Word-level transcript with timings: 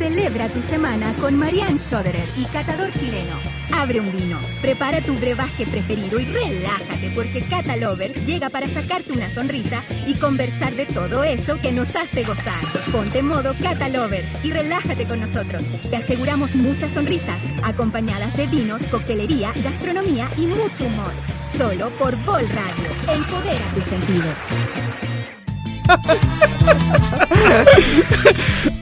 Celebra 0.00 0.48
tu 0.48 0.62
semana 0.62 1.12
con 1.20 1.36
Marianne 1.36 1.78
Schoderer 1.78 2.24
y 2.34 2.44
Catador 2.46 2.90
Chileno. 2.94 3.36
Abre 3.70 4.00
un 4.00 4.10
vino, 4.10 4.38
prepara 4.62 5.02
tu 5.02 5.14
brebaje 5.14 5.66
preferido 5.66 6.18
y 6.18 6.24
relájate 6.24 7.12
porque 7.14 7.42
Cata 7.42 7.76
Lovers 7.76 8.16
llega 8.24 8.48
para 8.48 8.66
sacarte 8.66 9.12
una 9.12 9.28
sonrisa 9.28 9.82
y 10.06 10.14
conversar 10.14 10.72
de 10.72 10.86
todo 10.86 11.22
eso 11.22 11.58
que 11.60 11.70
nos 11.70 11.94
hace 11.94 12.22
gozar. 12.22 12.64
Ponte 12.90 13.22
modo 13.22 13.52
Cata 13.60 13.90
Lovers 13.90 14.26
y 14.42 14.52
relájate 14.52 15.06
con 15.06 15.20
nosotros. 15.20 15.62
Te 15.90 15.98
aseguramos 15.98 16.54
muchas 16.54 16.94
sonrisas, 16.94 17.38
acompañadas 17.62 18.34
de 18.38 18.46
vinos, 18.46 18.80
coctelería, 18.90 19.52
gastronomía 19.62 20.30
y 20.38 20.46
mucho 20.46 20.86
humor. 20.86 21.12
Solo 21.58 21.90
por 21.98 22.16
Vol 22.24 22.48
Radio. 22.48 22.88
Empodera 23.06 23.66
tus 23.74 23.84
sentidos. 23.84 24.34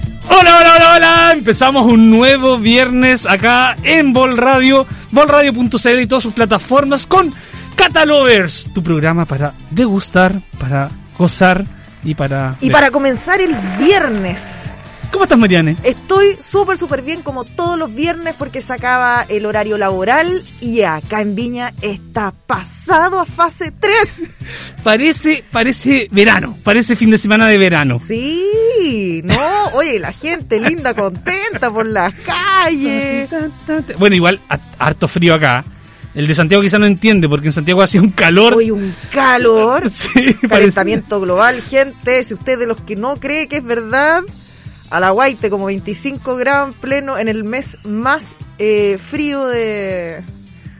Hola, 0.40 0.56
hola, 0.60 0.74
hola, 0.76 0.96
hola. 0.96 1.32
Empezamos 1.32 1.84
un 1.86 2.10
nuevo 2.10 2.58
viernes 2.58 3.26
acá 3.26 3.74
en 3.82 4.12
Vol 4.12 4.36
Radio, 4.36 4.86
volradio.cl 5.10 6.00
y 6.00 6.06
todas 6.06 6.22
sus 6.22 6.32
plataformas 6.32 7.06
con 7.06 7.34
Catalovers, 7.74 8.68
tu 8.72 8.80
programa 8.80 9.24
para 9.24 9.54
degustar, 9.70 10.40
para 10.60 10.90
gozar 11.16 11.64
y 12.04 12.14
para... 12.14 12.56
Y 12.60 12.70
para 12.70 12.92
comenzar 12.92 13.40
el 13.40 13.52
viernes. 13.80 14.70
¿Cómo 15.10 15.24
estás, 15.24 15.38
Mariane? 15.38 15.76
Estoy 15.84 16.36
súper, 16.40 16.76
súper 16.76 17.00
bien 17.02 17.22
como 17.22 17.44
todos 17.44 17.78
los 17.78 17.94
viernes 17.94 18.34
porque 18.38 18.60
se 18.60 18.72
acaba 18.74 19.24
el 19.28 19.46
horario 19.46 19.78
laboral 19.78 20.42
y 20.60 20.82
acá 20.82 21.22
en 21.22 21.34
Viña 21.34 21.72
está 21.80 22.32
pasado 22.46 23.18
a 23.20 23.24
fase 23.24 23.72
3. 23.80 23.94
Parece, 24.84 25.44
parece 25.50 26.08
verano, 26.10 26.56
parece 26.62 26.94
fin 26.96 27.10
de 27.10 27.18
semana 27.18 27.46
de 27.48 27.58
verano. 27.58 27.98
Sí, 28.06 29.20
no, 29.24 29.66
oye, 29.74 29.98
la 29.98 30.12
gente 30.12 30.58
linda, 30.60 30.94
contenta 30.94 31.70
por 31.70 31.84
las 31.86 32.14
calles. 32.14 33.28
Bueno, 33.98 34.14
igual, 34.16 34.40
ha- 34.48 34.60
harto 34.78 35.08
frío 35.08 35.34
acá. 35.34 35.64
El 36.14 36.26
de 36.26 36.34
Santiago 36.34 36.62
quizá 36.62 36.78
no 36.78 36.86
entiende 36.86 37.28
porque 37.28 37.48
en 37.48 37.52
Santiago 37.52 37.82
hace 37.82 37.98
un 38.00 38.10
calor. 38.10 38.54
Hoy 38.54 38.70
un 38.70 38.94
calor, 39.12 39.90
Sí, 39.92 40.08
parece- 40.14 40.48
calentamiento 40.48 41.20
global, 41.20 41.60
gente. 41.60 42.22
Si 42.24 42.34
usted 42.34 42.58
de 42.58 42.66
los 42.66 42.80
que 42.80 42.96
no 42.96 43.16
cree 43.16 43.46
que 43.48 43.58
es 43.58 43.64
verdad, 43.64 44.22
a 44.90 45.00
la 45.00 45.10
guaite 45.10 45.50
como 45.50 45.66
25 45.66 46.36
grados 46.36 46.68
en 46.68 46.74
pleno 46.74 47.18
en 47.18 47.28
el 47.28 47.44
mes 47.44 47.76
más 47.84 48.36
eh, 48.58 48.98
frío 48.98 49.46
de, 49.46 50.22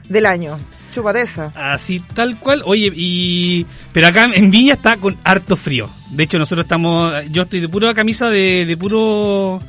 del 0.08 0.26
año. 0.26 0.58
Chupateza. 0.92 1.52
Así 1.54 2.00
tal 2.14 2.38
cual. 2.38 2.62
Oye, 2.64 2.90
y 2.94 3.66
pero 3.92 4.06
acá 4.06 4.24
en 4.32 4.50
Viña 4.50 4.74
está 4.74 4.96
con 4.96 5.16
harto 5.22 5.54
frío. 5.56 5.88
De 6.10 6.24
hecho, 6.24 6.38
nosotros 6.38 6.64
estamos 6.64 7.12
yo 7.30 7.42
estoy 7.42 7.60
de 7.60 7.68
pura 7.68 7.92
camisa 7.92 8.28
de, 8.30 8.64
de 8.66 8.76
puro 8.76 9.60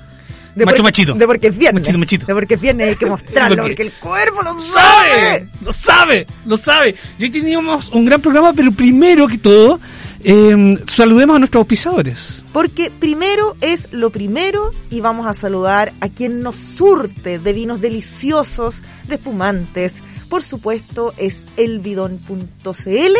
De 0.56 0.66
macho 0.66 0.82
machito. 0.82 1.14
De 1.16 1.28
porque 1.28 1.48
es 1.48 1.58
viernes. 1.58 1.82
Machito, 1.84 2.00
machito. 2.00 2.26
De 2.26 2.34
porque 2.34 2.54
es 2.54 2.62
viernes 2.62 2.88
hay 2.88 2.96
que 2.96 3.06
mostrarlo, 3.06 3.58
Porque- 3.58 3.72
porque 3.72 3.84
el 3.84 3.92
cuerpo 3.94 4.42
lo 4.44 4.62
sabe, 4.62 5.14
sabe. 5.14 5.48
lo 5.62 5.72
sabe, 5.74 6.28
lo 6.46 6.58
sabe. 6.58 6.96
Y 7.20 7.24
hoy 7.26 7.30
teníamos 7.32 7.90
un 7.90 8.06
gran 8.06 8.22
programa, 8.22 8.54
pero 8.54 8.72
primero 8.72 9.28
que 9.28 9.38
todo, 9.38 9.80
eh, 10.24 10.84
saludemos 10.88 11.36
a 11.36 11.40
nuestros 11.40 11.62
auspiciadores. 11.62 12.44
Porque 12.52 12.92
primero 12.92 13.56
es 13.62 13.92
lo 13.92 14.10
primero 14.10 14.72
y 14.90 15.02
vamos 15.02 15.28
a 15.28 15.34
saludar 15.34 15.94
a 16.02 16.10
quien 16.10 16.42
nos 16.42 16.56
surte 16.56 17.40
de 17.40 17.54
vinos 17.54 17.82
deliciosos, 17.82 18.84
de 19.08 19.16
espumantes. 19.16 20.02
Por 20.30 20.44
supuesto 20.44 21.14
es 21.18 21.46
elbidon.cl 21.58 23.16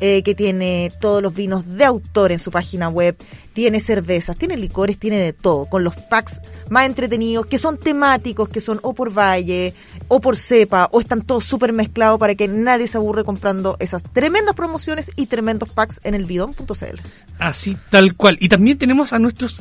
eh, 0.00 0.22
que 0.22 0.34
tiene 0.34 0.92
todos 1.00 1.22
los 1.22 1.34
vinos 1.34 1.76
de 1.76 1.84
autor 1.84 2.32
en 2.32 2.38
su 2.38 2.50
página 2.50 2.88
web, 2.88 3.16
tiene 3.52 3.80
cervezas, 3.80 4.36
tiene 4.36 4.56
licores, 4.56 4.98
tiene 4.98 5.18
de 5.18 5.32
todo, 5.32 5.66
con 5.66 5.84
los 5.84 5.96
packs 5.96 6.40
más 6.68 6.84
entretenidos, 6.84 7.46
que 7.46 7.58
son 7.58 7.78
temáticos, 7.78 8.48
que 8.48 8.60
son 8.60 8.78
o 8.82 8.92
por 8.92 9.10
valle, 9.10 9.72
o 10.08 10.20
por 10.20 10.36
cepa, 10.36 10.88
o 10.92 11.00
están 11.00 11.22
todos 11.22 11.44
súper 11.44 11.72
mezclados 11.72 12.18
para 12.18 12.34
que 12.34 12.48
nadie 12.48 12.86
se 12.86 12.98
aburre 12.98 13.24
comprando 13.24 13.76
esas 13.80 14.02
tremendas 14.02 14.54
promociones 14.54 15.10
y 15.16 15.26
tremendos 15.26 15.70
packs 15.70 16.00
en 16.04 16.14
elbidon.cl. 16.14 17.00
Así 17.38 17.76
tal 17.90 18.14
cual. 18.14 18.36
Y 18.40 18.48
también 18.48 18.78
tenemos 18.78 19.12
a 19.12 19.18
nuestros 19.18 19.56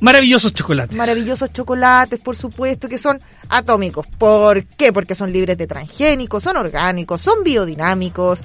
maravillosos 0.00 0.52
chocolates. 0.52 0.96
maravillosos 0.96 1.52
chocolates, 1.52 2.20
por 2.20 2.36
supuesto, 2.36 2.88
que 2.88 2.98
son 2.98 3.20
atómicos. 3.48 4.06
¿Por 4.06 4.64
qué? 4.64 4.92
Porque 4.92 5.14
son 5.14 5.32
libres 5.32 5.56
de 5.56 5.66
transgénicos, 5.66 6.42
son 6.42 6.56
orgánicos, 6.56 7.20
son 7.20 7.42
biodinámicos, 7.44 8.40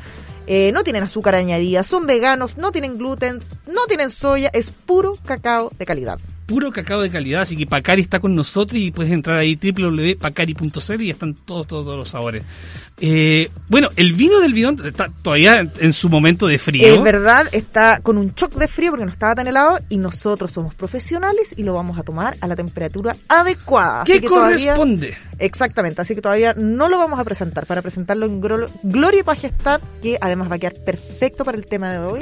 eh, 0.48 0.72
no 0.74 0.84
tienen 0.84 1.04
azúcar 1.04 1.36
añadida, 1.36 1.84
son 1.84 2.08
veganos, 2.08 2.58
no 2.58 2.72
tienen 2.72 2.98
gluten, 2.98 3.44
no 3.68 3.86
tienen 3.86 4.10
soya, 4.10 4.50
es 4.54 4.72
puro 4.72 5.18
cacao 5.26 5.72
de 5.78 5.86
calidad. 5.86 6.20
Puro 6.48 6.72
cacao 6.72 7.02
de 7.02 7.10
calidad, 7.10 7.42
así 7.42 7.58
que 7.58 7.68
Pacari 7.68 8.02
está 8.02 8.20
con 8.22 8.34
nosotros 8.34 8.82
y 8.82 8.90
puedes 8.92 9.12
entrar 9.12 9.38
ahí 9.38 9.60
www.pacari.cl 9.62 11.02
y 11.02 11.10
están 11.10 11.34
todos, 11.34 11.68
todos, 11.68 11.86
todos 11.86 11.98
los 11.98 12.10
sabores. 12.10 12.44
Eh, 13.00 13.50
bueno, 13.68 13.90
el 13.98 14.14
vino 14.14 14.40
del 14.40 14.54
bidón 14.54 14.82
está 14.86 15.10
todavía 15.22 15.70
en 15.80 15.92
su 15.94 16.08
momento 16.10 16.48
de 16.48 16.58
frío. 16.58 16.88
Es 16.96 17.04
verdad, 17.04 17.48
está 17.52 18.00
con 18.00 18.18
un 18.18 18.34
shock 18.34 18.54
de 18.56 18.70
frío 18.70 18.92
porque 18.92 19.04
no 19.06 19.12
estaba 19.12 19.36
tan 19.36 19.46
helado 19.48 19.78
y 19.90 19.98
nosotros 19.98 20.50
somos 20.52 20.74
profesionales 20.74 21.54
y 21.58 21.64
lo 21.64 21.74
vamos 21.74 22.00
a 22.00 22.04
tomar 22.04 22.38
a 22.40 22.48
la 22.48 22.56
temperatura 22.56 23.16
adecuada. 23.28 24.06
¿Qué 24.06 24.14
Así 24.14 24.22
que 24.22 24.28
todavía- 24.30 24.76
corresponde? 24.76 25.16
Exactamente, 25.40 26.02
así 26.02 26.16
que 26.16 26.22
todavía 26.22 26.54
no 26.54 26.88
lo 26.88 26.98
vamos 26.98 27.20
a 27.20 27.24
presentar, 27.26 27.66
para 27.66 27.82
presentarlo 27.82 28.26
en 28.26 28.40
Gloria 28.40 29.20
y 29.20 29.24
Majestad, 29.24 29.82
que 30.02 30.18
además 30.22 30.50
va 30.50 30.56
a 30.56 30.60
quedar 30.60 30.76
perfecto 30.86 31.44
para 31.44 31.58
el 31.58 31.66
tema 31.66 31.92
de 31.92 32.00
hoy, 32.00 32.20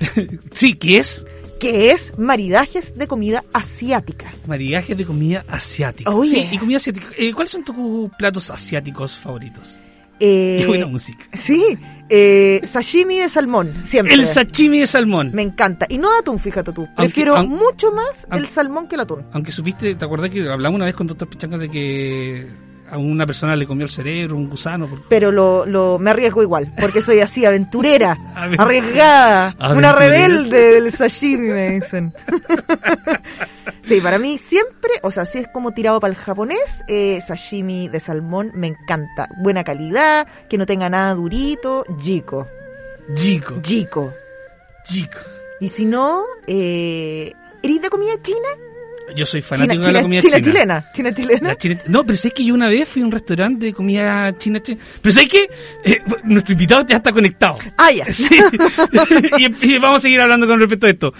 Sí, 0.52 0.74
que 0.74 0.98
es 0.98 1.24
que 1.60 1.92
es 1.92 2.18
maridajes 2.18 2.96
de 2.98 3.06
comida 3.06 3.44
asiática. 3.52 4.32
maridaje 4.48 4.94
de 4.96 5.04
comida 5.04 5.44
asiática. 5.48 6.10
Oye. 6.10 6.48
Sí, 6.50 6.56
y 6.56 6.58
comida 6.58 6.78
asiática. 6.78 7.06
Eh, 7.16 7.32
¿Cuáles 7.32 7.52
son 7.52 7.64
tus 7.64 8.10
platos 8.18 8.50
asiáticos 8.50 9.16
favoritos? 9.16 9.78
Eh, 10.22 10.58
Qué 10.60 10.66
buena 10.66 10.86
música. 10.86 11.24
Sí, 11.32 11.78
eh, 12.10 12.60
sashimi 12.64 13.18
de 13.20 13.28
salmón, 13.30 13.72
siempre. 13.82 14.14
El 14.14 14.26
sashimi 14.26 14.80
de 14.80 14.86
salmón. 14.86 15.30
Me 15.32 15.40
encanta. 15.42 15.86
Y 15.88 15.96
no 15.96 16.12
de 16.12 16.18
atún, 16.18 16.38
fíjate 16.38 16.72
tú. 16.72 16.82
Aunque- 16.82 17.04
Prefiero 17.04 17.42
mucho 17.46 17.90
más 17.92 18.26
el 18.32 18.46
salmón 18.46 18.86
que 18.88 18.96
el 18.96 19.00
atún. 19.02 19.24
Aunque 19.32 19.50
supiste, 19.52 19.94
¿te 19.94 20.04
acuerdas 20.04 20.30
que 20.30 20.46
hablamos 20.50 20.76
una 20.76 20.84
vez 20.86 20.94
con 20.94 21.06
doctor 21.06 21.28
Pichangas 21.28 21.60
de 21.60 21.68
que 21.70 22.48
a 22.90 22.98
una 22.98 23.26
persona 23.26 23.54
le 23.56 23.66
comió 23.66 23.84
el 23.84 23.90
cerebro, 23.90 24.36
un 24.36 24.48
gusano? 24.48 24.88
Pero 25.08 25.30
lo, 25.32 25.64
lo, 25.66 25.98
me 25.98 26.10
arriesgo 26.10 26.42
igual, 26.42 26.72
porque 26.80 27.00
soy 27.02 27.20
así, 27.20 27.44
aventurera, 27.44 28.12
Aventurera. 28.34 28.62
arriesgada, 28.64 29.54
una 29.74 29.92
rebelde 29.92 30.72
del 30.80 30.92
sashimi, 30.92 31.48
me 31.48 31.70
dicen. 31.70 32.12
sí, 33.82 34.00
para 34.00 34.18
mí 34.18 34.38
siempre, 34.38 34.90
o 35.02 35.10
sea, 35.10 35.24
si 35.24 35.38
es 35.38 35.48
como 35.48 35.72
tirado 35.72 36.00
para 36.00 36.12
el 36.12 36.18
japonés, 36.18 36.82
eh, 36.88 37.20
sashimi 37.26 37.88
de 37.88 38.00
salmón 38.00 38.50
me 38.54 38.68
encanta. 38.68 39.28
Buena 39.42 39.64
calidad, 39.64 40.26
que 40.48 40.58
no 40.58 40.66
tenga 40.66 40.88
nada 40.88 41.14
durito, 41.14 41.84
jico, 42.00 42.46
Chico, 43.14 43.54
jico. 43.64 44.12
chico. 44.84 45.18
Y 45.60 45.68
si 45.68 45.84
no, 45.84 46.22
eh, 46.46 47.32
¿eres 47.62 47.82
de 47.82 47.90
comida 47.90 48.12
china? 48.22 48.48
Yo 49.16 49.26
soy 49.26 49.42
China, 49.42 49.56
fanático 49.56 49.86
de 49.86 49.92
la 49.92 50.02
comida 50.02 50.20
china, 50.20 50.36
china. 50.40 50.52
chilena, 50.52 50.92
china 50.92 51.14
chilena. 51.14 51.54
China- 51.56 51.80
No, 51.88 52.04
pero 52.04 52.16
sé 52.16 52.30
que 52.30 52.44
yo 52.44 52.54
una 52.54 52.68
vez 52.68 52.88
fui 52.88 53.02
a 53.02 53.04
un 53.06 53.12
restaurante 53.12 53.66
de 53.66 53.72
comida 53.72 54.36
china. 54.38 54.60
china. 54.62 54.78
Pero 55.02 55.12
sé 55.12 55.26
que 55.28 55.48
eh, 55.84 56.02
nuestro 56.24 56.52
invitado 56.52 56.84
ya 56.86 56.96
está 56.98 57.12
conectado. 57.12 57.58
Ah, 57.76 57.90
ya. 57.92 58.04
Sí. 58.12 58.28
y, 59.38 59.74
y 59.74 59.78
vamos 59.78 59.96
a 59.98 60.00
seguir 60.00 60.20
hablando 60.20 60.46
con 60.46 60.58
respecto 60.60 60.86
a 60.86 60.90
esto. 60.90 61.12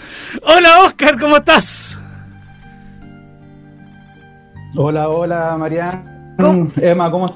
Hola 0.43 0.81
Oscar, 0.83 1.19
¿cómo 1.19 1.37
estás? 1.37 1.97
Hola, 4.75 5.09
hola, 5.09 5.55
Mariana. 5.57 6.33
¿Cómo? 6.39 6.71
Emma, 6.77 7.11
¿cómo 7.11 7.35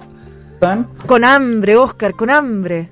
están? 0.53 0.87
Con 1.05 1.23
hambre, 1.23 1.75
Oscar, 1.75 2.13
con 2.13 2.29
hambre. 2.29 2.89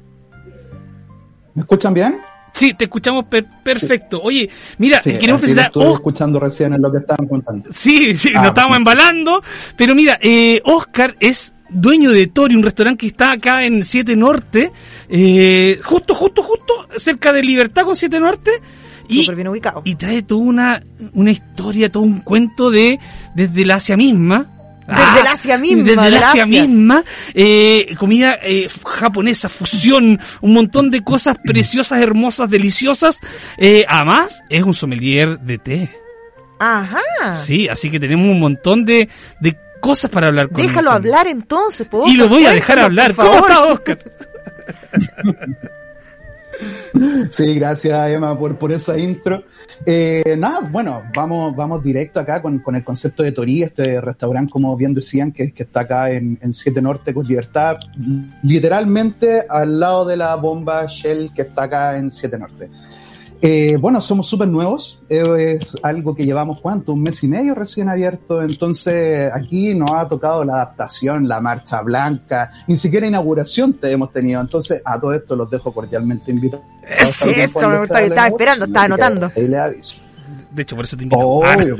¿Me 1.56 1.62
escuchan 1.62 1.94
bien? 1.94 2.18
Sí, 2.54 2.74
te 2.76 2.84
escuchamos 2.86 3.26
per- 3.26 3.48
perfecto. 3.64 4.22
Oye, 4.22 4.50
mira, 4.78 5.02
Sí, 5.02 5.18
queremos 5.18 5.42
presentar... 5.42 5.68
estuve 5.68 5.86
Oh, 5.86 5.94
escuchando 5.96 6.40
recién 6.40 6.74
en 6.74 6.82
lo 6.82 6.92
que 6.92 7.00
estaban 7.00 7.28
contando. 7.28 7.70
sí, 7.74 8.16
sí, 8.16 8.30
Ah, 8.36 8.40
nos 8.42 8.48
estamos 8.50 8.74
sí. 8.74 8.78
embalando. 8.78 9.44
Pero 9.76 9.96
mira, 9.96 10.20
eh, 10.22 10.62
Oscar 10.66 11.16
es 11.20 11.54
dueño 11.70 12.12
de 12.12 12.28
Tori, 12.28 12.56
un 12.56 12.62
restaurante 12.64 13.00
que 13.02 13.08
está 13.08 13.32
acá 13.32 13.66
en 13.66 13.84
7 13.84 14.16
Norte, 14.16 14.72
eh, 15.10 15.80
justo, 15.84 16.14
justo, 16.14 16.44
justo, 16.44 16.74
cerca 16.98 17.34
de 17.34 17.42
Libertad 17.42 17.84
con 17.86 17.96
7 17.96 18.20
Norte. 18.20 18.52
Y, 19.10 19.22
Súper 19.22 19.36
bien 19.36 19.48
ubicado. 19.50 19.82
y 19.84 19.96
trae 19.96 20.22
toda 20.24 20.42
una, 20.44 20.84
una 21.14 21.32
historia, 21.32 21.90
todo 21.92 22.04
un 22.04 22.20
cuento 22.22 22.70
de 22.72 23.00
desde 23.36 23.64
el 23.64 23.72
Asia 23.72 23.98
misma. 23.98 24.48
Desde 24.88 25.20
el 25.22 25.28
Asia 25.28 25.58
misma, 25.58 25.84
Desde 25.84 26.08
el 26.08 26.16
Asia 26.16 26.46
misma. 26.46 27.04
eh, 27.34 27.96
comida 27.98 28.38
eh, 28.44 28.68
japonesa, 28.86 29.48
fusión, 29.50 30.20
un 30.42 30.54
montón 30.54 30.90
de 30.92 31.02
cosas 31.04 31.38
preciosas, 31.44 32.02
hermosas, 32.02 32.50
deliciosas. 32.50 33.20
Eh, 33.58 33.86
además, 33.88 34.44
es 34.50 34.64
un 34.64 34.74
sommelier 34.74 35.40
de 35.40 35.58
té. 35.58 35.90
Ajá. 36.60 37.34
Sí, 37.34 37.68
así 37.68 37.90
que 37.90 38.00
tenemos 38.00 38.28
un 38.28 38.40
montón 38.40 38.86
de, 38.86 39.10
de 39.40 39.56
cosas 39.82 40.10
para 40.12 40.28
hablar 40.28 40.48
con 40.50 40.62
Déjalo 40.66 40.92
hablar 40.92 41.28
entonces, 41.28 41.88
po, 41.88 42.06
Y 42.08 42.16
lo 42.16 42.28
voy 42.28 42.46
a 42.46 42.52
dejar 42.52 42.80
hablar. 42.80 43.14
por 43.14 43.26
¿Cómo 43.26 43.44
favor. 43.44 43.52
está, 43.52 43.74
Oscar? 43.74 44.00
Sí, 47.32 47.56
gracias 47.56 48.10
Emma 48.10 48.38
por, 48.38 48.58
por 48.58 48.72
esa 48.72 48.98
intro. 48.98 49.44
Eh, 49.86 50.36
nada, 50.38 50.60
bueno, 50.60 51.04
vamos, 51.16 51.56
vamos 51.56 51.84
directo 51.84 52.20
acá 52.20 52.42
con, 52.42 52.60
con, 52.60 52.76
el 52.76 52.84
concepto 52.84 53.24
de 53.24 53.32
Torí, 53.32 53.64
este 53.64 54.00
restaurante, 54.00 54.52
como 54.52 54.76
bien 54.78 54.94
decían, 54.94 55.32
que, 55.32 55.52
que 55.52 55.64
está 55.64 55.82
acá 55.82 56.12
en, 56.12 56.38
en 56.42 56.54
Siete 56.54 56.82
Norte 56.82 57.14
con 57.14 57.26
Libertad, 57.26 57.78
literalmente 58.44 59.46
al 59.50 59.80
lado 59.80 60.06
de 60.06 60.18
la 60.18 60.36
bomba 60.36 60.86
Shell 60.86 61.34
que 61.34 61.44
está 61.44 61.64
acá 61.64 61.98
en 61.98 62.12
Siete 62.12 62.38
Norte. 62.38 62.70
Eh, 63.46 63.76
bueno, 63.76 64.00
somos 64.00 64.26
súper 64.26 64.48
nuevos, 64.48 65.02
es 65.10 65.78
algo 65.84 66.16
que 66.16 66.24
llevamos 66.24 66.62
cuánto, 66.62 66.94
un 66.94 67.04
mes 67.04 67.22
y 67.26 67.28
medio 67.28 67.54
recién 67.54 67.90
abierto, 67.90 68.42
entonces 68.42 69.30
aquí 69.34 69.76
nos 69.76 69.92
ha 69.92 70.08
tocado 70.08 70.46
la 70.46 70.54
adaptación, 70.54 71.28
la 71.28 71.42
marcha 71.42 71.82
blanca, 71.82 72.52
ni 72.68 72.78
siquiera 72.78 73.06
inauguración 73.06 73.74
te 73.74 73.92
hemos 73.92 74.14
tenido, 74.14 74.40
entonces 74.40 74.82
a 74.86 74.98
todo 74.98 75.12
esto 75.12 75.36
los 75.36 75.50
dejo 75.50 75.74
cordialmente 75.74 76.32
invitados. 76.32 76.66
Sí, 77.02 77.32
eso 77.36 77.70
me 77.70 77.80
gusta, 77.80 78.02
estaba 78.02 78.28
esperando, 78.28 78.64
estaba 78.64 78.86
anotando. 78.86 79.32
Ahí 79.36 79.48
le 79.50 79.58
aviso. 79.58 79.98
De 80.50 80.62
hecho, 80.62 80.78
por 80.78 80.86
eso 80.86 80.96
te 80.96 81.04
invito. 81.04 81.28
Obvio, 81.28 81.76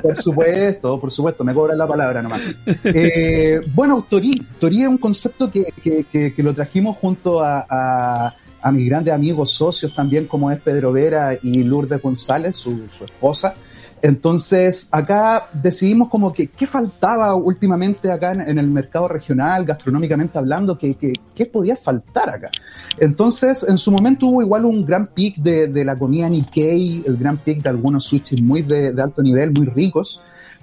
por 0.00 0.16
supuesto, 0.22 1.00
por 1.00 1.10
supuesto, 1.10 1.42
me 1.42 1.52
cobran 1.52 1.76
la 1.76 1.88
palabra 1.88 2.22
nomás. 2.22 2.40
Eh, 2.84 3.60
bueno, 3.74 4.06
Torí, 4.08 4.46
Torí 4.60 4.82
es 4.82 4.88
un 4.88 4.98
concepto 4.98 5.50
que, 5.50 5.74
que, 5.82 6.04
que, 6.04 6.32
que 6.32 6.42
lo 6.44 6.54
trajimos 6.54 6.98
junto 6.98 7.42
a, 7.42 7.66
a 7.68 8.36
a 8.62 8.72
mis 8.72 8.88
grandes 8.88 9.14
amigos 9.14 9.52
socios 9.52 9.94
también, 9.94 10.26
como 10.26 10.50
es 10.50 10.60
Pedro 10.60 10.92
Vera 10.92 11.32
y 11.42 11.62
Lourdes 11.62 12.00
González, 12.00 12.56
su, 12.56 12.88
su 12.88 13.04
esposa. 13.04 13.54
Entonces, 14.02 14.88
acá 14.90 15.48
decidimos 15.52 16.08
como 16.08 16.32
que 16.32 16.46
qué 16.46 16.66
faltaba 16.66 17.34
últimamente 17.34 18.10
acá 18.10 18.32
en, 18.32 18.58
el 18.58 18.66
mercado 18.66 19.08
regional, 19.08 19.66
gastronómicamente 19.66 20.38
hablando, 20.38 20.78
que, 20.78 20.94
que, 20.94 21.12
qué 21.34 21.44
podía 21.44 21.76
faltar 21.76 22.30
acá. 22.30 22.50
Entonces, 22.98 23.64
en 23.68 23.76
su 23.76 23.90
momento 23.90 24.26
hubo 24.26 24.42
igual 24.42 24.64
un 24.64 24.86
gran 24.86 25.08
pic 25.08 25.36
de, 25.36 25.84
la 25.84 25.96
comida 25.96 26.28
Nikkei, 26.28 27.04
el 27.06 27.16
gran 27.18 27.36
pic 27.36 27.62
de 27.62 27.68
algunos 27.68 28.04
sushis 28.04 28.40
muy 28.40 28.62
de 28.62 28.94
alto 29.00 29.22
nivel, 29.22 29.50
muy 29.52 29.66
ricos 29.66 30.20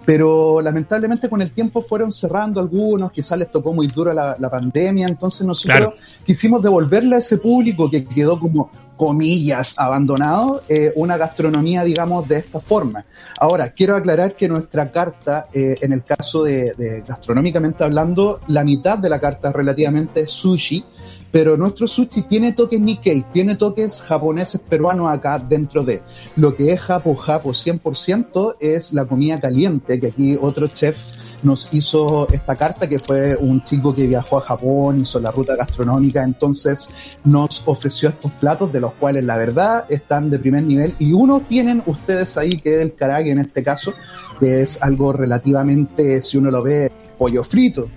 pero 0.08 0.62
lamentablemente 0.62 1.28
con 1.28 1.42
el 1.42 1.52
tiempo 1.52 1.82
fueron 1.82 2.14
cerrando 2.14 2.62
algunos, 2.62 3.12
quizás 3.12 3.38
les 3.38 3.52
tocó 3.52 3.74
muy 3.74 3.88
duro 3.88 4.14
la, 4.14 4.38
la 4.40 4.50
pandemia, 4.50 5.06
entonces 5.06 5.46
nosotros 5.46 5.78
claro. 5.78 5.94
quisimos 6.26 6.64
devolverle 6.64 7.18
a 7.18 7.20
ese 7.20 7.38
público 7.40 7.92
que 7.92 8.06
quedó 8.06 8.40
como 8.40 8.72
comillas 8.96 9.76
abandonado 9.78 10.62
eh, 10.70 10.94
una 10.96 11.18
gastronomía 11.18 11.84
digamos 11.84 12.26
de 12.26 12.38
esta 12.38 12.62
forma. 12.62 13.04
Ahora, 13.38 13.72
quiero 13.72 13.98
aclarar 13.98 14.38
que 14.38 14.48
nuestra 14.48 14.94
carta, 14.94 15.48
eh, 15.54 15.76
en 15.82 15.92
el 15.92 16.06
caso 16.06 16.42
de, 16.42 16.74
de, 16.76 17.04
gastronómicamente 17.06 17.84
hablando, 17.84 18.40
la 18.48 18.64
mitad 18.64 18.98
de 18.98 19.10
la 19.10 19.20
carta 19.20 19.50
es 19.50 19.56
relativamente 19.56 20.26
sushi, 20.26 20.86
pero 21.32 21.58
nuestro 21.58 21.88
sushi 21.88 22.24
tiene 22.24 22.54
toques 22.54 22.80
Nikkei, 22.80 23.26
tiene 23.34 23.56
toques 23.56 24.02
japoneses 24.02 24.62
peruanos 24.62 25.10
acá 25.10 25.40
dentro 25.40 25.84
de. 25.84 26.02
Lo 26.36 26.56
que 26.56 26.74
es 26.74 26.80
japo 26.80 27.16
japo 27.16 27.50
100% 27.50 28.56
es 28.60 28.94
la 28.94 29.06
comida 29.06 29.38
caliente, 29.38 30.00
que 30.00 30.08
aquí 30.08 30.38
otro 30.40 30.68
chef 30.68 30.98
nos 31.44 31.70
hizo 31.72 32.28
esta 32.32 32.56
carta, 32.56 32.88
que 32.88 33.00
fue 33.00 33.36
un 33.36 33.64
chico 33.64 33.94
que 33.94 34.08
viajó 34.08 34.38
a 34.38 34.42
Japón, 34.42 35.02
hizo 35.02 35.20
la 35.20 35.32
ruta 35.32 35.56
gastronómica, 35.56 36.24
entonces 36.24 36.90
nos 37.24 37.62
ofreció 37.66 38.10
estos 38.10 38.32
platos, 38.34 38.74
de 38.74 38.80
los 38.80 38.94
cuales 38.94 39.24
la 39.24 39.38
verdad 39.38 39.86
están 39.90 40.30
de 40.30 40.40
primer 40.40 40.64
nivel, 40.64 40.96
y 41.00 41.14
uno 41.14 41.42
tienen 41.48 41.84
ustedes 41.86 42.38
ahí, 42.38 42.60
que 42.60 42.78
es 42.78 42.82
el 42.82 42.96
karage 42.96 43.32
en 43.32 43.40
este 43.40 43.64
caso, 43.64 43.94
que 44.40 44.62
es 44.62 44.82
algo 44.82 45.14
relativamente, 45.14 46.22
si 46.22 46.38
uno 46.38 46.52
lo 46.52 46.64
ve, 46.64 46.92
pollo 47.18 47.44
frito, 47.44 47.88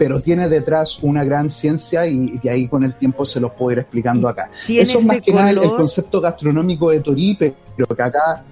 pero 0.00 0.18
tiene 0.18 0.48
detrás 0.48 0.98
una 1.02 1.24
gran 1.24 1.50
ciencia 1.50 2.06
y, 2.06 2.40
y, 2.42 2.48
ahí 2.48 2.68
con 2.68 2.84
el 2.84 2.94
tiempo 2.94 3.26
se 3.26 3.38
los 3.38 3.52
puedo 3.52 3.72
ir 3.72 3.80
explicando 3.80 4.28
acá. 4.28 4.50
Eso 4.66 4.98
es 4.98 5.04
más 5.04 5.20
que 5.20 5.30
nada 5.30 5.50
el, 5.50 5.58
el, 5.58 5.74
concepto 5.74 6.22
gastronómico 6.22 6.88
de 6.88 7.00
Toripe, 7.00 7.54
pero 7.76 7.94
que 7.94 8.02
acá... 8.02 8.42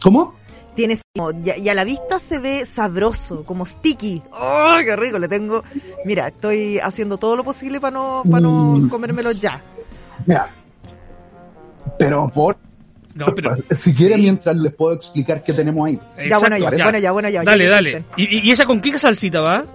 ¿Cómo? 0.00 0.36
Tiene 0.76 0.94
y, 0.94 1.62
y 1.62 1.68
a 1.68 1.74
la 1.74 1.82
vista 1.82 2.20
se 2.20 2.38
ve 2.38 2.64
sabroso, 2.64 3.42
como 3.42 3.66
sticky. 3.66 4.22
¡Oh, 4.30 4.76
qué 4.84 4.94
rico! 4.94 5.18
Le 5.18 5.26
tengo... 5.26 5.64
Mira, 6.04 6.28
estoy 6.28 6.78
haciendo 6.78 7.18
todo 7.18 7.34
lo 7.34 7.42
posible 7.42 7.80
para 7.80 7.90
no, 7.90 8.22
para 8.30 8.40
no 8.40 8.76
mm. 8.76 8.88
comérmelo 8.88 9.32
ya. 9.32 9.60
Mira, 10.26 10.48
pero 11.98 12.30
por 12.32 12.56
no, 13.14 13.26
pero, 13.34 13.56
si 13.74 13.92
quieren, 13.92 14.18
sí. 14.18 14.22
mientras 14.22 14.54
les 14.54 14.72
puedo 14.72 14.94
explicar 14.94 15.42
qué 15.42 15.52
tenemos 15.52 15.88
ahí. 15.88 15.98
Exacto, 16.18 16.28
ya, 16.28 16.38
bueno, 16.38 16.56
ya, 16.56 16.70
ya, 16.70 16.84
bueno, 16.84 16.98
ya, 17.00 17.12
bueno, 17.12 17.28
ya. 17.30 17.42
Dale, 17.42 17.64
ya 17.64 17.70
dale. 17.70 18.04
¿Y, 18.16 18.46
¿Y, 18.46 18.52
esa 18.52 18.64
con 18.64 18.80
qué 18.80 18.96
salsita 18.96 19.40
va? 19.40 19.66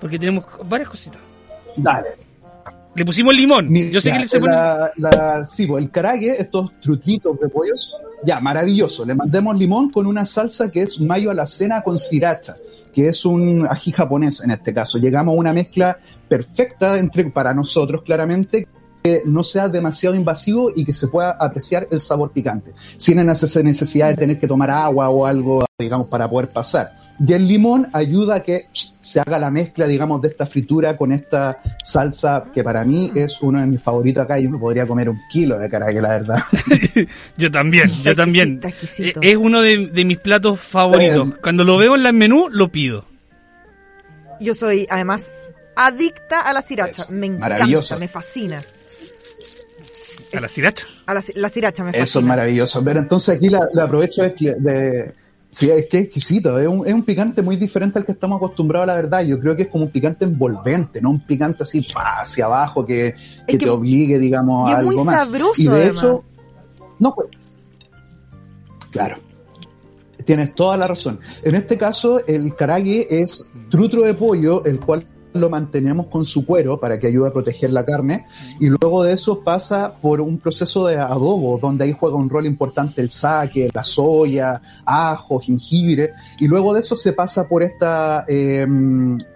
Porque 0.00 0.18
tenemos 0.18 0.44
varias 0.64 0.88
cositas. 0.88 1.20
Dale. 1.76 2.28
Le 2.94 3.04
pusimos 3.04 3.34
limón. 3.34 3.68
Mira, 3.68 3.90
Yo 3.90 4.00
sé 4.00 4.10
que 4.10 4.18
le 4.18 4.26
se 4.26 4.40
pone... 4.40 4.52
la, 4.52 4.90
la, 4.96 5.44
Sí, 5.46 5.66
pues 5.66 5.84
el 5.84 5.90
carague, 5.90 6.40
estos 6.40 6.80
trutitos 6.80 7.38
de 7.38 7.48
pollos, 7.48 7.96
ya, 8.24 8.40
maravilloso. 8.40 9.04
Le 9.04 9.14
mandemos 9.14 9.56
limón 9.56 9.90
con 9.90 10.06
una 10.06 10.24
salsa 10.24 10.70
que 10.70 10.82
es 10.82 11.00
mayo 11.00 11.30
a 11.30 11.34
la 11.34 11.46
cena 11.46 11.82
con 11.82 11.98
sriracha, 11.98 12.56
que 12.92 13.08
es 13.08 13.24
un 13.24 13.66
ají 13.70 13.92
japonés 13.92 14.40
en 14.42 14.50
este 14.50 14.74
caso. 14.74 14.98
Llegamos 14.98 15.34
a 15.34 15.38
una 15.38 15.52
mezcla 15.52 15.98
perfecta 16.28 16.98
entre, 16.98 17.30
para 17.30 17.54
nosotros, 17.54 18.02
claramente, 18.02 18.66
que 19.02 19.22
no 19.24 19.44
sea 19.44 19.68
demasiado 19.68 20.16
invasivo 20.16 20.72
y 20.74 20.84
que 20.84 20.92
se 20.92 21.06
pueda 21.06 21.30
apreciar 21.30 21.86
el 21.90 22.00
sabor 22.00 22.32
picante, 22.32 22.72
sin 22.96 23.24
necesidad 23.24 24.08
de 24.08 24.16
tener 24.16 24.40
que 24.40 24.48
tomar 24.48 24.70
agua 24.70 25.08
o 25.08 25.24
algo, 25.24 25.64
digamos, 25.78 26.08
para 26.08 26.28
poder 26.28 26.48
pasar. 26.48 27.07
Y 27.20 27.32
el 27.32 27.48
limón 27.48 27.88
ayuda 27.92 28.36
a 28.36 28.42
que 28.42 28.68
se 29.00 29.18
haga 29.18 29.40
la 29.40 29.50
mezcla, 29.50 29.86
digamos, 29.86 30.22
de 30.22 30.28
esta 30.28 30.46
fritura 30.46 30.96
con 30.96 31.10
esta 31.10 31.60
salsa 31.82 32.44
que 32.54 32.62
para 32.62 32.84
mí 32.84 33.10
es 33.14 33.42
uno 33.42 33.60
de 33.60 33.66
mis 33.66 33.82
favoritos 33.82 34.22
acá. 34.22 34.38
Yo 34.38 34.48
me 34.48 34.58
podría 34.58 34.86
comer 34.86 35.08
un 35.08 35.18
kilo 35.28 35.58
de 35.58 35.68
caraque, 35.68 36.00
la 36.00 36.10
verdad. 36.10 36.42
yo 37.36 37.50
también, 37.50 37.90
yo 38.04 38.14
también. 38.14 38.60
Exquisito. 38.62 39.20
Es 39.20 39.34
uno 39.34 39.62
de, 39.62 39.88
de, 39.88 40.04
mis 40.04 40.18
platos 40.18 40.60
favoritos. 40.60 41.30
Eh, 41.30 41.34
Cuando 41.42 41.64
lo 41.64 41.76
veo 41.76 41.96
en 41.96 42.06
el 42.06 42.12
menú, 42.12 42.48
lo 42.50 42.70
pido. 42.70 43.04
Yo 44.40 44.54
soy, 44.54 44.86
además, 44.88 45.32
adicta 45.74 46.42
a 46.42 46.52
la 46.52 46.62
sriracha. 46.62 47.06
Me 47.08 47.26
encanta, 47.26 47.98
me 47.98 48.06
fascina. 48.06 48.62
¿A 50.36 50.40
la 50.40 50.46
sriracha? 50.48 50.86
A 51.06 51.14
la, 51.14 51.22
la 51.34 51.48
sriracha 51.48 51.82
me 51.82 51.90
fascina. 51.90 52.04
Eso 52.04 52.18
es 52.20 52.24
maravilloso. 52.24 52.84
Pero 52.84 53.00
entonces 53.00 53.34
aquí 53.34 53.48
la, 53.48 53.66
la 53.72 53.84
aprovecho 53.84 54.22
es 54.22 54.34
que 54.34 54.54
de 54.54 55.12
Sí, 55.50 55.70
es 55.70 55.88
que 55.88 55.98
es 55.98 56.04
exquisito, 56.04 56.58
es 56.58 56.68
un, 56.68 56.86
es 56.86 56.92
un 56.92 57.02
picante 57.02 57.40
muy 57.40 57.56
diferente 57.56 57.98
al 57.98 58.04
que 58.04 58.12
estamos 58.12 58.36
acostumbrados, 58.36 58.86
la 58.86 58.94
verdad. 58.94 59.22
Yo 59.22 59.40
creo 59.40 59.56
que 59.56 59.62
es 59.62 59.68
como 59.68 59.84
un 59.84 59.90
picante 59.90 60.26
envolvente, 60.26 61.00
no 61.00 61.10
un 61.10 61.20
picante 61.20 61.62
así 61.62 61.80
pa, 61.80 62.20
hacia 62.20 62.44
abajo 62.44 62.84
que, 62.84 63.14
que, 63.46 63.56
que, 63.56 63.64
te 63.64 63.70
obligue, 63.70 64.18
digamos, 64.18 64.68
y 64.68 64.74
a 64.74 64.78
algo 64.78 64.92
muy 64.92 65.04
más. 65.04 65.24
Sabroso, 65.24 65.62
y 65.62 65.64
de 65.64 65.70
además. 65.70 66.02
hecho, 66.02 66.24
no, 66.98 67.14
pues, 67.14 67.28
claro, 68.90 69.16
tienes 70.24 70.54
toda 70.54 70.76
la 70.76 70.86
razón. 70.86 71.18
En 71.42 71.54
este 71.54 71.78
caso, 71.78 72.20
el 72.26 72.54
karage 72.54 73.06
es 73.22 73.48
trutro 73.70 74.02
de 74.02 74.12
pollo, 74.12 74.62
el 74.66 74.78
cual 74.78 75.06
lo 75.38 75.48
mantenemos 75.48 76.06
con 76.06 76.24
su 76.24 76.44
cuero 76.44 76.78
para 76.78 76.98
que 76.98 77.06
ayude 77.06 77.28
a 77.28 77.32
proteger 77.32 77.70
la 77.70 77.84
carne. 77.84 78.26
Y 78.60 78.66
luego 78.66 79.02
de 79.02 79.12
eso 79.12 79.40
pasa 79.40 79.92
por 80.00 80.20
un 80.20 80.38
proceso 80.38 80.86
de 80.86 80.98
adobo 80.98 81.58
donde 81.58 81.84
ahí 81.84 81.96
juega 81.98 82.16
un 82.16 82.28
rol 82.28 82.46
importante 82.46 83.00
el 83.00 83.10
sake, 83.10 83.70
la 83.72 83.84
soya, 83.84 84.60
ajo, 84.84 85.40
jengibre. 85.40 86.12
Y 86.38 86.46
luego 86.46 86.74
de 86.74 86.80
eso 86.80 86.96
se 86.96 87.12
pasa 87.12 87.46
por 87.48 87.62
esta 87.62 88.24
eh, 88.28 88.66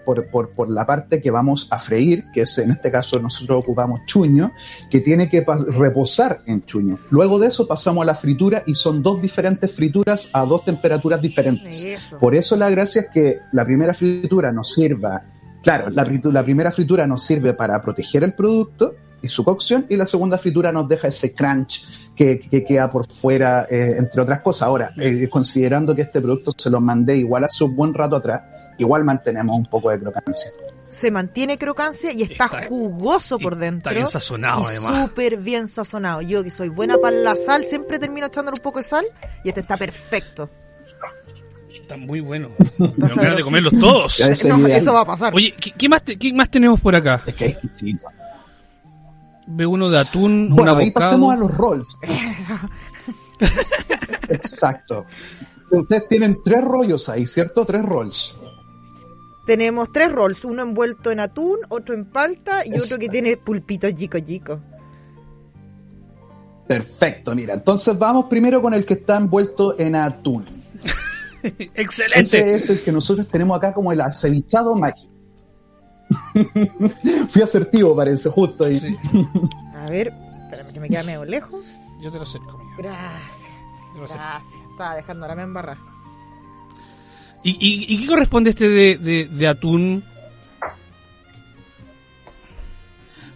por, 0.04 0.26
por, 0.28 0.50
por, 0.50 0.70
la 0.70 0.86
parte 0.86 1.22
que 1.22 1.30
vamos 1.30 1.68
a 1.70 1.78
freír 1.78 2.24
que 2.32 2.42
es 2.42 2.58
en 2.58 2.72
este 2.72 2.90
caso 2.90 3.18
nosotros 3.20 3.62
ocupamos 3.62 4.00
chuño 4.06 4.52
que 4.90 5.00
tiene 5.00 5.28
que 5.28 5.44
reposar 5.68 6.42
en 6.46 6.64
chuño. 6.64 6.98
Luego 7.10 7.38
de 7.38 7.48
eso 7.48 7.66
pasamos 7.66 8.02
a 8.02 8.06
la 8.06 8.14
fritura 8.14 8.62
y 8.66 8.74
son 8.74 9.02
dos 9.02 9.20
diferentes 9.20 9.70
frituras 9.72 10.28
a 10.32 10.44
dos 10.44 10.64
temperaturas 10.64 11.20
diferentes. 11.20 11.82
Eso. 11.84 12.18
por 12.18 12.34
eso 12.34 12.56
la 12.56 12.70
gracia 12.70 13.02
es 13.02 13.08
que 13.08 13.38
la 13.52 13.64
primera 13.64 13.94
fritura 13.94 14.52
nos 14.52 14.72
sirva 14.72 15.22
Claro, 15.62 15.88
la, 15.90 16.04
la, 16.04 16.44
primera 16.44 16.70
fritura 16.70 17.06
nos 17.06 17.24
sirve 17.24 17.54
para 17.54 17.80
proteger 17.80 18.24
el 18.24 18.34
producto 18.34 18.94
y 19.22 19.28
su 19.28 19.44
cocción 19.44 19.86
y 19.88 19.96
la 19.96 20.06
segunda 20.06 20.36
fritura 20.36 20.72
nos 20.72 20.88
deja 20.88 21.08
ese 21.08 21.32
crunch 21.32 21.86
que, 22.16 22.40
que 22.40 22.64
queda 22.64 22.90
por 22.90 23.10
fuera, 23.10 23.66
eh, 23.70 23.94
entre 23.96 24.20
otras 24.20 24.40
cosas. 24.40 24.62
Ahora, 24.62 24.92
eh, 24.98 25.28
considerando 25.28 25.94
que 25.94 26.02
este 26.02 26.20
producto 26.20 26.50
se 26.56 26.68
lo 26.68 26.80
mandé 26.80 27.16
igual 27.16 27.44
hace 27.44 27.62
un 27.64 27.76
buen 27.76 27.94
rato 27.94 28.16
atrás, 28.16 28.42
igual 28.78 29.04
mantenemos 29.04 29.56
un 29.56 29.66
poco 29.66 29.90
de 29.90 30.00
crocancia. 30.00 30.50
Se 30.90 31.10
mantiene 31.10 31.56
crocancia 31.56 32.12
y 32.12 32.22
está, 32.22 32.44
está 32.44 32.66
jugoso 32.66 33.38
por 33.38 33.56
dentro. 33.56 33.90
Está 33.90 33.92
bien 33.92 34.06
sazonado, 34.06 34.66
además. 34.66 35.08
Súper 35.08 35.38
bien 35.38 35.66
sazonado. 35.68 36.20
Yo 36.20 36.44
que 36.44 36.50
soy 36.50 36.68
buena 36.68 36.98
para 36.98 37.16
la 37.16 37.36
sal, 37.36 37.64
siempre 37.64 37.98
termino 37.98 38.26
echándole 38.26 38.56
un 38.56 38.62
poco 38.62 38.78
de 38.80 38.84
sal 38.84 39.06
y 39.42 39.48
este 39.48 39.60
está 39.60 39.78
perfecto. 39.78 40.50
Está 41.92 42.06
muy 42.06 42.20
bueno. 42.20 42.50
Tengo 42.78 42.94
ganas 42.98 43.36
de 43.36 43.42
comerlos 43.42 43.72
todos. 43.78 44.18
No, 44.44 44.66
eso 44.66 44.94
va 44.94 45.00
a 45.00 45.04
pasar. 45.04 45.34
Oye, 45.34 45.54
¿qué, 45.60 45.72
qué, 45.72 45.88
más 45.88 46.02
te, 46.02 46.16
¿qué 46.16 46.32
más 46.32 46.50
tenemos 46.50 46.80
por 46.80 46.94
acá? 46.94 47.22
Es 47.26 47.34
que 47.34 47.46
es 47.46 47.52
exquisito. 47.52 48.06
Veo 49.46 49.70
uno 49.70 49.90
de 49.90 49.98
atún, 49.98 50.48
bueno, 50.54 50.72
un 50.72 50.78
ahí 50.78 50.90
pasemos 50.90 51.34
a 51.34 51.36
los 51.36 51.54
rolls. 51.54 51.98
Exacto. 54.28 55.04
Ustedes 55.70 56.08
tienen 56.08 56.38
tres 56.42 56.64
rollos 56.64 57.08
ahí, 57.10 57.26
¿cierto? 57.26 57.66
Tres 57.66 57.84
rolls. 57.84 58.34
Tenemos 59.46 59.92
tres 59.92 60.12
rolls, 60.12 60.44
uno 60.46 60.62
envuelto 60.62 61.10
en 61.10 61.20
atún, 61.20 61.58
otro 61.68 61.94
en 61.94 62.06
palta 62.06 62.64
y 62.64 62.78
otro 62.78 62.98
que 62.98 63.08
tiene 63.08 63.36
pulpitos 63.36 63.94
chico 63.94 64.18
chico. 64.20 64.60
Perfecto, 66.66 67.34
mira. 67.34 67.54
Entonces 67.54 67.98
vamos 67.98 68.26
primero 68.30 68.62
con 68.62 68.72
el 68.72 68.86
que 68.86 68.94
está 68.94 69.16
envuelto 69.16 69.78
en 69.78 69.96
atún. 69.96 70.61
Excelente. 71.74 72.20
Ese 72.22 72.54
es 72.54 72.70
el 72.70 72.80
que 72.82 72.92
nosotros 72.92 73.26
tenemos 73.28 73.56
acá 73.56 73.72
como 73.72 73.92
el 73.92 74.00
acevichado 74.00 74.74
maqui. 74.74 75.08
Fui 77.28 77.42
asertivo, 77.42 77.96
parece, 77.96 78.28
justo 78.28 78.64
ahí. 78.64 78.76
Sí, 78.76 78.96
A 79.76 79.88
ver, 79.88 80.12
espérame 80.44 80.72
que 80.72 80.80
me 80.80 80.88
queda 80.88 81.02
medio 81.02 81.24
lejos. 81.24 81.64
yo 82.00 82.10
te 82.10 82.16
lo 82.18 82.22
acerco, 82.24 82.50
amigo. 82.50 82.70
Gracias, 82.78 83.50
acerco. 83.94 83.98
gracias. 83.98 84.42
Estaba 84.70 84.96
dejando 84.96 85.26
la 85.26 85.42
embarrar. 85.42 85.78
¿Y, 87.44 87.50
y, 87.50 87.92
y 87.94 88.00
qué 88.00 88.06
corresponde 88.06 88.50
este 88.50 88.68
de, 88.68 88.98
de, 88.98 89.26
de 89.26 89.48
atún? 89.48 90.04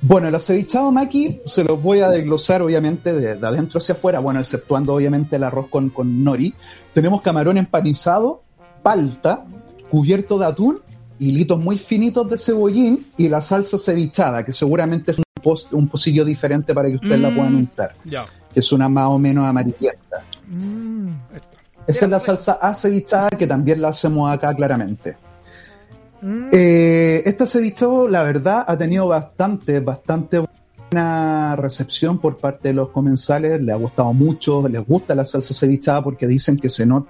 Bueno, 0.08 0.28
el 0.28 0.34
acevichado 0.34 0.92
maqui 0.92 1.40
se 1.46 1.64
los 1.64 1.82
voy 1.82 2.00
a 2.00 2.08
desglosar 2.10 2.62
obviamente 2.62 3.12
de, 3.12 3.34
de 3.36 3.46
adentro 3.46 3.78
hacia 3.78 3.94
afuera, 3.94 4.20
bueno, 4.20 4.38
exceptuando 4.38 4.94
obviamente 4.94 5.34
el 5.36 5.42
arroz 5.42 5.66
con, 5.68 5.88
con 5.90 6.22
nori. 6.22 6.54
Tenemos 6.94 7.22
camarón 7.22 7.56
empanizado, 7.58 8.42
palta, 8.84 9.44
cubierto 9.90 10.38
de 10.38 10.46
atún, 10.46 10.78
hilitos 11.18 11.58
muy 11.58 11.78
finitos 11.78 12.28
de 12.30 12.38
cebollín 12.38 13.06
y 13.16 13.28
la 13.28 13.40
salsa 13.40 13.78
cevichada, 13.78 14.44
que 14.44 14.52
seguramente 14.52 15.10
es 15.10 15.18
un, 15.18 15.24
pos- 15.42 15.66
un 15.72 15.88
pocillo 15.88 16.24
diferente 16.24 16.72
para 16.72 16.88
que 16.88 16.94
ustedes 16.96 17.18
la 17.18 17.30
Mm. 17.30 17.36
puedan 17.36 17.54
untar, 17.56 17.94
Ya. 18.04 18.24
que 18.52 18.60
es 18.60 18.70
una 18.72 18.88
más 18.88 19.06
o 19.08 19.18
menos 19.18 19.44
amarillenta. 19.44 20.22
Mm. 20.46 21.08
Esa 21.88 22.04
es 22.04 22.10
la 22.10 22.20
salsa 22.20 22.52
acevichada 22.60 23.28
que 23.30 23.46
también 23.46 23.80
la 23.80 23.88
hacemos 23.88 24.30
acá 24.30 24.54
claramente. 24.54 25.16
Mm. 26.26 26.48
Eh, 26.50 27.22
este 27.24 27.46
cevichado, 27.46 28.08
la 28.08 28.24
verdad, 28.24 28.64
ha 28.66 28.76
tenido 28.76 29.06
bastante, 29.06 29.78
bastante 29.78 30.44
buena 30.90 31.54
recepción 31.54 32.18
por 32.18 32.36
parte 32.36 32.68
de 32.68 32.74
los 32.74 32.88
comensales. 32.88 33.62
Les 33.64 33.72
ha 33.72 33.78
gustado 33.78 34.12
mucho, 34.12 34.66
les 34.68 34.84
gusta 34.84 35.14
la 35.14 35.24
salsa 35.24 35.54
cevichada 35.54 36.02
porque 36.02 36.26
dicen 36.26 36.56
que 36.56 36.68
se 36.68 36.84
nota 36.84 37.08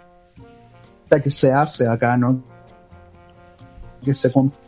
que 1.23 1.31
se 1.31 1.51
hace 1.51 1.89
acá, 1.89 2.19
¿no? 2.19 2.43
Que 4.05 4.15
se 4.15 4.31
compra 4.31 4.59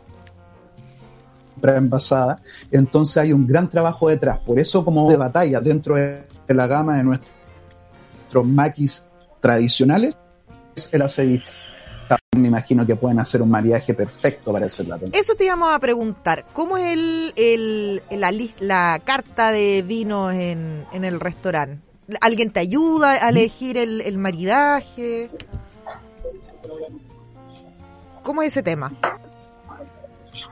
envasada. 1.77 2.41
Entonces 2.71 3.17
hay 3.17 3.33
un 3.33 3.45
gran 3.45 3.69
trabajo 3.69 4.09
detrás. 4.09 4.39
Por 4.39 4.57
eso, 4.57 4.83
como 4.83 5.11
de 5.11 5.17
batalla 5.17 5.61
dentro 5.61 5.95
de 5.95 6.25
la 6.47 6.65
gama 6.65 6.97
de 6.97 7.03
nuestros 7.03 8.45
maquis 8.45 9.05
tradicionales, 9.41 10.17
es 10.75 10.91
el 10.91 11.03
aceviche. 11.03 11.68
Imagino 12.59 12.85
que 12.85 12.95
pueden 12.97 13.19
hacer 13.19 13.41
un 13.41 13.49
mariaje 13.49 13.93
perfecto 13.93 14.51
para 14.51 14.65
ese 14.65 14.83
plato. 14.83 15.05
Eso 15.13 15.33
te 15.35 15.45
íbamos 15.45 15.73
a 15.73 15.79
preguntar. 15.79 16.45
¿Cómo 16.51 16.77
es 16.77 16.91
el, 16.93 17.33
el- 17.37 18.01
la, 18.19 18.33
la 18.59 19.01
carta 19.05 19.51
de 19.53 19.81
vinos 19.81 20.33
en, 20.33 20.83
en 20.91 21.05
el 21.05 21.21
restaurante? 21.21 21.79
¿Alguien 22.19 22.51
te 22.51 22.59
ayuda 22.59 23.11
a 23.25 23.29
elegir 23.29 23.77
el, 23.77 24.01
el 24.01 24.17
maridaje? 24.17 25.29
¿Cómo 28.23 28.41
es 28.41 28.51
ese 28.53 28.63
tema? 28.63 28.91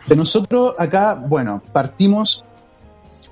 De 0.07 0.15
nosotros 0.15 0.75
acá, 0.77 1.13
bueno, 1.13 1.61
partimos, 1.73 2.45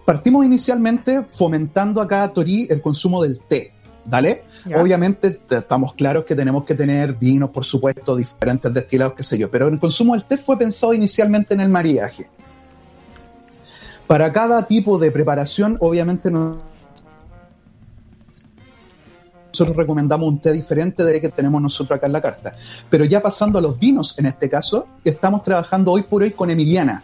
partimos 0.05 0.45
inicialmente 0.45 1.23
fomentando 1.23 2.01
acá 2.01 2.23
a 2.23 2.33
Torí 2.33 2.67
el 2.69 2.81
consumo 2.81 3.21
del 3.23 3.39
té, 3.39 3.71
¿vale? 4.05 4.43
Ya. 4.65 4.81
Obviamente 4.81 5.39
estamos 5.49 5.93
claros 5.93 6.25
que 6.25 6.35
tenemos 6.35 6.65
que 6.65 6.73
tener 6.75 7.13
vinos, 7.13 7.49
por 7.51 7.65
supuesto, 7.65 8.15
diferentes 8.15 8.73
destilados, 8.73 9.13
qué 9.15 9.23
sé 9.23 9.37
yo, 9.37 9.49
pero 9.49 9.67
el 9.67 9.79
consumo 9.79 10.13
del 10.13 10.23
té 10.23 10.37
fue 10.37 10.57
pensado 10.57 10.93
inicialmente 10.93 11.53
en 11.53 11.61
el 11.61 11.69
mariaje. 11.69 12.27
Para 14.07 14.31
cada 14.31 14.65
tipo 14.67 14.97
de 14.99 15.11
preparación, 15.11 15.77
obviamente 15.79 16.29
no- 16.29 16.57
nosotros 19.47 19.77
recomendamos 19.77 20.27
un 20.27 20.39
té 20.39 20.51
diferente 20.51 21.03
de 21.03 21.21
que 21.21 21.29
tenemos 21.29 21.61
nosotros 21.61 21.95
acá 21.97 22.07
en 22.07 22.13
la 22.13 22.21
carta. 22.21 22.53
Pero 22.89 23.05
ya 23.05 23.21
pasando 23.21 23.57
a 23.57 23.61
los 23.61 23.79
vinos, 23.79 24.13
en 24.19 24.25
este 24.25 24.49
caso, 24.49 24.85
estamos 25.03 25.43
trabajando 25.43 25.91
hoy 25.93 26.03
por 26.03 26.21
hoy 26.23 26.31
con 26.31 26.49
Emiliana, 26.51 27.03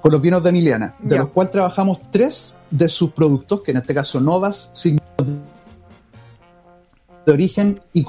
con 0.00 0.12
los 0.12 0.22
vinos 0.22 0.42
de 0.44 0.50
Emiliana, 0.50 0.94
de 1.00 1.18
los 1.18 1.28
cuales 1.28 1.50
trabajamos 1.52 1.98
tres 2.10 2.54
de 2.70 2.88
sus 2.88 3.10
productos, 3.10 3.62
que 3.62 3.72
en 3.72 3.78
este 3.78 3.92
caso 3.94 4.20
Novas, 4.20 4.70
signos 4.72 5.02
de 7.26 7.32
origen 7.32 7.80
y. 7.92 8.04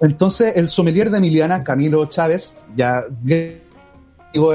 Entonces, 0.00 0.52
el 0.54 0.68
sommelier 0.68 1.10
de 1.10 1.18
Emiliana, 1.18 1.64
Camilo 1.64 2.06
Chávez, 2.06 2.54
ya 2.76 3.04
digo, 4.32 4.54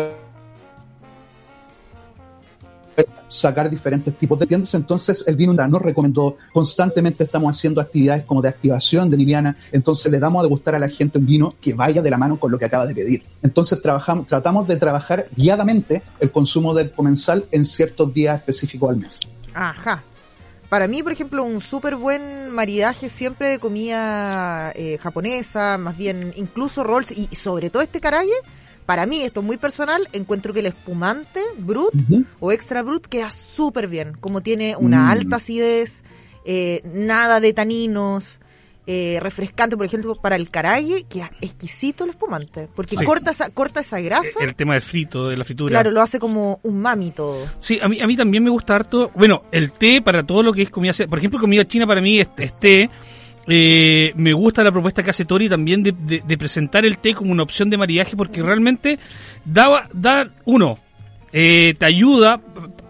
sacar 3.28 3.70
diferentes 3.70 4.16
tipos 4.18 4.40
de 4.40 4.46
tiendas. 4.46 4.74
Entonces, 4.76 5.24
el 5.28 5.36
vino 5.36 5.54
nos 5.54 5.82
recomendó 5.82 6.38
constantemente 6.54 7.24
estamos 7.24 7.56
haciendo 7.56 7.82
actividades 7.82 8.26
como 8.26 8.42
de 8.42 8.50
activación 8.50 9.10
de 9.10 9.18
Liliana. 9.18 9.58
Entonces, 9.72 10.12
le 10.12 10.20
damos 10.20 10.40
a 10.40 10.44
degustar 10.44 10.76
a 10.76 10.80
la 10.80 10.90
gente 10.90 11.18
un 11.18 11.26
vino 11.26 11.56
que 11.60 11.74
vaya 11.74 12.02
de 12.02 12.10
la 12.10 12.18
mano 12.18 12.40
con 12.40 12.52
lo 12.52 12.60
que 12.60 12.66
acaba 12.66 12.86
de 12.86 12.94
pedir. 12.94 13.24
Entonces, 13.42 13.82
trabajamos, 13.82 14.28
tratamos 14.28 14.68
de 14.68 14.78
trabajar 14.78 15.28
guiadamente 15.36 16.04
el 16.20 16.32
consumo 16.32 16.74
del 16.74 16.92
comensal 16.92 17.46
en 17.52 17.66
ciertos 17.66 18.14
días 18.14 18.40
específicos 18.40 18.92
al 18.92 18.98
mes. 18.98 19.22
Ajá. 19.54 20.04
Para 20.74 20.88
mí, 20.88 21.04
por 21.04 21.12
ejemplo, 21.12 21.44
un 21.44 21.62
súper 21.62 21.96
buen 21.96 22.50
maridaje 22.50 23.08
siempre 23.08 23.48
de 23.48 23.60
comida 23.60 24.72
eh, 24.72 24.98
japonesa, 24.98 25.78
más 25.78 25.96
bien 25.96 26.34
incluso 26.36 26.84
rolls 26.84 27.12
y 27.12 27.28
sobre 27.36 27.70
todo 27.70 27.84
este 27.84 28.02
caraye. 28.02 28.34
Para 28.88 29.06
mí, 29.06 29.22
esto 29.22 29.42
es 29.42 29.46
muy 29.46 29.58
personal, 29.58 30.10
encuentro 30.14 30.52
que 30.52 30.62
el 30.62 30.66
espumante 30.66 31.42
brut 31.60 31.94
o 32.40 32.52
extra 32.52 32.82
brut 32.82 33.06
queda 33.06 33.30
súper 33.30 33.88
bien. 33.88 34.14
Como 34.20 34.42
tiene 34.42 34.76
una 34.76 35.04
Mm. 35.04 35.10
alta 35.10 35.36
acidez, 35.36 36.04
eh, 36.44 36.82
nada 36.86 37.40
de 37.40 37.54
taninos, 37.54 38.40
eh, 38.86 39.18
refrescante, 39.22 39.78
por 39.78 39.86
ejemplo, 39.86 40.16
para 40.16 40.36
el 40.36 40.50
caraye, 40.50 41.06
queda 41.10 41.32
exquisito 41.42 42.04
el 42.04 42.10
espumante. 42.12 42.68
Porque 42.76 42.98
Sí. 42.98 43.06
corta, 43.06 43.32
esa, 43.32 43.50
corta 43.50 43.80
esa 43.80 44.00
grasa. 44.02 44.44
El 44.44 44.56
tema 44.56 44.74
del 44.74 44.82
frito, 44.82 45.30
de 45.30 45.38
la 45.38 45.44
fritura. 45.46 45.70
Claro, 45.70 45.92
lo 45.92 46.02
hace 46.02 46.20
como 46.20 46.60
un 46.64 46.80
mami 46.82 47.12
todo. 47.12 47.46
Sí, 47.60 47.80
a 47.82 47.88
mí, 47.88 48.00
a 48.02 48.08
mí 48.08 48.18
también 48.18 48.44
me 48.44 48.50
gusta 48.50 48.76
harto. 48.76 49.12
Bueno, 49.16 49.44
el 49.52 49.72
té 49.72 50.02
para 50.02 50.24
todo 50.24 50.44
lo 50.44 50.52
que 50.54 50.64
es 50.64 50.70
comida. 50.70 50.92
Por 51.10 51.18
ejemplo, 51.18 51.40
comida 51.40 51.66
china 51.66 51.88
para 51.88 52.02
mí 52.02 52.20
es, 52.20 52.30
es 52.38 52.60
té. 52.60 52.90
Eh, 53.48 54.14
me 54.16 54.32
gusta 54.34 54.64
la 54.64 54.72
propuesta 54.72 55.04
que 55.04 55.10
hace 55.10 55.26
Tori 55.26 55.50
también 55.50 55.84
de, 55.84 55.92
de- 55.92 56.22
de 56.26 56.38
presentar 56.38 56.86
el 56.86 56.98
té 57.00 57.14
como 57.14 57.32
una 57.32 57.44
opción 57.44 57.70
de 57.70 57.78
maridaje 57.78 58.16
porque 58.16 58.42
realmente 58.42 59.00
da, 59.44 59.90
da 59.94 60.32
uno, 60.46 60.78
eh, 61.34 61.74
te 61.78 61.86
ayuda 61.86 62.40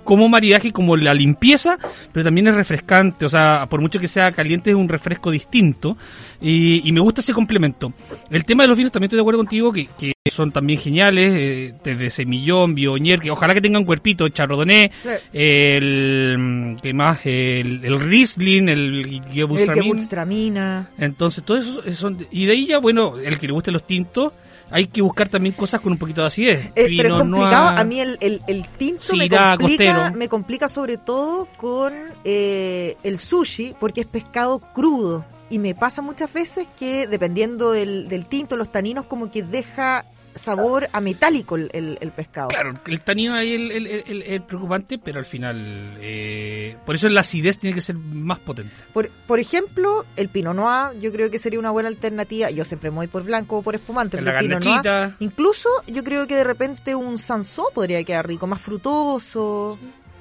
como 0.04 0.28
maridaje, 0.30 0.72
como 0.72 0.96
la 0.98 1.14
limpieza, 1.14 1.78
pero 2.12 2.24
también 2.24 2.48
es 2.48 2.56
refrescante, 2.56 3.26
o 3.26 3.30
sea, 3.30 3.66
por 3.70 3.82
mucho 3.82 4.00
que 4.00 4.08
sea 4.08 4.32
caliente 4.32 4.70
es 4.70 4.76
un 4.76 4.88
refresco 4.90 5.32
distinto 5.32 5.98
y, 6.42 6.88
y 6.88 6.92
me 6.92 7.00
gusta 7.02 7.22
ese 7.22 7.34
complemento. 7.34 7.94
El 8.30 8.44
tema 8.46 8.64
de 8.64 8.70
los 8.70 8.78
vinos 8.78 8.92
también 8.92 9.08
estoy 9.08 9.18
de 9.18 9.22
acuerdo 9.22 9.40
contigo 9.40 9.72
que, 9.72 9.88
que 9.98 10.14
son 10.32 10.52
también 10.52 10.80
geniales, 10.80 11.34
eh, 11.36 11.74
desde 11.84 12.10
Semillón, 12.10 12.74
Bioñer, 12.76 13.20
que 13.20 13.30
ojalá 13.32 13.54
que 13.54 13.62
tengan 13.62 13.84
cuerpito, 13.84 14.28
Chardonnay, 14.30 14.90
Sí. 15.04 15.10
el 15.34 16.78
¿qué 16.82 16.94
más? 16.94 17.20
El, 17.26 17.84
el 17.84 18.00
Riesling, 18.00 18.70
el. 18.70 19.22
Gewürztraminer. 19.34 20.84
Entonces, 20.98 21.44
todo 21.44 21.58
eso 21.58 21.82
son 21.96 22.26
y 22.32 22.46
de 22.46 22.54
ahí 22.54 22.68
ya 22.68 22.80
bueno, 22.80 23.18
el 23.20 23.38
que 23.40 23.48
le 23.48 23.54
guste 23.54 23.72
los 23.72 23.86
tintos, 23.86 24.34
hay 24.70 24.88
que 24.88 25.02
buscar 25.02 25.30
también 25.30 25.54
cosas 25.56 25.82
con 25.82 25.92
un 25.92 25.98
poquito 25.98 26.22
de 26.22 26.28
acidez. 26.28 26.66
Eh, 26.76 26.88
pero 26.98 27.18
es 27.18 27.22
complicado. 27.22 27.78
A 27.78 27.84
mí 27.84 28.00
el, 28.00 28.18
el, 28.22 28.42
el 28.48 28.68
tinto 28.70 29.16
me 29.16 29.30
complica, 29.30 29.58
costero. 29.58 30.16
me 30.16 30.30
complica 30.30 30.68
sobre 30.68 30.98
todo 30.98 31.48
con 31.58 31.94
eh, 32.24 32.98
el 33.04 33.20
sushi, 33.20 33.76
porque 33.80 34.02
es 34.02 34.08
pescado 34.08 34.60
crudo. 34.60 35.26
Y 35.50 35.60
me 35.60 35.76
pasa 35.76 36.02
muchas 36.02 36.34
veces 36.34 36.68
que 36.80 37.06
dependiendo 37.06 37.72
del, 37.72 38.08
del 38.08 38.26
tinto, 38.26 38.56
los 38.56 38.72
taninos 38.72 39.06
como 39.06 39.30
que 39.30 39.44
deja 39.44 40.06
sabor 40.36 40.88
a 40.92 41.00
metálico 41.02 41.56
el, 41.56 41.70
el- 41.74 41.98
el 42.02 42.12
pescado. 42.12 42.48
Claro, 42.50 42.74
el 42.86 43.02
tanino 43.02 43.36
ahí 43.36 43.54
es 43.54 43.60
el, 43.62 43.72
el, 43.72 44.04
el- 44.08 44.22
el 44.24 44.42
preocupante, 44.44 44.98
pero 44.98 45.20
al 45.20 45.26
final, 45.26 45.98
eh, 46.02 46.76
por 46.86 46.96
eso 46.96 47.08
la 47.10 47.22
acidez 47.22 47.58
tiene 47.60 47.74
que 47.74 47.82
ser 47.82 47.96
más 47.96 48.40
potente. 48.40 48.74
Por, 48.94 49.10
por 49.28 49.40
ejemplo, 49.40 50.06
el 50.16 50.30
Pinot 50.30 50.56
Noir 50.56 51.00
yo 51.00 51.12
creo 51.12 51.30
que 51.32 51.38
sería 51.38 51.60
una 51.60 51.72
buena 51.72 51.90
alternativa. 51.90 52.50
Yo 52.50 52.66
siempre 52.66 52.90
me 52.92 52.98
voy 52.98 53.08
por 53.08 53.24
blanco 53.24 53.58
o 53.58 53.62
por 53.62 53.76
espumante, 53.76 54.18
En 54.18 54.24
pero 54.26 54.34
la 54.36 54.40
el 54.42 54.48
Pinot 54.48 54.64
Noir 54.64 54.82
garnachita, 54.84 55.16
Incluso 55.24 55.70
yo 55.88 56.04
creo 56.04 56.28
que 56.28 56.36
de 56.36 56.44
repente 56.44 56.96
un 56.96 57.18
sansó 57.18 57.70
podría 57.74 58.04
quedar 58.04 58.28
rico, 58.28 58.48
más 58.48 58.62
frutoso, 58.62 59.78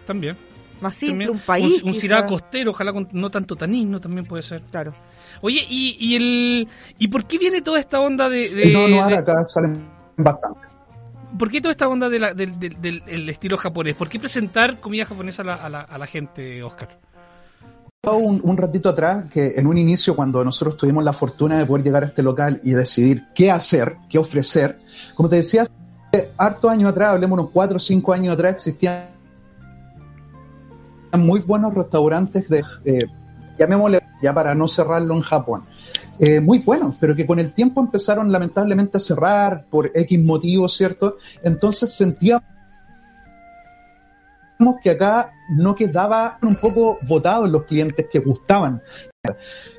también. 0.07 0.37
más 0.81 0.95
simple, 0.95 1.27
También. 1.27 1.31
un 1.31 1.39
país. 1.47 1.83
Un, 1.83 1.91
un 1.91 2.27
costero, 2.27 2.71
ojalá 2.73 2.93
con 2.93 3.09
no 3.13 3.31
tanto 3.31 3.55
tanino 3.57 4.01
también 4.01 4.25
puede 4.27 4.43
ser. 4.43 4.63
Claro. 4.71 4.93
Oye, 5.41 5.65
¿y, 5.69 5.97
y 5.99 6.17
el 6.17 6.69
y 6.99 7.09
por 7.09 7.27
qué 7.27 7.39
viene 7.39 7.63
toda 7.63 7.79
esta 7.81 8.01
onda 8.01 8.29
de, 8.29 8.51
de- 8.51 8.73
no, 8.73 8.87
no, 8.89 9.07
de- 9.07 9.17
acá 9.17 9.45
salen 9.45 9.85
bastante. 10.17 10.61
¿Por 11.39 11.51
qué 11.51 11.61
toda 11.61 11.73
esta 11.73 11.89
onda 11.89 12.09
de 12.11 12.19
la- 12.19 12.35
del, 12.35 12.59
del- 12.59 12.81
del- 12.81 13.03
el 13.07 13.29
estilo 13.29 13.57
japonés? 13.57 13.95
¿Por 13.97 14.09
qué 14.09 14.19
presentar 14.21 14.81
comida 14.81 15.07
japonesa 15.07 15.43
a 15.43 15.45
la, 15.47 15.55
a 15.55 15.69
la, 15.71 15.81
a 15.81 15.99
la 15.99 16.07
gente, 16.07 16.63
Oscar? 16.63 16.99
Un, 18.05 18.41
un 18.43 18.57
ratito 18.57 18.89
atrás, 18.89 19.27
que 19.33 19.53
en 19.57 19.67
un 19.67 19.79
inicio, 19.79 20.15
cuando 20.17 20.45
nosotros 20.45 20.77
tuvimos 20.77 21.05
la 21.05 21.13
fortuna 21.13 21.57
de 21.57 21.65
poder 21.65 21.85
llegar 21.85 22.03
a 22.03 22.07
este 22.07 22.23
local 22.23 22.61
y 22.65 22.73
decidir 22.73 23.25
qué 23.35 23.51
hacer, 23.51 23.97
qué 24.11 24.19
ofrecer, 24.19 24.79
como 25.15 25.29
te 25.29 25.37
decía, 25.37 25.63
hace 25.63 26.33
hartos 26.37 26.71
años 26.71 26.91
atrás, 26.91 27.11
hablemos 27.11 27.39
unos 27.39 27.51
4 27.53 27.77
o 27.77 27.81
5 27.81 28.13
años 28.13 28.35
atrás, 28.35 28.55
existían 28.55 29.05
muy 31.17 31.41
buenos 31.41 31.73
restaurantes 31.75 32.49
de, 32.49 32.65
eh, 32.85 33.07
llamémosle, 33.59 34.01
ya 34.23 34.35
para 34.35 34.55
no 34.55 34.67
cerrarlo 34.67 35.15
en 35.15 35.21
Japón, 35.23 35.63
eh, 36.19 36.41
muy 36.41 36.59
buenos, 36.59 36.97
pero 37.01 37.17
que 37.17 37.27
con 37.27 37.39
el 37.39 37.53
tiempo 37.53 37.81
empezaron 37.81 38.31
lamentablemente 38.31 38.97
a 38.99 39.01
cerrar 39.01 39.65
por 39.71 39.91
X 39.95 40.23
motivos, 40.23 40.77
¿cierto? 40.77 41.17
Entonces 41.43 41.93
sentíamos 41.93 42.43
que 44.83 44.91
acá 44.91 45.33
no 45.51 45.75
quedaba 45.75 46.39
un 46.43 46.55
poco 46.57 46.99
votados 47.03 47.51
los 47.51 47.65
clientes 47.65 48.07
que 48.11 48.21
gustaban. 48.21 48.81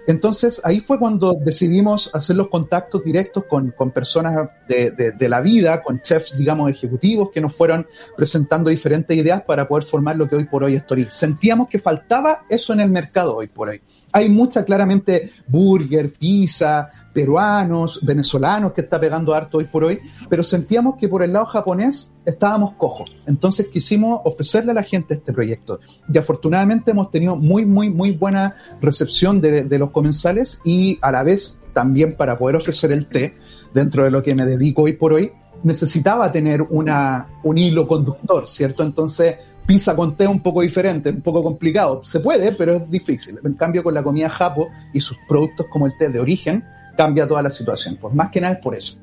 Entonces 0.08 0.62
ahí 0.64 0.82
fue 0.82 1.00
cuando 1.00 1.34
decidimos 1.34 2.10
hacer 2.14 2.36
los 2.36 2.50
contactos 2.50 3.04
directos 3.04 3.46
con, 3.50 3.72
con 3.72 3.92
personas 3.92 4.50
de, 4.68 4.92
de, 4.92 5.12
de, 5.12 5.30
la 5.30 5.42
vida, 5.42 5.82
con 5.82 6.02
chefs, 6.02 6.38
digamos, 6.38 6.70
ejecutivos 6.70 7.30
que 7.32 7.42
nos 7.42 7.56
fueron 7.56 7.88
presentando 8.18 8.70
diferentes 8.70 9.16
ideas 9.16 9.44
para 9.44 9.68
poder 9.68 9.84
formar 9.84 10.16
lo 10.18 10.28
que 10.28 10.36
hoy 10.36 10.46
por 10.46 10.64
hoy 10.64 10.76
es 10.76 10.86
Toril. 10.86 11.10
Sentíamos 11.10 11.70
que 11.70 11.80
faltaba 11.80 12.44
eso 12.50 12.74
en 12.74 12.82
el 12.82 12.90
mercado 12.90 13.36
hoy 13.36 13.48
por 13.48 13.70
hoy. 13.70 13.82
Hay 14.12 14.30
mucha, 14.30 14.64
claramente, 14.64 15.32
burger, 15.48 16.14
pizza, 16.14 16.92
peruanos, 17.14 18.00
venezolanos 18.04 18.74
que 18.74 18.82
está 18.82 19.00
pegando 19.00 19.34
harto 19.34 19.58
hoy 19.58 19.66
por 19.66 19.84
hoy, 19.84 20.00
pero 20.30 20.44
sentíamos 20.44 20.98
que 20.98 21.08
por 21.08 21.24
el 21.24 21.34
lado 21.34 21.46
japonés 21.46 22.14
estábamos 22.26 22.74
cojos. 22.74 23.16
Entonces 23.26 23.68
quisimos 23.68 24.22
ofrecerle 24.24 24.72
a 24.72 24.76
la 24.76 24.84
gente 24.84 25.16
este 25.16 25.34
proyecto. 25.34 25.80
Y 26.12 26.18
afortunadamente 26.18 26.92
hemos 26.92 27.10
tenido 27.10 27.36
muy, 27.36 27.66
muy, 27.66 27.90
muy 27.90 28.12
buena 28.12 28.56
recepción 28.82 29.42
de, 29.42 29.64
de 29.64 29.80
los 29.80 29.92
comensales 29.94 30.60
y 30.66 31.00
a 31.02 31.12
la 31.12 31.24
vez 31.24 31.58
también 31.72 32.16
para 32.18 32.38
poder 32.38 32.58
ofrecer 32.58 32.92
el 32.92 33.06
té 33.06 33.34
dentro 33.74 34.04
de 34.04 34.12
lo 34.12 34.22
que 34.22 34.36
me 34.36 34.46
dedico 34.46 34.84
hoy 34.84 34.94
por 34.94 35.14
hoy, 35.14 35.32
necesitaba 35.64 36.32
tener 36.32 36.62
una, 36.62 37.28
un 37.44 37.58
hilo 37.58 37.88
conductor, 37.88 38.48
¿cierto? 38.48 38.84
Entonces 38.84 39.38
pizza 39.66 39.96
con 39.96 40.16
té 40.16 40.28
un 40.28 40.42
poco 40.42 40.62
diferente, 40.62 41.10
un 41.10 41.22
poco 41.22 41.44
complicado. 41.44 42.04
Se 42.04 42.20
puede, 42.20 42.52
pero 42.52 42.74
es 42.74 42.90
difícil. 42.90 43.40
En 43.44 43.54
cambio, 43.54 43.84
con 43.84 43.94
la 43.94 44.04
comida 44.04 44.30
japo 44.30 44.70
y 44.94 45.00
sus 45.00 45.18
productos 45.28 45.68
como 45.72 45.88
el 45.88 45.94
té 45.98 46.10
de 46.10 46.20
origen, 46.20 46.64
cambia 46.98 47.28
toda 47.28 47.42
la 47.42 47.50
situación. 47.50 47.98
Pues 48.00 48.14
más 48.14 48.30
que 48.30 48.42
nada 48.42 48.56
es 48.56 48.60
por 48.60 48.76
eso. 48.76 48.98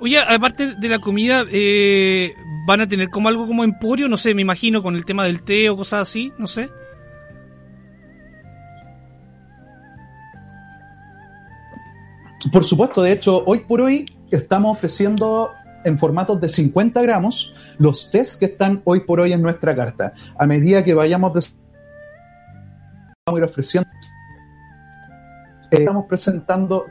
Oye, 0.00 0.18
aparte 0.18 0.74
de 0.74 0.88
la 0.88 0.98
comida, 0.98 1.44
eh, 1.50 2.34
¿van 2.66 2.80
a 2.80 2.88
tener 2.88 3.08
como 3.08 3.28
algo 3.28 3.46
como 3.46 3.64
emporio? 3.64 4.08
No 4.08 4.16
sé, 4.16 4.34
me 4.34 4.42
imagino 4.42 4.82
con 4.82 4.96
el 4.96 5.04
tema 5.04 5.24
del 5.24 5.42
té 5.42 5.70
o 5.70 5.76
cosas 5.76 6.02
así, 6.02 6.32
no 6.38 6.48
sé. 6.48 6.68
Por 12.52 12.64
supuesto, 12.66 13.02
de 13.02 13.12
hecho, 13.12 13.42
hoy 13.46 13.60
por 13.60 13.80
hoy 13.80 14.04
estamos 14.30 14.76
ofreciendo 14.76 15.50
en 15.84 15.96
formatos 15.96 16.38
de 16.38 16.50
50 16.50 17.00
gramos 17.00 17.54
los 17.78 18.10
test 18.10 18.38
que 18.38 18.44
están 18.44 18.82
hoy 18.84 19.00
por 19.00 19.20
hoy 19.20 19.32
en 19.32 19.40
nuestra 19.40 19.74
carta. 19.74 20.12
A 20.38 20.46
medida 20.46 20.84
que 20.84 20.92
vayamos 20.92 21.32
vamos 21.32 21.54
a 23.26 23.38
ir 23.38 23.42
ofreciendo, 23.42 23.88
estamos 25.70 26.04
presentando 26.06 26.84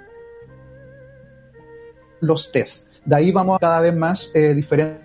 los 2.22 2.52
test. 2.52 2.88
De 3.06 3.16
ahí 3.16 3.32
vamos 3.32 3.58
a 3.58 3.60
cada 3.60 3.82
vez 3.82 3.96
más 3.96 4.32
eh, 4.34 4.56
diferentes 4.56 5.00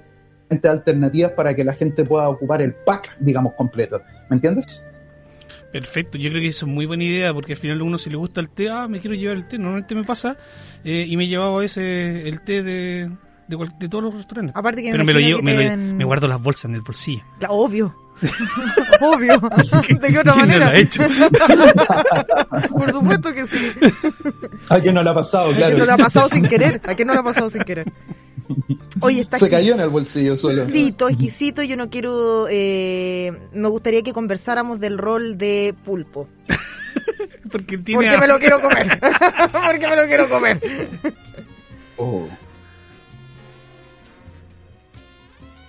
alternativas 0.64 1.32
para 1.32 1.54
que 1.54 1.64
la 1.64 1.74
gente 1.74 2.02
pueda 2.02 2.30
ocupar 2.30 2.62
el 2.62 2.72
pack, 2.72 3.18
digamos, 3.20 3.52
completo. 3.54 4.00
¿Me 4.30 4.36
entiendes? 4.36 4.82
Perfecto, 5.72 6.16
yo 6.18 6.30
creo 6.30 6.40
que 6.40 6.48
eso 6.48 6.66
es 6.66 6.72
muy 6.72 6.86
buena 6.86 7.04
idea 7.04 7.34
porque 7.34 7.52
al 7.52 7.58
final 7.58 7.80
a 7.80 7.84
uno 7.84 7.98
si 7.98 8.08
le 8.08 8.16
gusta 8.16 8.40
el 8.40 8.50
té, 8.50 8.70
ah, 8.70 8.88
me 8.88 9.00
quiero 9.00 9.14
llevar 9.14 9.36
el 9.36 9.46
té, 9.46 9.58
normalmente 9.58 9.94
me 9.94 10.04
pasa 10.04 10.36
eh, 10.84 11.04
y 11.06 11.16
me 11.16 11.24
he 11.24 11.28
llevado 11.28 11.56
a 11.56 11.60
veces 11.60 12.26
el 12.26 12.40
té 12.42 12.62
de, 12.62 13.10
de, 13.46 13.56
cual, 13.56 13.72
de, 13.78 13.88
todos 13.88 14.04
los 14.04 14.14
restaurantes. 14.14 14.56
Aparte 14.56 14.82
que 14.82 14.90
Pero 14.90 15.04
me 15.04 15.12
lo 15.12 15.20
llevo, 15.20 15.42
me, 15.42 15.76
lo, 15.76 15.76
me, 15.76 16.04
guardo 16.04 16.28
las 16.28 16.40
bolsas 16.40 16.66
en 16.66 16.76
el 16.76 16.82
bolsillo. 16.82 17.22
Obvio. 17.48 18.05
Obvio. 19.00 19.40
¿De 20.00 20.08
qué 20.08 20.18
otra 20.18 20.32
¿Quién 20.32 20.48
manera? 20.48 20.66
No 20.66 20.72
lo 20.72 20.76
ha 20.76 20.80
hecho? 20.80 21.02
Por 22.76 22.92
supuesto 22.92 23.32
que 23.32 23.46
sí. 23.46 23.72
¿A 24.68 24.80
quién 24.80 24.94
no 24.94 25.02
le 25.02 25.10
ha 25.10 25.14
pasado? 25.14 25.52
Claro. 25.52 25.64
¿A 25.64 25.68
quién 25.68 25.78
no 25.78 25.86
le 25.86 25.92
ha 25.92 25.96
pasado 25.96 26.28
sin 26.28 26.48
querer? 26.48 26.80
¿A 26.86 26.94
quién 26.94 27.08
no 27.08 27.14
le 27.14 27.20
ha 27.20 27.24
pasado 27.24 27.48
sin 27.50 27.62
querer? 27.62 27.92
Oye, 29.00 29.22
está 29.22 29.38
Se 29.38 29.48
cayó 29.48 29.74
en 29.74 29.80
el 29.80 29.88
bolsillo 29.88 30.36
solo. 30.36 30.62
Exquisito, 30.62 31.08
exquisito. 31.08 31.62
Yo 31.62 31.76
no 31.76 31.90
quiero. 31.90 32.46
Eh, 32.50 33.32
me 33.52 33.68
gustaría 33.68 34.02
que 34.02 34.12
conversáramos 34.12 34.80
del 34.80 34.98
rol 34.98 35.36
de 35.36 35.74
pulpo. 35.84 36.28
Porque, 37.50 37.78
tiene 37.78 38.00
Porque 38.00 38.18
me 38.18 38.26
lo 38.26 38.38
quiero 38.38 38.60
comer. 38.60 38.98
Porque 39.52 39.88
me 39.88 39.96
lo 39.96 40.06
quiero 40.06 40.28
comer. 40.28 40.60
Oh. 41.96 42.28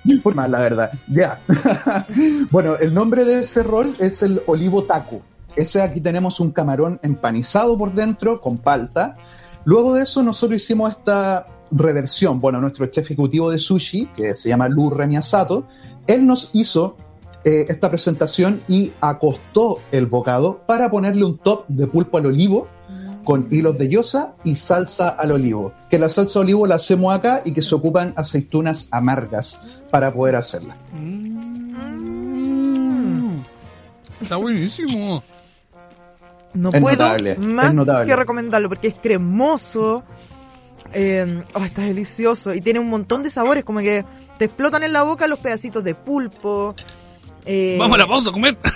No 0.07 0.13
informa, 0.13 0.47
la 0.47 0.59
verdad. 0.59 0.91
Ya. 1.09 1.41
bueno, 2.49 2.77
el 2.77 2.93
nombre 2.93 3.25
de 3.25 3.41
ese 3.41 3.61
rol 3.61 3.93
es 3.99 4.23
el 4.23 4.41
olivo 4.47 4.85
taco. 4.85 5.21
Ese 5.53 5.81
aquí 5.81 5.99
tenemos 5.99 6.39
un 6.39 6.51
camarón 6.51 6.97
empanizado 7.03 7.77
por 7.77 7.93
dentro 7.93 8.39
con 8.39 8.57
palta. 8.57 9.17
Luego 9.65 9.93
de 9.93 10.03
eso 10.03 10.23
nosotros 10.23 10.61
hicimos 10.61 10.91
esta 10.91 11.47
reversión. 11.71 12.39
Bueno, 12.39 12.61
nuestro 12.61 12.85
chef 12.85 13.05
ejecutivo 13.05 13.51
de 13.51 13.59
sushi, 13.59 14.05
que 14.15 14.33
se 14.33 14.47
llama 14.47 14.69
Lu 14.69 14.89
Remiasato, 14.89 15.67
él 16.07 16.25
nos 16.25 16.51
hizo 16.53 16.95
eh, 17.43 17.65
esta 17.67 17.89
presentación 17.89 18.61
y 18.69 18.93
acostó 19.01 19.79
el 19.91 20.05
bocado 20.05 20.61
para 20.65 20.89
ponerle 20.89 21.25
un 21.25 21.37
top 21.37 21.65
de 21.67 21.85
pulpo 21.87 22.17
al 22.17 22.27
olivo 22.27 22.69
con 23.27 23.49
hilos 23.51 23.77
de 23.77 23.89
yosa 23.89 24.35
y 24.45 24.55
salsa 24.55 25.09
al 25.09 25.33
olivo. 25.33 25.73
Que 25.89 25.99
la 25.99 26.07
salsa 26.07 26.39
al 26.39 26.45
olivo 26.45 26.65
la 26.65 26.75
hacemos 26.75 27.13
acá 27.13 27.41
y 27.43 27.51
que 27.51 27.61
se 27.61 27.75
ocupan 27.75 28.13
aceitunas 28.15 28.87
amargas 28.89 29.59
para 29.91 30.13
poder 30.13 30.37
hacerla. 30.37 30.77
Mm. 30.97 31.47
Está 34.21 34.37
buenísimo. 34.37 35.21
No 36.53 36.69
Es 36.69 36.79
puedo 36.79 36.95
notable, 37.03 37.35
más 37.35 37.75
que 38.05 38.15
recomendarlo 38.15 38.69
porque 38.69 38.87
es 38.87 38.95
cremoso. 38.95 40.03
eh, 40.93 41.43
oh, 41.53 41.65
está 41.65 41.81
delicioso 41.81 42.53
y 42.53 42.61
tiene 42.61 42.79
un 42.79 42.89
montón 42.89 43.23
de 43.23 43.29
sabores, 43.29 43.65
como 43.65 43.79
que 43.79 44.05
te 44.37 44.45
explotan 44.45 44.83
en 44.83 44.93
la 44.93 45.03
boca 45.03 45.27
los 45.27 45.39
pedacitos 45.39 45.83
de 45.83 45.95
pulpo. 45.95 46.73
Eh, 47.47 47.77
Vamos 47.79 47.95
a 47.95 47.99
la 48.01 48.07
pausa 48.07 48.29
a 48.29 48.33
comer. 48.33 48.57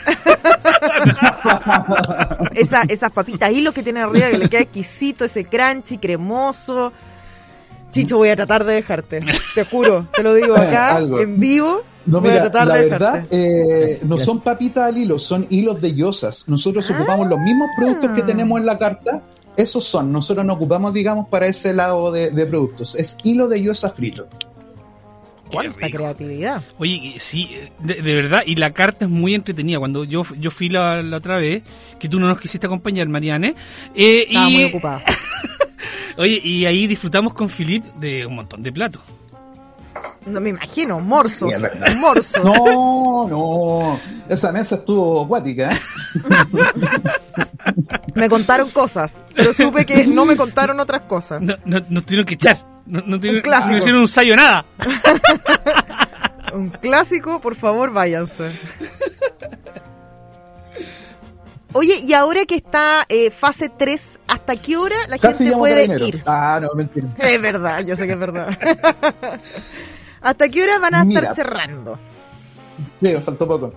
esa, 2.55 2.81
esas 2.83 3.11
papitas 3.11 3.51
hilos 3.51 3.73
que 3.73 3.83
tiene 3.83 4.01
arriba 4.01 4.29
que 4.29 4.37
le 4.37 4.49
queda 4.49 4.61
exquisito, 4.61 5.25
ese 5.25 5.45
crunchy, 5.45 5.97
cremoso. 5.97 6.91
Chicho, 7.91 8.17
voy 8.17 8.29
a 8.29 8.35
tratar 8.35 8.63
de 8.63 8.75
dejarte. 8.75 9.19
Te 9.53 9.65
juro, 9.65 10.07
te 10.15 10.23
lo 10.23 10.33
digo 10.33 10.55
acá, 10.57 10.95
Algo. 10.95 11.19
en 11.19 11.39
vivo. 11.39 11.81
No, 12.05 12.19
voy 12.19 12.31
a 12.31 12.41
tratar 12.41 12.67
la 12.67 12.75
de 12.77 12.89
verdad, 12.89 13.13
dejarte. 13.13 13.37
eh, 13.37 13.77
Gracias, 13.79 14.03
no 14.03 14.07
gracias. 14.15 14.25
son 14.25 14.41
papitas 14.41 14.83
al 14.85 14.97
hilo, 14.97 15.19
son 15.19 15.45
hilos 15.49 15.79
de 15.81 15.93
yosas. 15.93 16.45
Nosotros 16.47 16.89
ocupamos 16.89 17.27
los 17.27 17.39
mismos 17.39 17.67
productos 17.77 18.11
que 18.11 18.23
tenemos 18.23 18.59
en 18.59 18.65
la 18.65 18.77
carta, 18.79 19.21
esos 19.55 19.83
son. 19.85 20.11
Nosotros 20.11 20.43
nos 20.45 20.55
ocupamos, 20.55 20.93
digamos, 20.93 21.27
para 21.27 21.45
ese 21.47 21.73
lado 21.73 22.11
de, 22.11 22.31
de 22.31 22.45
productos. 22.47 22.95
Es 22.95 23.17
hilo 23.23 23.47
de 23.47 23.61
yosa 23.61 23.91
frito. 23.91 24.27
Cuánta 25.51 25.89
creatividad. 25.89 26.63
Oye, 26.77 27.15
sí, 27.17 27.49
de, 27.79 27.95
de 27.95 28.15
verdad, 28.15 28.43
y 28.45 28.55
la 28.55 28.71
carta 28.71 29.05
es 29.05 29.11
muy 29.11 29.35
entretenida. 29.35 29.79
Cuando 29.79 30.03
yo, 30.03 30.23
yo 30.39 30.51
fui 30.51 30.69
la, 30.69 31.01
la 31.03 31.17
otra 31.17 31.37
vez, 31.37 31.63
que 31.99 32.07
tú 32.09 32.19
no 32.19 32.27
nos 32.27 32.39
quisiste 32.39 32.67
acompañar, 32.67 33.07
Mariane. 33.07 33.55
eh, 33.95 34.25
Estaba 34.27 34.49
y, 34.49 34.53
muy 34.53 34.63
ocupada. 34.65 35.03
Oye, 36.17 36.41
y 36.43 36.65
ahí 36.65 36.87
disfrutamos 36.87 37.33
con 37.33 37.49
Philip 37.49 37.83
de 37.95 38.25
un 38.25 38.35
montón 38.35 38.61
de 38.63 38.71
platos. 38.71 39.01
No 40.25 40.39
me 40.39 40.49
imagino, 40.49 40.99
morzos. 40.99 41.49
Sí, 41.49 41.55
es 41.55 41.61
verdad. 41.61 41.95
morzos. 41.95 42.43
No, 42.43 43.27
no. 43.27 43.99
Esa 44.29 44.51
mesa 44.51 44.75
estuvo 44.75 45.23
acuática. 45.25 45.71
¿eh? 45.71 45.79
Me 48.15 48.29
contaron 48.29 48.69
cosas, 48.69 49.23
pero 49.35 49.53
supe 49.53 49.85
que 49.85 50.05
no 50.05 50.25
me 50.25 50.35
contaron 50.35 50.79
otras 50.79 51.01
cosas. 51.03 51.41
No, 51.41 51.55
no, 51.65 51.79
nos 51.89 52.05
tuvieron 52.05 52.25
que 52.25 52.35
echar. 52.35 52.63
No, 52.85 53.01
no, 53.05 53.19
tuvieron- 53.19 53.41
clásico. 53.41 53.71
no 53.71 53.77
hicieron 53.77 54.01
un 54.01 54.07
sayo 54.07 54.35
nada. 54.35 54.65
Un 56.53 56.69
clásico, 56.69 57.39
por 57.39 57.55
favor, 57.55 57.93
váyanse. 57.93 58.51
Oye, 61.73 61.93
y 62.05 62.13
ahora 62.13 62.45
que 62.45 62.55
está 62.55 63.05
eh, 63.07 63.31
fase 63.31 63.69
3, 63.69 64.19
¿hasta 64.27 64.57
qué 64.61 64.75
hora 64.75 65.07
la 65.07 65.17
Casi 65.17 65.45
gente 65.45 65.57
puede 65.57 65.85
ir? 66.05 66.21
Ah, 66.25 66.59
no, 66.61 66.69
mentira. 66.75 67.07
Es 67.17 67.41
verdad, 67.41 67.79
yo 67.85 67.95
sé 67.95 68.07
que 68.07 68.13
es 68.13 68.19
verdad. 68.19 68.49
¿Hasta 70.21 70.49
qué 70.49 70.63
hora 70.63 70.79
van 70.79 70.95
a 70.95 71.05
Mira. 71.05 71.21
estar 71.21 71.35
cerrando? 71.35 71.97
Sí, 73.01 73.13
me 73.13 73.21
faltó 73.21 73.47
poco. 73.47 73.73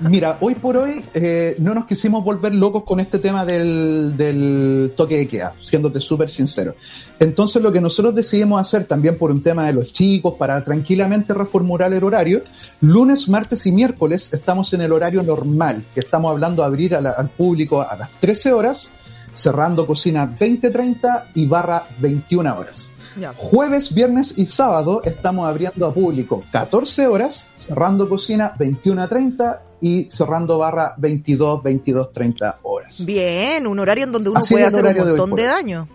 Mira, 0.00 0.38
hoy 0.40 0.54
por 0.54 0.76
hoy 0.76 1.04
eh, 1.14 1.56
no 1.58 1.74
nos 1.74 1.86
quisimos 1.86 2.24
volver 2.24 2.54
locos 2.54 2.84
con 2.84 3.00
este 3.00 3.18
tema 3.18 3.44
del, 3.44 4.14
del 4.16 4.92
toque 4.96 5.16
de 5.16 5.28
queda, 5.28 5.54
siéndote 5.60 6.00
súper 6.00 6.30
sincero. 6.30 6.74
Entonces 7.18 7.62
lo 7.62 7.72
que 7.72 7.80
nosotros 7.80 8.14
decidimos 8.14 8.60
hacer 8.60 8.84
también 8.84 9.18
por 9.18 9.30
un 9.30 9.42
tema 9.42 9.66
de 9.66 9.72
los 9.72 9.92
chicos, 9.92 10.34
para 10.34 10.62
tranquilamente 10.64 11.34
reformular 11.34 11.92
el 11.92 12.04
horario, 12.04 12.42
lunes, 12.80 13.28
martes 13.28 13.66
y 13.66 13.72
miércoles 13.72 14.32
estamos 14.32 14.72
en 14.72 14.82
el 14.82 14.92
horario 14.92 15.22
normal, 15.22 15.84
que 15.94 16.00
estamos 16.00 16.30
hablando 16.30 16.62
de 16.62 16.66
abrir 16.66 16.94
al 16.94 17.30
público 17.30 17.80
a 17.82 17.96
las 17.96 18.10
13 18.20 18.52
horas 18.52 18.92
cerrando 19.32 19.86
cocina 19.86 20.36
20.30 20.38 21.24
y 21.34 21.46
barra 21.46 21.86
21 22.00 22.58
horas. 22.58 22.92
Jueves, 23.36 23.94
viernes 23.94 24.34
y 24.36 24.46
sábado 24.46 25.02
estamos 25.04 25.48
abriendo 25.48 25.86
a 25.86 25.92
público 25.92 26.42
14 26.50 27.06
horas, 27.06 27.48
cerrando 27.56 28.08
cocina 28.08 28.54
21.30 28.58 29.58
y 29.80 30.10
cerrando 30.10 30.58
barra 30.58 30.94
22, 30.96 31.62
22, 31.62 32.12
30 32.12 32.58
horas. 32.62 33.04
Bien, 33.06 33.66
un 33.66 33.78
horario 33.78 34.04
en 34.04 34.12
donde 34.12 34.30
uno 34.30 34.38
Así 34.38 34.54
puede 34.54 34.66
hacer 34.66 34.84
un 34.84 34.94
de 34.94 35.00
montón 35.00 35.30
por 35.30 35.38
de 35.38 35.46
hoy. 35.46 35.52
daño. 35.52 35.88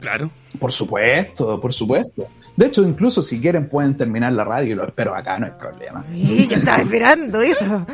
Claro. 0.00 0.30
Por 0.58 0.72
supuesto, 0.72 1.60
por 1.60 1.72
supuesto. 1.72 2.26
De 2.58 2.66
hecho, 2.66 2.82
incluso 2.82 3.22
si 3.22 3.40
quieren 3.40 3.68
pueden 3.68 3.96
terminar 3.96 4.32
la 4.32 4.42
radio 4.42 4.72
y 4.72 4.74
lo 4.74 4.84
espero 4.84 5.14
acá, 5.14 5.38
no 5.38 5.46
hay 5.46 5.52
problema. 5.52 6.04
Sí, 6.12 6.48
yo 6.48 6.56
estaba 6.56 6.78
esperando 6.78 7.40
eso. 7.40 7.86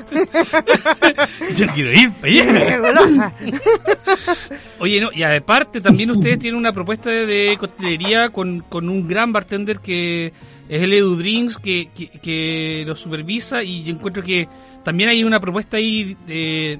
Yo 1.55 1.66
quiero 1.74 1.92
ir 1.92 2.11
para 2.12 2.33
allá. 2.33 2.79
Golosa. 2.79 3.35
Oye, 4.79 5.03
no, 5.03 5.12
y 5.12 5.22
aparte 5.22 5.83
también 5.83 6.12
ustedes 6.12 6.38
tienen 6.38 6.59
una 6.59 6.72
propuesta 6.72 7.11
de, 7.11 7.27
de 7.27 7.59
coctelería 7.59 8.31
con, 8.31 8.61
con 8.61 8.88
un 8.88 9.07
gran 9.07 9.35
bartender 9.35 9.81
que 9.81 10.33
es 10.66 10.83
el 10.83 10.94
Edu 10.94 11.16
Drinks, 11.16 11.59
que, 11.59 11.90
que, 11.94 12.09
que 12.09 12.85
lo 12.87 12.96
supervisa 12.96 13.62
y 13.62 13.83
yo 13.83 13.92
encuentro 13.92 14.22
que 14.22 14.48
también 14.83 15.11
hay 15.11 15.24
una 15.24 15.40
propuesta 15.40 15.77
ahí 15.77 16.16
eh, 16.27 16.79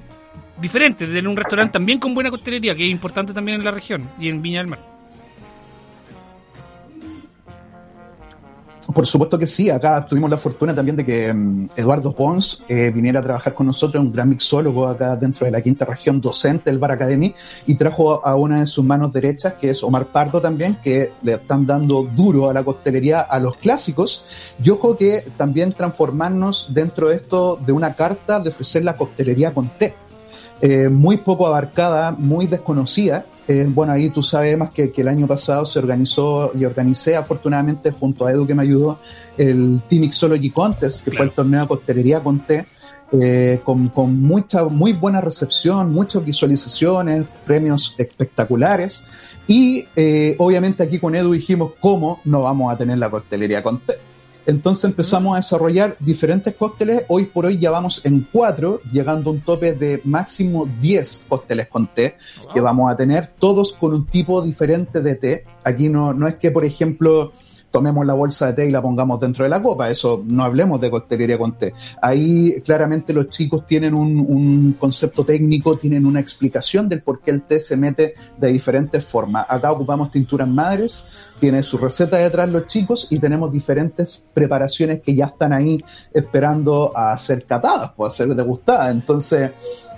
diferente, 0.59 1.05
de 1.05 1.13
tener 1.13 1.27
un 1.27 1.37
restaurante 1.37 1.73
también 1.73 1.99
con 1.99 2.15
buena 2.15 2.31
coctelería, 2.31 2.73
que 2.73 2.85
es 2.85 2.89
importante 2.89 3.31
también 3.31 3.59
en 3.59 3.63
la 3.63 3.69
región 3.69 4.09
y 4.19 4.27
en 4.29 4.41
Viña 4.41 4.61
del 4.61 4.69
Mar. 4.69 4.94
Por 8.95 9.05
supuesto 9.05 9.37
que 9.37 9.45
sí, 9.45 9.69
acá 9.69 10.05
tuvimos 10.05 10.29
la 10.29 10.37
fortuna 10.37 10.73
también 10.73 10.95
de 10.95 11.03
que 11.03 11.33
mm, 11.33 11.71
Eduardo 11.75 12.15
Pons 12.15 12.63
eh, 12.69 12.91
viniera 12.95 13.19
a 13.19 13.23
trabajar 13.23 13.53
con 13.53 13.67
nosotros, 13.67 14.01
un 14.01 14.13
gran 14.13 14.29
mixólogo 14.29 14.87
acá 14.87 15.17
dentro 15.17 15.43
de 15.43 15.51
la 15.51 15.61
quinta 15.61 15.83
región, 15.83 16.21
docente 16.21 16.69
del 16.69 16.79
Bar 16.79 16.93
Academy, 16.93 17.35
y 17.67 17.75
trajo 17.75 18.25
a 18.25 18.35
una 18.35 18.61
de 18.61 18.67
sus 18.67 18.85
manos 18.85 19.11
derechas, 19.11 19.55
que 19.55 19.71
es 19.71 19.83
Omar 19.83 20.05
Pardo 20.05 20.39
también, 20.39 20.77
que 20.81 21.11
le 21.23 21.33
están 21.33 21.65
dando 21.65 22.03
duro 22.03 22.49
a 22.49 22.53
la 22.53 22.63
coctelería, 22.63 23.19
a 23.19 23.37
los 23.37 23.57
clásicos, 23.57 24.23
y 24.63 24.69
ojo 24.69 24.95
que 24.95 25.25
también 25.35 25.73
transformarnos 25.73 26.69
dentro 26.73 27.09
de 27.09 27.17
esto 27.17 27.59
de 27.65 27.73
una 27.73 27.95
carta 27.95 28.39
de 28.39 28.47
ofrecer 28.47 28.85
la 28.85 28.95
coctelería 28.95 29.53
con 29.53 29.67
té. 29.77 29.93
Eh, 30.61 30.87
muy 30.87 31.17
poco 31.17 31.47
abarcada, 31.47 32.11
muy 32.11 32.47
desconocida. 32.47 33.25
Eh, 33.47 33.65
bueno, 33.69 33.93
ahí 33.93 34.09
tú 34.09 34.23
sabes 34.23 34.57
más 34.57 34.71
que, 34.71 34.91
que 34.91 35.01
el 35.01 35.07
año 35.07 35.27
pasado 35.27 35.65
se 35.65 35.77
organizó 35.77 36.51
y 36.55 36.65
organicé 36.65 37.15
afortunadamente 37.15 37.91
junto 37.91 38.25
a 38.25 38.31
Edu 38.31 38.47
que 38.47 38.55
me 38.55 38.63
ayudó 38.63 38.99
el 39.37 39.81
Team 39.87 40.01
Mixology 40.01 40.49
Contest, 40.49 41.03
que 41.03 41.11
fue 41.11 41.25
el 41.25 41.31
torneo 41.31 41.61
de 41.61 41.67
coctelería 41.67 42.21
con 42.21 42.39
té, 42.39 42.65
eh, 43.11 43.61
con, 43.63 43.89
con 43.89 44.19
mucha, 44.19 44.63
muy 44.65 44.93
buena 44.93 45.21
recepción, 45.21 45.93
muchas 45.93 46.25
visualizaciones, 46.25 47.25
premios 47.45 47.93
espectaculares. 47.97 49.05
Y 49.47 49.85
eh, 49.95 50.35
obviamente 50.39 50.81
aquí 50.81 50.97
con 50.97 51.15
Edu 51.15 51.33
dijimos 51.33 51.73
cómo 51.79 52.21
no 52.25 52.41
vamos 52.41 52.73
a 52.73 52.77
tener 52.77 52.97
la 52.97 53.11
coctelería 53.11 53.61
con 53.61 53.79
té. 53.79 53.99
Entonces 54.45 54.85
empezamos 54.85 55.33
a 55.33 55.37
desarrollar 55.37 55.95
diferentes 55.99 56.53
cócteles. 56.55 57.03
Hoy 57.07 57.25
por 57.25 57.45
hoy 57.45 57.57
ya 57.57 57.71
vamos 57.71 58.01
en 58.03 58.27
cuatro, 58.31 58.81
llegando 58.91 59.29
a 59.29 59.33
un 59.33 59.41
tope 59.41 59.73
de 59.73 60.01
máximo 60.03 60.67
10 60.81 61.25
cócteles 61.27 61.67
con 61.67 61.87
té 61.87 62.17
que 62.53 62.61
vamos 62.61 62.91
a 62.91 62.95
tener, 62.95 63.31
todos 63.39 63.73
con 63.73 63.93
un 63.93 64.05
tipo 64.05 64.41
diferente 64.41 65.01
de 65.01 65.15
té. 65.15 65.45
Aquí 65.63 65.89
no, 65.89 66.13
no 66.13 66.27
es 66.27 66.35
que, 66.35 66.51
por 66.51 66.63
ejemplo, 66.63 67.33
tomemos 67.75 68.05
la 68.05 68.13
bolsa 68.13 68.47
de 68.47 68.53
té 68.53 68.65
y 68.67 68.71
la 68.71 68.81
pongamos 68.81 69.19
dentro 69.19 69.43
de 69.43 69.49
la 69.49 69.61
copa, 69.61 69.89
eso 69.89 70.23
no 70.25 70.45
hablemos 70.45 70.79
de 70.79 70.89
coctelería 70.89 71.37
con 71.37 71.57
té. 71.57 71.73
Ahí 72.01 72.61
claramente 72.61 73.11
los 73.11 73.27
chicos 73.27 73.67
tienen 73.67 73.93
un, 73.93 74.17
un 74.17 74.77
concepto 74.79 75.25
técnico, 75.25 75.77
tienen 75.77 76.05
una 76.05 76.21
explicación 76.21 76.87
del 76.87 77.01
por 77.01 77.19
qué 77.19 77.31
el 77.31 77.41
té 77.41 77.59
se 77.59 77.75
mete 77.75 78.15
de 78.37 78.47
diferentes 78.47 79.03
formas. 79.03 79.45
Acá 79.49 79.73
ocupamos 79.73 80.09
tinturas 80.09 80.47
madres, 80.47 81.05
tiene 81.37 81.63
su 81.63 81.77
receta 81.77 82.15
detrás 82.15 82.47
los 82.47 82.65
chicos 82.65 83.07
y 83.09 83.19
tenemos 83.19 83.51
diferentes 83.51 84.25
preparaciones 84.33 85.01
que 85.01 85.13
ya 85.13 85.25
están 85.25 85.51
ahí 85.51 85.83
esperando 86.13 86.95
a 86.95 87.17
ser 87.17 87.43
catadas, 87.43 87.91
pues 87.97 88.13
a 88.13 88.15
ser 88.15 88.33
degustadas. 88.33 88.89
Entonces, 88.89 89.51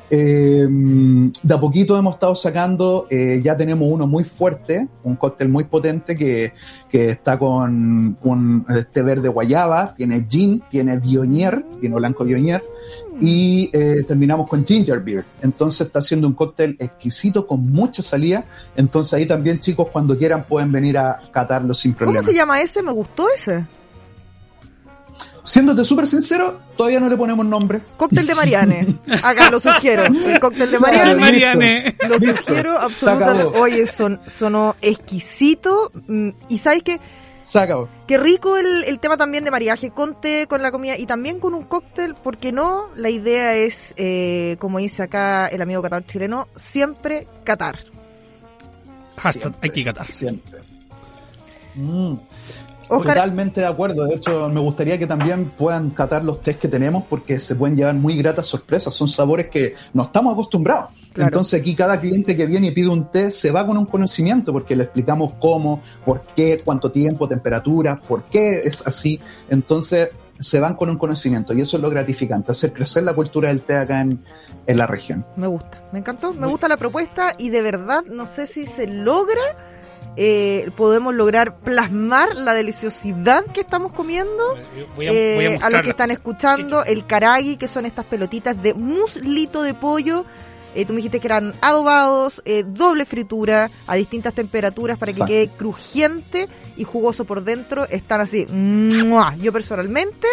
eh, 0.09 0.67
de 0.69 1.53
a 1.53 1.59
poquito 1.59 1.97
hemos 1.97 2.15
estado 2.15 2.35
sacando, 2.35 3.07
eh, 3.09 3.41
ya 3.43 3.57
tenemos 3.57 3.87
uno 3.91 4.07
muy 4.07 4.23
fuerte, 4.23 4.87
un 5.03 5.15
cóctel 5.15 5.49
muy 5.49 5.65
potente 5.65 6.15
que, 6.15 6.53
que 6.89 7.11
está 7.11 7.37
con 7.37 8.17
un 8.21 8.65
té 8.91 9.01
verde 9.01 9.29
guayaba, 9.29 9.93
tiene 9.95 10.25
gin, 10.29 10.63
tiene 10.69 10.97
bionier, 10.97 11.63
vino 11.81 11.97
blanco 11.97 12.23
bionier, 12.23 12.63
y 13.19 13.69
eh, 13.73 14.03
terminamos 14.07 14.47
con 14.47 14.65
ginger 14.65 14.99
beer. 14.99 15.25
Entonces 15.41 15.87
está 15.87 15.99
haciendo 15.99 16.27
un 16.27 16.33
cóctel 16.33 16.75
exquisito 16.79 17.47
con 17.47 17.69
mucha 17.71 18.01
salida. 18.01 18.45
Entonces 18.75 19.13
ahí 19.13 19.27
también 19.27 19.59
chicos 19.59 19.87
cuando 19.91 20.17
quieran 20.17 20.45
pueden 20.45 20.71
venir 20.71 20.97
a 20.97 21.21
catarlo 21.31 21.73
sin 21.73 21.93
¿Cómo 21.93 22.11
problema. 22.11 22.23
se 22.23 22.33
llama 22.33 22.61
ese? 22.61 22.83
Me 22.83 22.91
gustó 22.91 23.27
ese. 23.33 23.65
Siéndote 25.47 25.85
súper 25.85 26.05
sincero, 26.05 26.59
todavía 26.75 26.99
no 26.99 27.07
le 27.07 27.15
ponemos 27.15 27.45
nombre. 27.45 27.81
Cóctel 27.95 28.27
de 28.27 28.35
Mariane. 28.35 28.99
Acá 29.23 29.49
lo 29.49 29.61
sugiero. 29.61 30.03
El 30.27 30.41
cóctel 30.41 30.69
de 30.69 30.77
Mariane. 30.77 31.15
Mariane. 31.15 31.55
Mariane. 31.55 31.95
Lo 32.09 32.19
sugiero 32.19 32.77
absolutamente. 32.77 33.57
Oye, 33.57 33.85
son, 33.85 34.19
sonó 34.25 34.75
exquisito. 34.81 35.89
Mm, 36.07 36.31
Y 36.49 36.57
sabes 36.57 36.83
qué? 36.83 36.99
Se 37.43 37.59
acabó. 37.59 37.87
Qué 38.07 38.17
rico 38.17 38.57
el, 38.57 38.83
el 38.83 38.99
tema 38.99 39.15
también 39.15 39.45
de 39.45 39.51
mariaje 39.51 39.89
con 39.91 40.19
té, 40.19 40.47
con 40.49 40.61
la 40.61 40.69
comida 40.69 40.97
y 40.97 41.05
también 41.05 41.39
con 41.39 41.53
un 41.53 41.63
cóctel, 41.63 42.13
porque 42.21 42.51
no, 42.51 42.89
la 42.97 43.09
idea 43.09 43.55
es, 43.55 43.93
eh, 43.95 44.57
como 44.59 44.79
dice 44.79 45.03
acá 45.03 45.47
el 45.47 45.61
amigo 45.61 45.81
catador 45.81 46.05
chileno, 46.05 46.49
siempre 46.57 47.25
catar. 47.45 47.79
Hashtag, 49.15 49.43
Siempre. 49.43 49.59
hay 49.63 49.69
que 49.71 49.83
catar. 49.85 50.13
Siempre. 50.13 50.59
Mm. 51.75 52.15
Oscar, 52.87 53.15
Totalmente 53.15 53.61
de 53.61 53.67
acuerdo. 53.67 54.05
De 54.05 54.15
hecho, 54.15 54.49
me 54.49 54.59
gustaría 54.59 54.97
que 54.97 55.07
también 55.07 55.51
puedan 55.57 55.89
catar 55.91 56.23
los 56.23 56.41
tés 56.41 56.57
que 56.57 56.67
tenemos 56.67 57.03
porque 57.09 57.39
se 57.39 57.55
pueden 57.55 57.75
llevar 57.75 57.95
muy 57.95 58.17
gratas 58.17 58.47
sorpresas. 58.47 58.93
Son 58.93 59.07
sabores 59.07 59.47
que 59.47 59.75
no 59.93 60.03
estamos 60.03 60.33
acostumbrados. 60.33 60.91
Claro. 61.13 61.29
Entonces 61.29 61.59
aquí 61.59 61.75
cada 61.75 61.99
cliente 61.99 62.35
que 62.35 62.45
viene 62.45 62.67
y 62.67 62.71
pide 62.71 62.89
un 62.89 63.11
té 63.11 63.31
se 63.31 63.49
va 63.51 63.65
con 63.65 63.77
un 63.77 63.85
conocimiento 63.85 64.53
porque 64.53 64.75
le 64.75 64.83
explicamos 64.83 65.33
cómo, 65.39 65.81
por 66.05 66.21
qué, 66.35 66.61
cuánto 66.63 66.91
tiempo, 66.91 67.27
temperatura, 67.27 67.99
por 67.99 68.23
qué 68.25 68.61
es 68.65 68.85
así. 68.85 69.19
Entonces 69.49 70.09
se 70.39 70.59
van 70.59 70.75
con 70.75 70.89
un 70.89 70.97
conocimiento 70.97 71.53
y 71.53 71.61
eso 71.61 71.77
es 71.77 71.83
lo 71.83 71.89
gratificante, 71.89 72.51
hacer 72.51 72.73
crecer 72.73 73.03
la 73.03 73.13
cultura 73.13 73.49
del 73.49 73.61
té 73.61 73.75
acá 73.75 74.01
en, 74.01 74.23
en 74.65 74.77
la 74.77 74.87
región. 74.87 75.25
me 75.35 75.47
gusta, 75.47 75.81
me 75.91 75.99
encantó, 75.99 76.33
me 76.33 76.47
gusta 76.47 76.67
la 76.67 76.77
propuesta 76.77 77.35
y 77.37 77.49
de 77.49 77.61
verdad 77.61 78.03
no 78.03 78.25
sé 78.25 78.45
si 78.45 78.65
se 78.65 78.87
logra, 78.87 79.41
eh, 80.19 80.71
podemos 80.75 81.13
lograr 81.13 81.59
plasmar 81.59 82.35
la 82.35 82.55
deliciosidad 82.55 83.45
que 83.45 83.61
estamos 83.61 83.93
comiendo 83.93 84.43
Voy 84.95 85.07
a, 85.07 85.11
Eh, 85.11 85.35
voy 85.35 85.45
a 85.61 85.65
a, 85.65 85.69
los 85.69 85.81
que 85.81 85.91
están 85.91 86.09
escuchando, 86.09 86.83
el 86.83 87.05
karagi, 87.05 87.55
que 87.55 87.67
son 87.67 87.85
estas 87.85 88.05
pelotitas 88.05 88.61
de 88.61 88.73
muslito 88.73 89.61
de 89.61 89.75
pollo. 89.75 90.25
Eh, 90.73 90.85
tú 90.85 90.93
me 90.93 90.97
dijiste 90.97 91.19
que 91.19 91.27
eran 91.27 91.53
adobados, 91.61 92.41
eh, 92.45 92.63
doble 92.65 93.05
fritura, 93.05 93.69
a 93.85 93.95
distintas 93.95 94.33
temperaturas 94.33 94.97
para 94.97 95.11
que 95.11 95.21
Exacto. 95.21 95.33
quede 95.33 95.49
crujiente 95.49 96.47
y 96.75 96.83
jugoso 96.83 97.25
por 97.25 97.43
dentro. 97.43 97.87
Están 97.87 98.21
así. 98.21 98.45
¡mua! 98.47 99.35
Yo 99.37 99.53
personalmente 99.53 100.27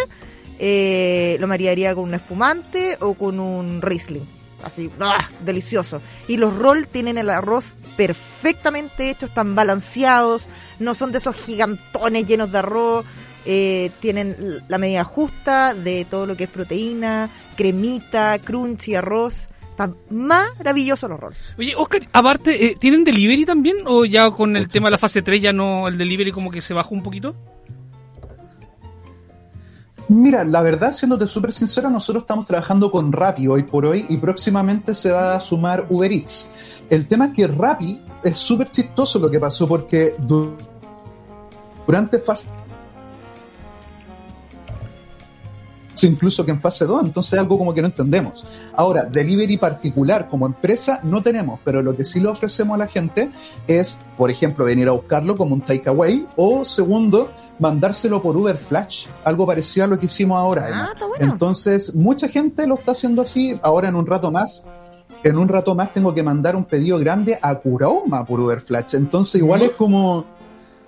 eh, 0.58 1.36
lo 1.40 1.46
maridaría 1.46 1.94
con 1.94 2.04
un 2.04 2.14
espumante 2.14 2.96
o 3.00 3.14
con 3.14 3.38
un 3.38 3.82
Riesling. 3.82 4.26
Así, 4.64 4.90
¡ah! 5.00 5.28
delicioso. 5.44 6.00
Y 6.26 6.38
los 6.38 6.56
roll 6.56 6.86
tienen 6.88 7.18
el 7.18 7.28
arroz 7.30 7.74
perfectamente 7.96 9.10
hecho, 9.10 9.26
están 9.26 9.54
balanceados, 9.54 10.48
no 10.78 10.94
son 10.94 11.12
de 11.12 11.18
esos 11.18 11.36
gigantones 11.36 12.26
llenos 12.26 12.50
de 12.50 12.58
arroz. 12.58 13.04
eh, 13.46 13.90
tienen 14.00 14.62
la 14.68 14.78
medida 14.78 15.04
justa 15.04 15.74
de 15.74 16.06
todo 16.06 16.24
lo 16.24 16.34
que 16.34 16.44
es 16.44 16.50
proteína, 16.50 17.28
cremita, 17.56 18.38
crunchy, 18.38 18.94
arroz. 18.94 19.48
Están 19.70 19.96
maravillosos 20.08 21.10
los 21.10 21.18
rolls. 21.20 21.36
Oye, 21.58 21.74
Oscar, 21.76 22.08
aparte, 22.12 22.64
eh, 22.64 22.76
¿tienen 22.78 23.02
delivery 23.02 23.44
también? 23.44 23.78
¿O 23.86 24.04
ya 24.04 24.30
con 24.30 24.56
el 24.56 24.68
tema 24.68 24.86
de 24.86 24.92
la 24.92 24.98
fase 24.98 25.20
3 25.20 25.42
ya 25.42 25.52
no, 25.52 25.88
el 25.88 25.98
delivery 25.98 26.30
como 26.30 26.50
que 26.50 26.62
se 26.62 26.72
bajó 26.72 26.94
un 26.94 27.02
poquito? 27.02 27.34
Mira, 30.08 30.44
la 30.44 30.60
verdad, 30.60 30.92
siéndote 30.92 31.26
súper 31.26 31.52
sincero, 31.52 31.88
nosotros 31.88 32.24
estamos 32.24 32.44
trabajando 32.44 32.90
con 32.90 33.10
Rappi 33.10 33.48
hoy 33.48 33.62
por 33.62 33.86
hoy 33.86 34.04
y 34.08 34.18
próximamente 34.18 34.94
se 34.94 35.10
va 35.10 35.34
a 35.36 35.40
sumar 35.40 35.86
Uber 35.88 36.12
Eats. 36.12 36.46
El 36.90 37.08
tema 37.08 37.26
es 37.26 37.34
que 37.34 37.46
Rappi 37.46 38.02
es 38.22 38.36
súper 38.36 38.70
chistoso 38.70 39.18
lo 39.18 39.30
que 39.30 39.40
pasó 39.40 39.66
porque 39.66 40.14
du- 40.18 40.52
durante 41.86 42.18
fase 42.18 42.46
incluso 46.02 46.44
que 46.44 46.50
en 46.50 46.58
fase 46.58 46.86
2, 46.86 47.04
entonces 47.04 47.34
es 47.34 47.38
algo 47.38 47.56
como 47.56 47.72
que 47.72 47.80
no 47.80 47.86
entendemos. 47.86 48.44
Ahora, 48.74 49.04
delivery 49.04 49.56
particular 49.58 50.28
como 50.28 50.46
empresa 50.46 50.98
no 51.04 51.22
tenemos, 51.22 51.60
pero 51.64 51.82
lo 51.82 51.94
que 51.94 52.04
sí 52.04 52.18
le 52.18 52.28
ofrecemos 52.28 52.74
a 52.74 52.78
la 52.78 52.86
gente 52.88 53.30
es, 53.68 53.98
por 54.16 54.30
ejemplo, 54.30 54.64
venir 54.64 54.88
a 54.88 54.92
buscarlo 54.92 55.36
como 55.36 55.54
un 55.54 55.60
takeaway 55.60 56.26
o 56.36 56.64
segundo, 56.64 57.30
mandárselo 57.60 58.20
por 58.20 58.36
Uber 58.36 58.56
Flash, 58.56 59.06
algo 59.22 59.46
parecido 59.46 59.84
a 59.84 59.88
lo 59.88 59.98
que 59.98 60.06
hicimos 60.06 60.38
ahora. 60.38 60.68
Ah, 60.72 60.90
está 60.92 61.06
bueno. 61.06 61.32
Entonces, 61.32 61.94
mucha 61.94 62.28
gente 62.28 62.66
lo 62.66 62.74
está 62.74 62.92
haciendo 62.92 63.22
así, 63.22 63.58
ahora 63.62 63.88
en 63.88 63.94
un 63.94 64.06
rato 64.06 64.32
más 64.32 64.66
en 65.22 65.38
un 65.38 65.48
rato 65.48 65.74
más 65.74 65.90
tengo 65.94 66.12
que 66.12 66.22
mandar 66.22 66.54
un 66.54 66.64
pedido 66.64 66.98
grande 66.98 67.38
a 67.40 67.54
Curaoma 67.54 68.26
por 68.26 68.40
Uber 68.40 68.60
Flash. 68.60 68.94
Entonces 68.94 69.36
igual 69.36 69.62
es 69.62 69.70
como 69.70 70.26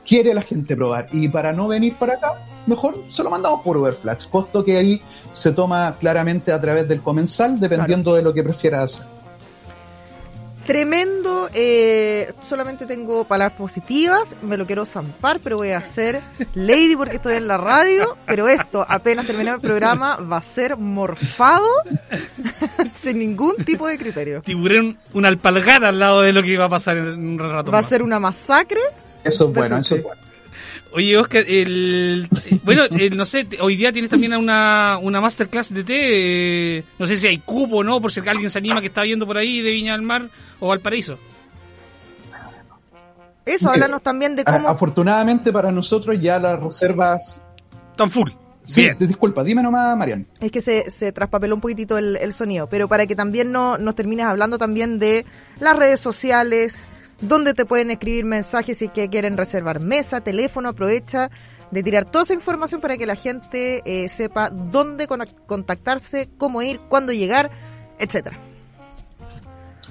quiere 0.06 0.32
la 0.34 0.42
gente 0.42 0.76
probar. 0.76 1.08
Y 1.12 1.28
para 1.28 1.52
no 1.52 1.68
venir 1.68 1.96
para 1.96 2.14
acá, 2.14 2.34
mejor 2.66 2.96
se 3.10 3.22
lo 3.22 3.30
mandamos 3.30 3.62
por 3.62 3.76
Uber 3.76 3.94
Flash. 3.94 4.26
Costo 4.28 4.64
que 4.64 4.76
ahí 4.76 5.02
se 5.32 5.52
toma 5.52 5.96
claramente 5.98 6.52
a 6.52 6.60
través 6.60 6.88
del 6.88 7.02
comensal, 7.02 7.58
dependiendo 7.60 8.14
de 8.14 8.22
lo 8.22 8.32
que 8.34 8.42
prefieras 8.42 8.94
hacer. 8.94 9.06
Tremendo, 10.66 11.48
eh, 11.54 12.32
solamente 12.40 12.86
tengo 12.86 13.22
palabras 13.22 13.56
positivas, 13.56 14.34
me 14.42 14.56
lo 14.56 14.66
quiero 14.66 14.84
zampar, 14.84 15.38
pero 15.38 15.58
voy 15.58 15.70
a 15.70 15.78
hacer 15.78 16.20
Lady 16.54 16.96
porque 16.96 17.16
estoy 17.16 17.34
en 17.34 17.46
la 17.46 17.56
radio, 17.56 18.16
pero 18.26 18.48
esto 18.48 18.84
apenas 18.88 19.28
termine 19.28 19.52
el 19.52 19.60
programa 19.60 20.16
va 20.16 20.38
a 20.38 20.42
ser 20.42 20.76
morfado 20.76 21.68
sin 23.00 23.20
ningún 23.20 23.54
tipo 23.64 23.86
de 23.86 23.96
criterio. 23.96 24.42
Tiburón 24.42 24.98
una 25.12 25.28
alpalgata 25.28 25.90
al 25.90 26.00
lado 26.00 26.22
de 26.22 26.32
lo 26.32 26.42
que 26.42 26.48
iba 26.54 26.64
a 26.64 26.68
pasar 26.68 26.96
en 26.96 27.06
un 27.10 27.38
rato 27.38 27.70
Va 27.70 27.78
a 27.78 27.82
más. 27.82 27.88
ser 27.88 28.02
una 28.02 28.18
masacre. 28.18 28.80
Eso 29.22 29.46
es 29.46 29.54
bueno, 29.54 29.76
eso 29.78 29.94
es 29.94 30.02
bueno. 30.02 30.20
Oye, 30.96 31.14
Oscar, 31.18 31.44
el, 31.46 32.26
bueno, 32.62 32.84
el- 32.84 33.14
no 33.18 33.26
sé, 33.26 33.46
hoy 33.60 33.76
día 33.76 33.92
tienes 33.92 34.10
también 34.10 34.34
una, 34.34 34.96
una 35.00 35.20
masterclass 35.20 35.72
de 35.74 35.84
té. 35.84 36.78
eh, 36.78 36.84
no 36.98 37.06
sé 37.06 37.16
si 37.16 37.26
hay 37.26 37.36
cupo 37.38 37.76
o 37.76 37.84
no, 37.84 38.00
por 38.00 38.10
si 38.10 38.20
alguien 38.26 38.48
se 38.48 38.56
anima 38.56 38.80
que 38.80 38.86
está 38.86 39.02
viendo 39.02 39.26
por 39.26 39.36
ahí 39.36 39.60
de 39.60 39.70
Viña 39.72 39.92
del 39.92 40.00
Mar 40.00 40.30
o 40.58 40.68
Valparaíso. 40.68 41.18
Eso, 43.44 43.66
Mira, 43.66 43.74
háblanos 43.74 44.02
también 44.02 44.34
de 44.36 44.44
cómo... 44.44 44.68
afortunadamente 44.68 45.52
para 45.52 45.70
nosotros 45.70 46.16
ya 46.20 46.38
las 46.38 46.58
reservas... 46.60 47.38
Están 47.90 48.10
full. 48.10 48.30
Sí, 48.64 48.80
Bien. 48.82 48.98
te- 48.98 49.06
disculpa, 49.06 49.44
dime 49.44 49.62
nomás, 49.62 49.96
Marian. 49.96 50.26
Es 50.40 50.50
que 50.50 50.60
se, 50.60 50.90
se 50.90 51.12
traspapeló 51.12 51.54
un 51.54 51.60
poquitito 51.60 51.96
el, 51.98 52.16
el 52.16 52.32
sonido, 52.32 52.68
pero 52.68 52.88
para 52.88 53.06
que 53.06 53.14
también 53.14 53.52
no, 53.52 53.78
nos 53.78 53.94
termines 53.94 54.26
hablando 54.26 54.58
también 54.58 54.98
de 54.98 55.24
las 55.60 55.76
redes 55.76 56.00
sociales, 56.00 56.88
donde 57.20 57.54
te 57.54 57.64
pueden 57.64 57.90
escribir 57.90 58.24
mensajes 58.24 58.78
si 58.78 58.88
que 58.88 59.08
quieren 59.08 59.36
reservar 59.36 59.80
mesa, 59.80 60.20
teléfono, 60.20 60.68
aprovecha 60.70 61.30
de 61.70 61.82
tirar 61.82 62.04
toda 62.04 62.24
esa 62.24 62.34
información 62.34 62.80
para 62.80 62.96
que 62.96 63.06
la 63.06 63.16
gente 63.16 63.82
eh, 63.84 64.08
sepa 64.08 64.50
dónde 64.50 65.06
con- 65.06 65.26
contactarse, 65.46 66.28
cómo 66.38 66.62
ir, 66.62 66.78
cuándo 66.88 67.12
llegar, 67.12 67.50
etcétera. 67.98 68.38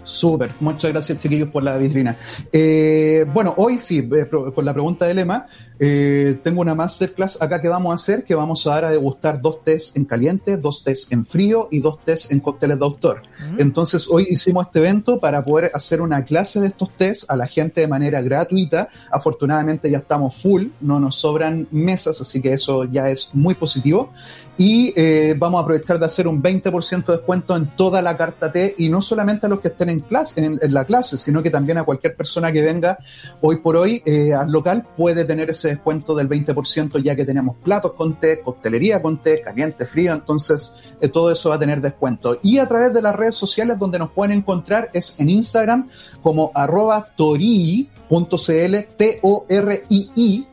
Súper, 0.03 0.51
muchas 0.59 0.91
gracias 0.93 1.17
chiquillos 1.17 1.49
por 1.49 1.63
la 1.63 1.77
vitrina. 1.77 2.15
Eh, 2.51 3.25
bueno, 3.33 3.55
hoy 3.57 3.79
sí, 3.79 4.07
eh, 4.15 4.27
con 4.29 4.63
la 4.63 4.71
pregunta 4.71 5.05
de 5.07 5.15
Lema, 5.15 5.47
eh, 5.79 6.39
tengo 6.43 6.61
una 6.61 6.75
masterclass 6.75 7.41
acá 7.41 7.61
que 7.61 7.67
vamos 7.67 7.91
a 7.91 7.95
hacer, 7.95 8.23
que 8.23 8.35
vamos 8.35 8.65
a 8.65 8.71
dar 8.71 8.85
a 8.85 8.91
degustar 8.91 9.41
dos 9.41 9.63
tés 9.63 9.91
en 9.95 10.05
caliente, 10.05 10.57
dos 10.57 10.83
tés 10.83 11.07
en 11.09 11.25
frío 11.25 11.67
y 11.71 11.79
dos 11.79 11.99
tés 11.99 12.31
en 12.31 12.39
cócteles 12.39 12.79
de 12.79 12.85
autor. 12.85 13.23
Entonces 13.57 14.07
hoy 14.09 14.27
hicimos 14.29 14.67
este 14.67 14.79
evento 14.79 15.19
para 15.19 15.43
poder 15.43 15.71
hacer 15.73 16.01
una 16.01 16.23
clase 16.23 16.61
de 16.61 16.67
estos 16.67 16.89
tés 16.97 17.25
a 17.29 17.35
la 17.35 17.47
gente 17.47 17.81
de 17.81 17.87
manera 17.87 18.21
gratuita. 18.21 18.89
Afortunadamente 19.11 19.89
ya 19.89 19.99
estamos 19.99 20.35
full, 20.35 20.67
no 20.81 20.99
nos 20.99 21.15
sobran 21.15 21.67
mesas, 21.71 22.21
así 22.21 22.41
que 22.41 22.53
eso 22.53 22.85
ya 22.85 23.09
es 23.09 23.29
muy 23.33 23.55
positivo. 23.55 24.11
Y 24.57 24.93
eh, 24.95 25.35
vamos 25.37 25.59
a 25.59 25.63
aprovechar 25.63 25.99
de 25.99 26.05
hacer 26.05 26.29
un 26.29 26.41
20% 26.41 27.05
de 27.05 27.17
descuento 27.17 27.57
en 27.57 27.65
toda 27.75 28.01
la 28.01 28.15
carta 28.15 28.53
T 28.53 28.75
y 28.77 28.87
no 28.87 29.01
solamente 29.01 29.47
a 29.47 29.49
los 29.49 29.59
que 29.59 29.67
estén 29.67 29.89
en, 29.89 29.99
clase, 29.99 30.41
en, 30.41 30.57
en 30.61 30.73
la 30.73 30.85
clase, 30.85 31.17
sino 31.17 31.43
que 31.43 31.49
también 31.49 31.77
a 31.77 31.83
cualquier 31.83 32.15
persona 32.15 32.53
que 32.53 32.61
venga 32.61 32.97
hoy 33.41 33.57
por 33.57 33.75
hoy 33.75 34.01
eh, 34.05 34.33
al 34.33 34.49
local 34.49 34.87
puede 34.95 35.25
tener 35.25 35.49
ese 35.49 35.64
descuento 35.69 36.15
del 36.15 36.29
20% 36.29 37.01
ya 37.01 37.15
que 37.15 37.25
tenemos 37.25 37.55
platos 37.63 37.93
con 37.93 38.19
té, 38.19 38.41
coctelería 38.41 39.01
con 39.01 39.21
té, 39.21 39.41
caliente, 39.41 39.85
frío, 39.85 40.13
entonces 40.13 40.75
eh, 41.01 41.09
todo 41.09 41.31
eso 41.31 41.49
va 41.49 41.55
a 41.55 41.59
tener 41.59 41.81
descuento. 41.81 42.39
Y 42.41 42.59
a 42.59 42.67
través 42.67 42.93
de 42.93 43.01
las 43.01 43.15
redes 43.15 43.35
sociales 43.35 43.77
donde 43.79 43.99
nos 43.99 44.11
pueden 44.11 44.37
encontrar 44.37 44.89
es 44.93 45.15
en 45.19 45.29
Instagram 45.29 45.89
como 46.21 46.51
arroba 46.53 47.05
torii.cl, 47.15 48.75
T-O-R-I-I.cl 48.97 50.47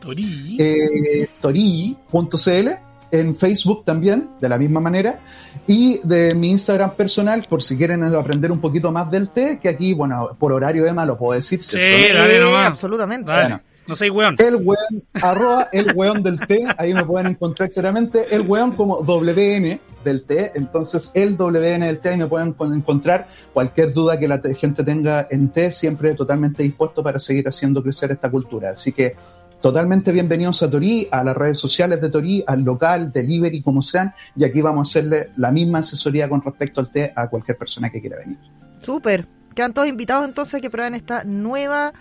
Torí. 0.00 0.56
eh, 0.58 1.28
torii.cl, 1.40 2.68
en 3.12 3.36
Facebook 3.36 3.84
también, 3.84 4.30
de 4.40 4.48
la 4.48 4.58
misma 4.58 4.80
manera, 4.80 5.20
y 5.66 6.00
de 6.02 6.34
mi 6.34 6.50
Instagram 6.50 6.94
personal, 6.96 7.46
por 7.48 7.62
si 7.62 7.76
quieren 7.76 8.02
aprender 8.02 8.50
un 8.50 8.60
poquito 8.60 8.90
más 8.90 9.10
del 9.10 9.28
té, 9.28 9.58
que 9.62 9.68
aquí, 9.68 9.92
bueno, 9.92 10.30
por 10.38 10.52
horario 10.52 10.86
Emma 10.86 11.04
lo 11.04 11.18
puedo 11.18 11.34
decir. 11.34 11.62
Sí, 11.62 11.76
¿cierto? 11.76 12.18
dale 12.18 12.40
nomás. 12.40 12.66
absolutamente. 12.68 13.30
Dale. 13.30 13.42
Bueno. 13.42 13.60
No 13.86 13.96
soy 13.96 14.10
weón. 14.10 14.36
El 14.38 14.56
weón, 14.56 15.02
arroba 15.20 15.68
el 15.72 15.92
weón 15.94 16.22
del 16.22 16.38
té, 16.40 16.64
ahí 16.78 16.94
me 16.94 17.04
pueden 17.04 17.26
encontrar 17.28 17.70
claramente, 17.70 18.34
el 18.34 18.42
weón 18.42 18.72
como 18.72 18.98
WN 19.02 19.80
del 20.04 20.22
té, 20.24 20.52
entonces 20.54 21.10
el 21.14 21.36
WN 21.36 21.86
del 21.86 21.98
té, 21.98 22.10
ahí 22.10 22.16
me 22.18 22.26
pueden 22.26 22.52
con- 22.52 22.72
encontrar 22.72 23.28
cualquier 23.52 23.92
duda 23.92 24.18
que 24.18 24.28
la 24.28 24.40
te- 24.40 24.54
gente 24.54 24.84
tenga 24.84 25.26
en 25.30 25.48
té, 25.50 25.70
siempre 25.72 26.14
totalmente 26.14 26.62
dispuesto 26.62 27.02
para 27.02 27.18
seguir 27.18 27.48
haciendo 27.48 27.82
crecer 27.82 28.12
esta 28.12 28.30
cultura. 28.30 28.70
Así 28.70 28.92
que 28.92 29.16
totalmente 29.60 30.10
bienvenidos 30.12 30.62
a 30.62 30.70
Torí, 30.70 31.08
a 31.10 31.22
las 31.24 31.36
redes 31.36 31.58
sociales 31.58 32.00
de 32.00 32.08
Torí, 32.08 32.44
al 32.46 32.62
local, 32.62 33.12
delivery, 33.12 33.62
como 33.62 33.82
sean, 33.82 34.12
y 34.36 34.44
aquí 34.44 34.60
vamos 34.60 34.88
a 34.88 34.90
hacerle 34.90 35.30
la 35.36 35.50
misma 35.50 35.78
asesoría 35.80 36.28
con 36.28 36.40
respecto 36.42 36.80
al 36.80 36.90
té 36.90 37.12
a 37.14 37.28
cualquier 37.28 37.56
persona 37.58 37.90
que 37.90 38.00
quiera 38.00 38.16
venir. 38.18 38.38
Súper. 38.80 39.26
Quedan 39.54 39.74
todos 39.74 39.86
invitados 39.88 40.24
entonces 40.24 40.54
a 40.54 40.60
que 40.60 40.70
prueben 40.70 40.94
esta 40.94 41.24
nueva 41.24 41.92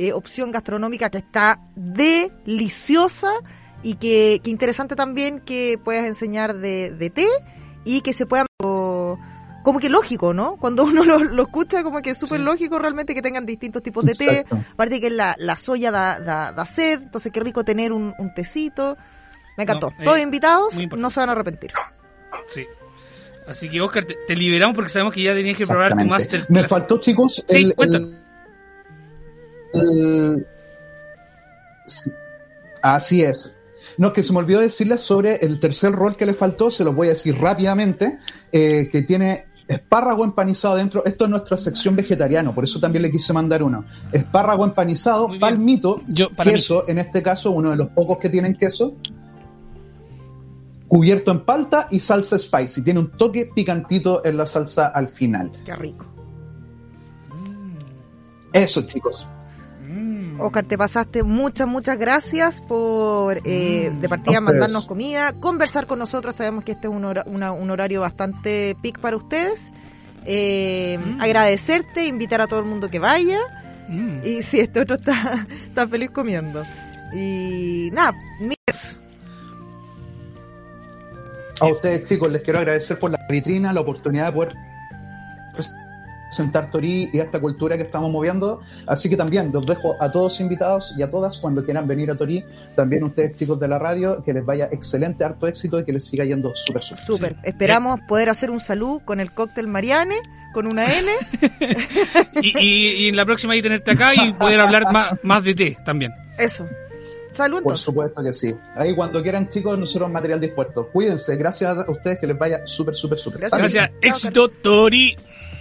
eh, 0.00 0.12
opción 0.12 0.50
gastronómica 0.50 1.10
que 1.10 1.18
está 1.18 1.60
deliciosa 1.76 3.30
y 3.82 3.94
que, 3.94 4.40
que 4.42 4.50
interesante 4.50 4.96
también 4.96 5.40
que 5.40 5.78
puedas 5.82 6.04
enseñar 6.06 6.56
de, 6.56 6.90
de 6.90 7.10
té 7.10 7.26
y 7.84 8.00
que 8.00 8.12
se 8.12 8.26
puedan... 8.26 8.46
o- 8.62 9.18
Como 9.62 9.78
que 9.78 9.88
lógico, 9.90 10.32
¿no? 10.32 10.56
Cuando 10.56 10.84
uno 10.84 11.04
lo, 11.10 11.18
lo 11.18 11.42
escucha, 11.42 11.82
como 11.82 12.00
que 12.02 12.10
es 12.10 12.18
súper 12.18 12.38
Sí. 12.40 12.44
lógico 12.46 12.78
realmente 12.78 13.14
que 13.14 13.22
tengan 13.22 13.44
distintos 13.46 13.82
tipos 13.82 14.04
de 14.04 14.14
té. 14.14 14.46
Aparte 14.72 15.00
que 15.00 15.10
la, 15.10 15.34
la 15.38 15.56
soya 15.56 15.90
da, 15.90 16.18
da, 16.18 16.52
da 16.52 16.64
sed, 16.66 17.02
entonces 17.02 17.30
qué 17.32 17.40
rico 17.40 17.62
tener 17.64 17.92
un, 17.92 18.14
un 18.18 18.34
tecito. 18.34 18.96
Me 19.58 19.64
encantó. 19.64 19.90
No, 19.90 19.96
eh, 20.00 20.04
Todos 20.04 20.20
invitados, 20.20 20.74
no 20.96 21.10
se 21.10 21.20
van 21.20 21.28
a 21.28 21.32
arrepentir. 21.32 21.72
Sí. 22.48 22.64
Así 23.48 23.68
que, 23.68 23.80
Oscar, 23.80 24.04
te, 24.04 24.16
te 24.28 24.34
liberamos 24.36 24.74
porque 24.76 24.90
sabemos 24.90 25.12
que 25.12 25.22
ya 25.24 25.34
tenías 25.34 25.56
que 25.56 25.66
probar 25.66 25.96
tu 25.96 26.04
masterclass. 26.04 26.50
Me 26.50 26.68
faltó, 26.68 26.98
chicos, 27.00 27.44
Sí, 27.48 27.72
el- 27.78 28.16
el- 29.74 30.46
sí. 31.86 32.10
Así 32.82 33.22
es. 33.22 33.56
No, 33.98 34.12
que 34.12 34.22
se 34.22 34.32
me 34.32 34.38
olvidó 34.38 34.60
decirles 34.60 35.00
sobre 35.02 35.36
el 35.36 35.60
tercer 35.60 35.92
rol 35.92 36.16
que 36.16 36.24
le 36.26 36.32
faltó, 36.34 36.70
se 36.70 36.84
los 36.84 36.94
voy 36.94 37.08
a 37.08 37.10
decir 37.10 37.36
rápidamente, 37.38 38.18
eh, 38.52 38.88
que 38.90 39.02
tiene 39.02 39.46
espárrago 39.68 40.24
empanizado 40.24 40.76
dentro. 40.76 41.04
Esto 41.04 41.24
es 41.24 41.30
nuestra 41.30 41.56
sección 41.56 41.94
vegetariano, 41.96 42.54
por 42.54 42.64
eso 42.64 42.80
también 42.80 43.02
le 43.02 43.10
quise 43.10 43.32
mandar 43.32 43.62
uno. 43.62 43.84
Espárrago 44.12 44.64
empanizado, 44.64 45.28
palmito, 45.38 46.02
Yo, 46.08 46.30
para 46.30 46.50
queso, 46.50 46.88
en 46.88 46.98
este 46.98 47.22
caso 47.22 47.50
uno 47.50 47.70
de 47.70 47.76
los 47.76 47.88
pocos 47.88 48.18
que 48.18 48.28
tienen 48.30 48.54
queso, 48.56 48.94
cubierto 50.88 51.30
en 51.30 51.40
palta 51.40 51.86
y 51.90 52.00
salsa 52.00 52.38
spicy. 52.38 52.82
Tiene 52.82 53.00
un 53.00 53.10
toque 53.10 53.50
picantito 53.54 54.24
en 54.24 54.36
la 54.36 54.46
salsa 54.46 54.88
al 54.88 55.08
final. 55.08 55.52
Qué 55.64 55.76
rico. 55.76 56.06
Eso, 58.52 58.82
chicos. 58.82 59.26
Mm. 60.40 60.44
Oscar, 60.46 60.64
te 60.64 60.76
pasaste 60.78 61.22
muchas, 61.22 61.68
muchas 61.68 61.98
gracias 61.98 62.60
por 62.62 63.38
eh, 63.44 63.92
de 64.00 64.08
partida 64.08 64.38
A 64.38 64.40
mandarnos 64.40 64.84
comida, 64.86 65.32
conversar 65.34 65.86
con 65.86 65.98
nosotros. 65.98 66.34
Sabemos 66.36 66.64
que 66.64 66.72
este 66.72 66.86
es 66.88 66.92
un, 66.92 67.04
hora- 67.04 67.24
una- 67.26 67.52
un 67.52 67.70
horario 67.70 68.00
bastante 68.00 68.76
pic 68.82 68.98
para 68.98 69.16
ustedes. 69.16 69.70
Eh, 70.26 70.98
Mm. 70.98 71.20
Agradecerte, 71.20 72.06
invitar 72.06 72.40
a 72.40 72.46
todo 72.46 72.60
el 72.60 72.66
mundo 72.66 72.88
que 72.88 72.98
vaya. 72.98 73.38
Mm. 73.88 74.18
Y 74.24 74.42
si 74.42 74.60
este 74.60 74.80
otro 74.80 74.96
está, 74.96 75.46
está 75.66 75.86
feliz 75.88 76.10
comiendo. 76.10 76.62
Y 77.14 77.90
nada, 77.92 78.12
mi- 78.40 78.54
A 81.60 81.66
ustedes, 81.66 82.04
chicos, 82.08 82.30
les 82.32 82.42
quiero 82.42 82.58
agradecer 82.60 82.98
por 82.98 83.10
la 83.10 83.18
vitrina, 83.28 83.72
la 83.72 83.80
oportunidad 83.80 84.26
de 84.26 84.32
poder 84.32 84.54
presentar 86.30 86.70
Torí 86.70 87.10
y 87.12 87.18
esta 87.18 87.40
cultura 87.40 87.76
que 87.76 87.82
estamos 87.82 88.10
moviendo. 88.10 88.60
Así 88.86 89.10
que 89.10 89.16
también 89.16 89.50
los 89.52 89.66
dejo 89.66 89.96
a 90.00 90.10
todos 90.10 90.40
invitados 90.40 90.94
y 90.96 91.02
a 91.02 91.10
todas 91.10 91.36
cuando 91.38 91.62
quieran 91.64 91.86
venir 91.86 92.10
a 92.10 92.14
Torí. 92.16 92.44
También 92.76 93.02
ustedes, 93.04 93.34
chicos 93.34 93.58
de 93.60 93.66
la 93.68 93.78
radio, 93.78 94.22
que 94.24 94.32
les 94.32 94.44
vaya 94.46 94.68
excelente, 94.70 95.24
harto 95.24 95.46
éxito 95.48 95.80
y 95.80 95.84
que 95.84 95.92
les 95.92 96.04
siga 96.04 96.24
yendo 96.24 96.52
súper, 96.54 96.82
súper. 96.82 97.04
súper. 97.04 97.36
Esperamos 97.42 98.00
poder 98.08 98.28
hacer 98.28 98.50
un 98.50 98.60
salud 98.60 99.02
con 99.04 99.20
el 99.20 99.32
cóctel 99.32 99.66
Mariane, 99.66 100.16
con 100.54 100.66
una 100.66 100.86
N. 100.96 101.10
Y, 102.42 102.58
y- 102.58 102.92
y 103.04 103.08
en 103.08 103.16
la 103.16 103.26
próxima 103.26 103.52
ahí 103.52 103.60
tenerte 103.62 103.90
acá 103.90 104.12
y 104.14 104.32
poder 104.32 104.60
hablar 104.60 104.92
más, 104.92 105.12
más 105.22 105.44
de 105.44 105.54
té 105.54 105.76
también. 105.84 106.12
Eso. 106.38 106.66
Salud 107.34 107.62
Por 107.62 107.78
supuesto 107.78 108.22
que 108.22 108.32
sí. 108.32 108.54
Ahí 108.74 108.94
cuando 108.94 109.22
quieran, 109.22 109.48
chicos, 109.48 109.78
nosotros 109.78 110.10
material 110.10 110.40
dispuesto. 110.40 110.88
Cuídense. 110.88 111.36
Gracias 111.36 111.76
a 111.78 111.90
ustedes 111.90 112.18
que 112.18 112.26
les 112.26 112.36
vaya 112.38 112.66
súper, 112.66 112.94
súper, 112.94 113.18
súper. 113.18 113.40
Gracias. 113.40 113.60
Gracias. 113.60 113.90
Éxito, 114.00 114.48
Tori. 114.48 115.16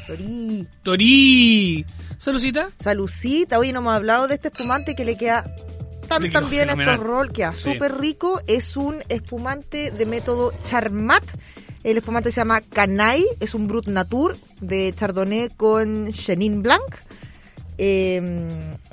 Torí. 0.09 0.67
Tori. 0.81 1.85
Saludcita. 2.17 2.69
Salucita, 2.79 3.59
hoy 3.59 3.71
no 3.71 3.79
hemos 3.79 3.93
hablado 3.93 4.27
de 4.27 4.33
este 4.35 4.47
espumante 4.47 4.95
que 4.95 5.05
le 5.05 5.15
queda 5.15 5.45
tan 6.07 6.23
Le 6.23 6.31
tan 6.31 6.49
bien 6.49 6.71
a 6.71 6.73
estos 6.73 6.99
rol, 6.99 7.31
queda 7.31 7.53
Sí. 7.53 7.73
súper 7.73 7.99
rico. 7.99 8.41
Es 8.47 8.75
un 8.75 9.03
espumante 9.09 9.91
de 9.91 10.05
método 10.07 10.51
Charmat 10.63 11.23
El 11.83 11.97
espumante 11.97 12.31
se 12.31 12.41
llama 12.41 12.59
Canay, 12.61 13.23
es 13.39 13.53
un 13.53 13.67
Brut 13.67 13.85
Natur 13.87 14.35
de 14.61 14.91
Chardonnay 14.95 15.49
con 15.55 16.11
Chenin 16.11 16.63
Blanc. 16.63 16.83
Eh, 17.81 18.21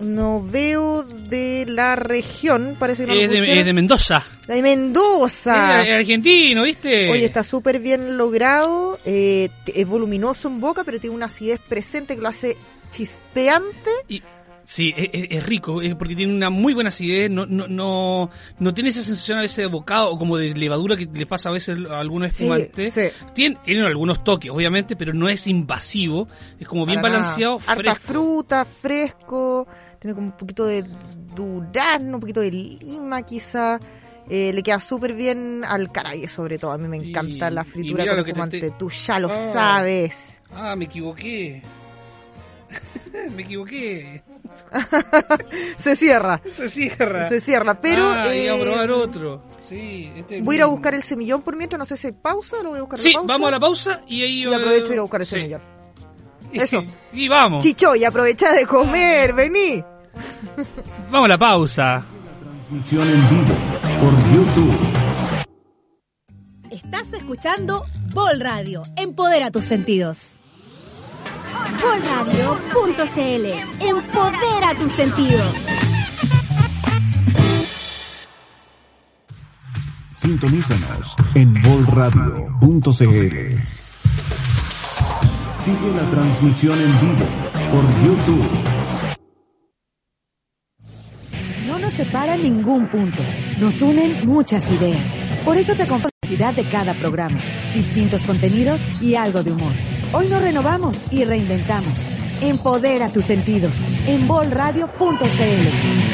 no 0.01 0.41
veo 0.41 1.03
de 1.03 1.65
la 1.67 1.97
región, 1.97 2.77
parece 2.79 3.03
que 3.03 3.09
no 3.09 3.15
lo 3.17 3.21
Es 3.21 3.31
de, 3.31 3.59
es 3.59 3.65
de 3.65 3.73
Mendoza. 3.73 4.25
La 4.47 4.55
de 4.55 4.63
Mendoza. 4.63 5.85
Es 5.85 5.93
argentino, 5.93 6.63
¿viste? 6.63 7.11
Oye, 7.11 7.25
está 7.25 7.43
súper 7.43 7.81
bien 7.81 8.17
logrado, 8.17 9.01
eh, 9.05 9.49
es 9.67 9.89
voluminoso 9.89 10.47
en 10.47 10.61
boca, 10.61 10.85
pero 10.85 11.01
tiene 11.01 11.17
una 11.17 11.27
acidez 11.27 11.59
presente 11.69 12.15
que 12.15 12.23
lo 12.23 12.29
hace 12.29 12.57
chispeante. 12.91 13.91
Y- 14.09 14.23
sí, 14.67 14.93
es, 14.97 15.09
es- 15.13 15.27
es 15.31 15.47
rico, 15.47 15.81
es 15.81 15.95
porque 15.95 16.15
tiene 16.15 16.35
una 16.35 16.51
muy 16.51 16.75
buena 16.75 16.89
acidez, 16.89 17.31
no, 17.31 17.47
no, 17.47 17.67
no, 17.69 18.29
no 18.59 18.75
tiene 18.75 18.91
esa 18.91 19.03
sensación 19.03 19.39
a 19.39 19.43
veces 19.43 19.57
de 19.57 19.67
bocado 19.67 20.11
o 20.11 20.19
como 20.19 20.37
de 20.37 20.53
levadura 20.55 20.97
que 20.97 21.07
le 21.07 21.25
pasa 21.25 21.49
a 21.49 21.53
veces 21.53 21.79
a 21.89 22.01
algunos 22.01 22.33
Sí, 22.33 22.45
espumantes. 22.45 22.93
sí. 22.93 23.01
Tiene, 23.33 23.57
tiene 23.65 23.87
algunos 23.87 24.23
toques, 24.25 24.51
obviamente, 24.51 24.97
pero 24.97 25.15
no 25.15 25.29
es 25.29 25.47
invasivo, 25.47 26.29
es 26.61 26.67
como 26.69 26.85
bien 26.85 27.01
Para 27.01 27.15
nada. 27.15 27.23
balanceado, 27.23 27.55
Harta 27.67 27.75
fresco. 27.95 28.13
fruta, 28.13 28.65
fresco, 28.65 29.67
tiene 30.01 30.15
como 30.15 30.27
un 30.27 30.37
poquito 30.37 30.67
de 30.67 30.85
durazno, 31.35 32.15
un 32.17 32.21
poquito 32.21 32.41
de 32.41 32.51
lima 32.51 33.23
quizá. 33.23 33.79
Eh, 34.29 34.51
le 34.53 34.61
queda 34.65 34.81
súper 34.81 35.13
bien 35.15 35.65
al 35.65 35.93
caraye 35.93 36.27
sobre 36.27 36.59
todo. 36.59 36.73
A 36.73 36.79
mí 36.79 36.89
me 36.89 36.97
Y- 36.99 37.11
encanta 37.11 37.49
la 37.49 37.63
fritura 37.63 38.05
con 38.05 38.17
te 38.25 38.31
espumante. 38.31 38.57
estoy- 38.59 38.73
Tú 38.77 38.89
ya 38.91 39.21
lo 39.21 39.29
Ah. 39.31 39.51
sabes. 39.53 40.43
Ah, 40.53 40.75
me 40.75 40.87
equivoqué. 40.87 41.63
me 43.35 43.43
equivoqué. 43.43 44.23
Se 45.77 45.97
cierra, 45.97 46.41
Se 46.53 46.69
cierra. 46.69 47.29
se 47.29 47.41
cierra. 47.41 47.81
Pero 47.81 48.11
Ah, 48.13 48.35
y 48.35 48.47
a 48.49 48.57
eh, 48.57 48.61
probar 48.61 48.91
otro. 48.91 49.43
Sí, 49.61 50.11
este 50.17 50.39
es 50.39 50.45
voy 50.45 50.55
a 50.55 50.59
ir 50.59 50.63
a 50.63 50.67
buscar 50.67 50.95
el 50.95 51.03
semillón 51.03 51.43
por 51.43 51.57
mientras. 51.57 51.79
No 51.79 51.85
sé 51.87 51.97
si 51.97 52.07
hay 52.09 52.13
pausa, 52.15 52.57
lo 52.63 52.71
voy 52.71 52.79
a 52.79 52.83
buscar 52.83 52.99
Sí, 53.01 53.09
la 53.13 53.19
pausa. 53.19 53.33
vamos 53.33 53.49
a 53.49 53.51
la 53.51 53.61
pausa 53.61 54.01
y 54.07 54.23
ahí... 54.23 54.45
Y 54.45 54.53
aprovecho 54.55 54.89
de 54.89 54.95
ir 54.95 54.99
a 54.99 55.03
buscar 55.03 55.21
el 55.21 55.27
sí. 55.27 55.37
semillón. 55.37 55.61
Eso. 56.53 56.85
Y 57.13 57.29
vamos. 57.29 57.63
Chicho, 57.65 57.95
y 57.97 58.05
aprovecha 58.05 58.53
de 58.53 58.65
comer, 58.67 59.33
vení. 59.35 59.83
Vamos 61.11 61.25
a 61.27 61.29
la 61.29 61.39
pausa. 61.39 62.07
Transmisión 62.41 63.09
en 63.09 63.29
vivo 63.29 63.55
por 64.01 64.33
YouTube. 64.33 64.77
Estás 66.71 67.13
escuchando 67.13 67.85
Bol 68.15 68.41
Radio. 68.41 68.83
Empodera 68.97 69.51
tus 69.51 69.65
sentidos. 69.65 70.39
Bolradio.cl. 71.81 73.47
Empodera 73.81 74.75
tus 74.79 74.93
sentidos. 74.93 75.55
Sintonízanos 80.17 81.15
en 81.35 81.53
bolradio.cl. 81.63 83.37
Sigue 85.63 85.91
la 85.95 86.11
transmisión 86.11 86.81
en 86.81 87.01
vivo 87.01 87.27
por 87.71 87.85
YouTube. 88.05 88.49
No 91.67 91.79
nos 91.79 91.93
separa 91.93 92.37
ningún 92.37 92.89
punto. 92.89 93.23
Nos 93.59 93.83
unen 93.83 94.27
muchas 94.27 94.71
ideas. 94.71 95.09
Por 95.45 95.57
eso 95.57 95.75
te 95.75 95.83
acompaña 95.83 96.11
la 96.23 96.29
diversidad 96.29 96.55
de 96.55 96.69
cada 96.71 96.95
programa, 96.95 97.41
distintos 97.75 98.25
contenidos 98.25 98.81
y 99.03 99.17
algo 99.17 99.43
de 99.43 99.53
humor. 99.53 99.96
Hoy 100.17 100.29
nos 100.29 100.41
renovamos 100.41 100.97
y 101.11 101.27
reinventamos. 101.27 101.99
Empodera 102.41 103.13
tus 103.13 103.27
sentidos 103.27 103.75
en 104.07 104.27
bolradio.cl. 104.27 106.07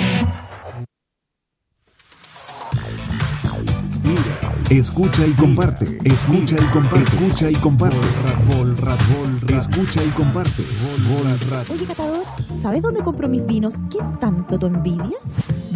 Escucha 4.70 5.26
y 5.26 5.32
comparte. 5.32 5.98
Escucha 6.04 6.56
y 6.56 6.72
comparte. 6.72 7.02
Escucha 7.02 7.50
y 7.50 7.54
comparte. 7.54 7.98
Escucha 9.48 10.04
y 10.04 10.08
comparte. 10.10 10.62
Oye, 11.72 11.84
Catador, 11.86 12.24
¿sabes 12.60 12.82
dónde 12.82 13.02
compro 13.02 13.28
mis 13.28 13.44
vinos? 13.44 13.74
¿Qué 13.90 13.98
tanto 14.20 14.58
tú 14.58 14.66
envidias? 14.66 15.10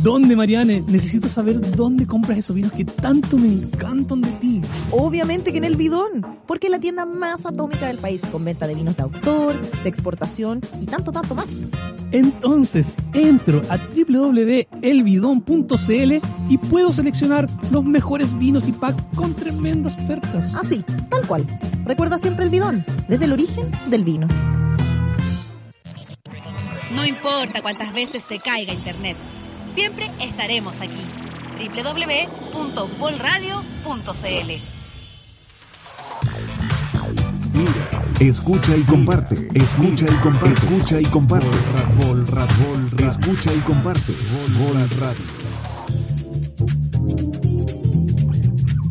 ¿Dónde, 0.03 0.37
Mariane? 0.37 0.83
Necesito 0.87 1.29
saber 1.29 1.61
dónde 1.75 2.07
compras 2.07 2.39
esos 2.39 2.55
vinos 2.55 2.73
que 2.73 2.85
tanto 2.85 3.37
me 3.37 3.49
encantan 3.49 4.21
de 4.21 4.31
ti. 4.33 4.63
Obviamente 4.93 5.53
que 5.53 5.59
en 5.59 5.65
el 5.65 5.77
bidón, 5.77 6.25
porque 6.47 6.69
es 6.69 6.71
la 6.71 6.81
tienda 6.81 7.05
más 7.05 7.45
atómica 7.45 7.89
del 7.89 7.99
país, 7.99 8.23
con 8.31 8.45
venta 8.45 8.67
de 8.67 8.75
vinos 8.75 8.97
de 8.97 9.03
autor, 9.03 9.61
de 9.83 9.89
exportación 9.89 10.61
y 10.81 10.87
tanto, 10.87 11.13
tanto 11.13 11.35
más. 11.35 11.69
Entonces, 12.13 12.87
entro 13.15 13.63
a 13.69 13.79
www.elbidon.cl 13.79 16.13
y 16.49 16.59
puedo 16.59 16.93
seleccionar 16.93 17.49
los 17.71 17.85
mejores 17.85 18.37
vinos 18.39 18.69
y 18.69 18.73
con 19.15 19.35
tremendas 19.35 19.95
ofertas. 19.95 20.55
Así, 20.55 20.85
tal 21.09 21.27
cual. 21.27 21.47
Recuerda 21.85 22.19
siempre 22.19 22.45
el 22.45 22.51
bidón, 22.51 22.85
desde 23.09 23.25
el 23.25 23.33
origen 23.33 23.65
del 23.89 24.05
vino. 24.05 24.29
No 26.93 27.05
importa 27.05 27.63
cuántas 27.63 27.93
veces 27.93 28.23
se 28.23 28.39
caiga 28.39 28.73
internet, 28.73 29.17
siempre 29.75 30.09
estaremos 30.21 30.81
aquí. 30.81 31.03
www.bolradio.cl 31.59 34.53
Mira, 37.53 37.73
escucha 38.21 38.77
y 38.77 38.83
comparte. 38.83 39.49
Escucha 39.55 40.05
y 40.05 40.17
comparte. 40.21 40.53
Escucha 40.53 41.01
y 41.01 41.07
comparte. 41.07 41.57
Escucha 42.99 43.55
y 43.55 43.61
comparte. 43.61 44.13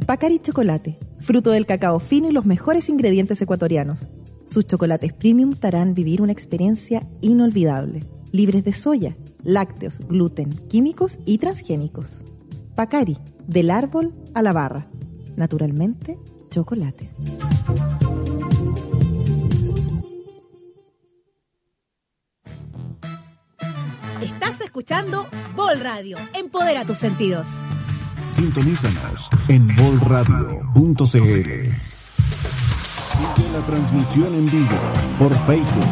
Pacari 0.05 0.39
Chocolate, 0.39 0.95
fruto 1.21 1.49
del 1.49 1.65
cacao 1.65 1.99
fino 1.99 2.29
y 2.29 2.31
los 2.31 2.45
mejores 2.45 2.89
ingredientes 2.89 3.41
ecuatorianos. 3.41 4.05
Sus 4.45 4.67
chocolates 4.67 5.13
premium 5.13 5.55
te 5.55 5.65
harán 5.65 5.95
vivir 5.95 6.21
una 6.21 6.31
experiencia 6.31 7.01
inolvidable, 7.21 8.03
libres 8.31 8.63
de 8.63 8.73
soya, 8.73 9.15
lácteos, 9.43 9.97
gluten, 10.07 10.51
químicos 10.69 11.17
y 11.25 11.39
transgénicos. 11.39 12.19
Pacari, 12.75 13.17
del 13.47 13.71
árbol 13.71 14.13
a 14.35 14.43
la 14.43 14.53
barra. 14.53 14.85
Naturalmente, 15.37 16.19
chocolate. 16.51 17.09
Estás 24.21 24.61
escuchando 24.61 25.25
Bol 25.55 25.79
Radio. 25.79 26.17
Empodera 26.35 26.85
tus 26.85 26.99
sentidos. 26.99 27.47
Sintonízanos 28.35 29.29
en 29.47 29.65
bolradio.cl. 29.77 31.05
Sigue 31.05 31.71
la 33.53 33.65
transmisión 33.65 34.35
en 34.35 34.45
vivo 34.47 34.77
por 35.17 35.33
Facebook. 35.45 35.85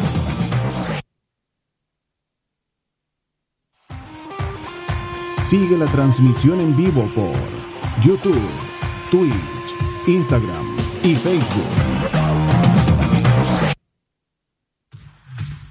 Sigue 5.46 5.78
la 5.78 5.86
transmisión 5.86 6.60
en 6.60 6.76
vivo 6.76 7.08
por 7.14 7.32
YouTube, 8.02 8.46
Twitch, 9.10 10.06
Instagram 10.06 10.76
y 11.02 11.14
Facebook. 11.14 11.64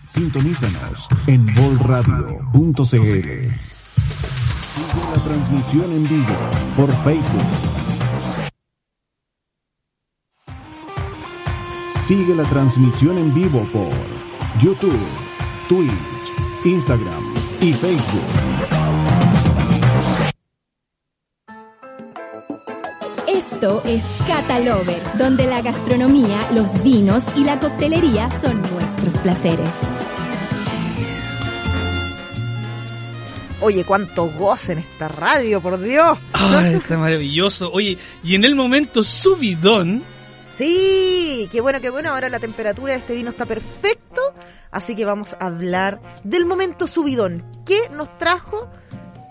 Sintonízanos 0.09 1.07
en 1.27 1.45
bolradio.cl. 1.53 3.72
La 5.15 5.21
transmisión 5.21 5.93
en 5.93 6.03
vivo 6.05 6.35
por 6.75 6.91
Facebook. 7.03 7.43
Sigue 12.03 12.33
la 12.33 12.43
transmisión 12.45 13.19
en 13.19 13.31
vivo 13.31 13.63
por 13.71 13.91
YouTube, 14.59 14.99
Twitch, 15.69 16.65
Instagram 16.65 17.33
y 17.61 17.73
Facebook. 17.73 18.21
Esto 23.27 23.83
es 23.85 24.03
Catalovers, 24.27 25.17
donde 25.19 25.45
la 25.45 25.61
gastronomía, 25.61 26.39
los 26.51 26.81
vinos 26.81 27.23
y 27.35 27.43
la 27.43 27.59
coctelería 27.59 28.31
son 28.31 28.59
nuestros 28.63 29.15
placeres. 29.17 29.69
Oye, 33.63 33.83
cuánto 33.85 34.27
goce 34.27 34.73
en 34.73 34.79
esta 34.79 35.07
radio, 35.07 35.61
por 35.61 35.81
Dios. 35.81 36.17
Ay, 36.33 36.75
está 36.75 36.97
maravilloso. 36.97 37.71
Oye, 37.71 37.97
y 38.23 38.35
en 38.35 38.43
el 38.43 38.55
momento 38.55 39.03
subidón, 39.03 40.03
Sí, 40.53 41.49
qué 41.51 41.61
bueno, 41.61 41.81
qué 41.81 41.89
bueno. 41.89 42.11
Ahora 42.11 42.29
la 42.29 42.39
temperatura 42.39 42.93
de 42.93 42.99
este 42.99 43.15
vino 43.15 43.31
está 43.31 43.45
perfecto. 43.45 44.21
Así 44.69 44.93
que 44.93 45.03
vamos 45.03 45.35
a 45.39 45.47
hablar 45.47 45.99
del 46.23 46.45
momento 46.45 46.85
subidón. 46.85 47.43
¿Qué 47.65 47.89
nos 47.91 48.15
trajo 48.19 48.69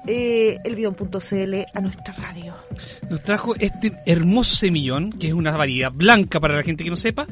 eh, 0.06 0.58
a 0.64 1.80
nuestra 1.80 2.14
radio? 2.14 2.54
nos 3.08 3.22
trajo 3.22 3.54
este 3.56 3.92
hermoso 4.04 4.56
semillón, 4.56 5.12
que 5.12 5.28
es 5.28 5.32
una 5.32 5.56
variedad 5.56 5.92
blanca 5.92 6.40
para 6.40 6.56
la 6.56 6.62
gente 6.64 6.82
que 6.82 6.90
no 6.90 6.96
sepa, 6.96 7.26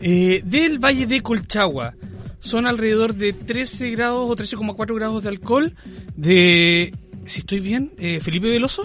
eh, 0.00 0.42
del 0.44 0.78
Valle 0.78 1.06
de 1.06 1.20
Colchagua. 1.20 1.94
Son 2.42 2.66
alrededor 2.66 3.14
de 3.14 3.32
13 3.32 3.90
grados 3.90 4.28
o 4.28 4.36
13,4 4.36 4.94
grados 4.96 5.22
de 5.22 5.28
alcohol. 5.28 5.74
De, 6.16 6.92
si 7.24 7.40
estoy 7.40 7.60
bien, 7.60 7.92
eh, 7.98 8.18
Felipe 8.20 8.48
Veloso, 8.48 8.82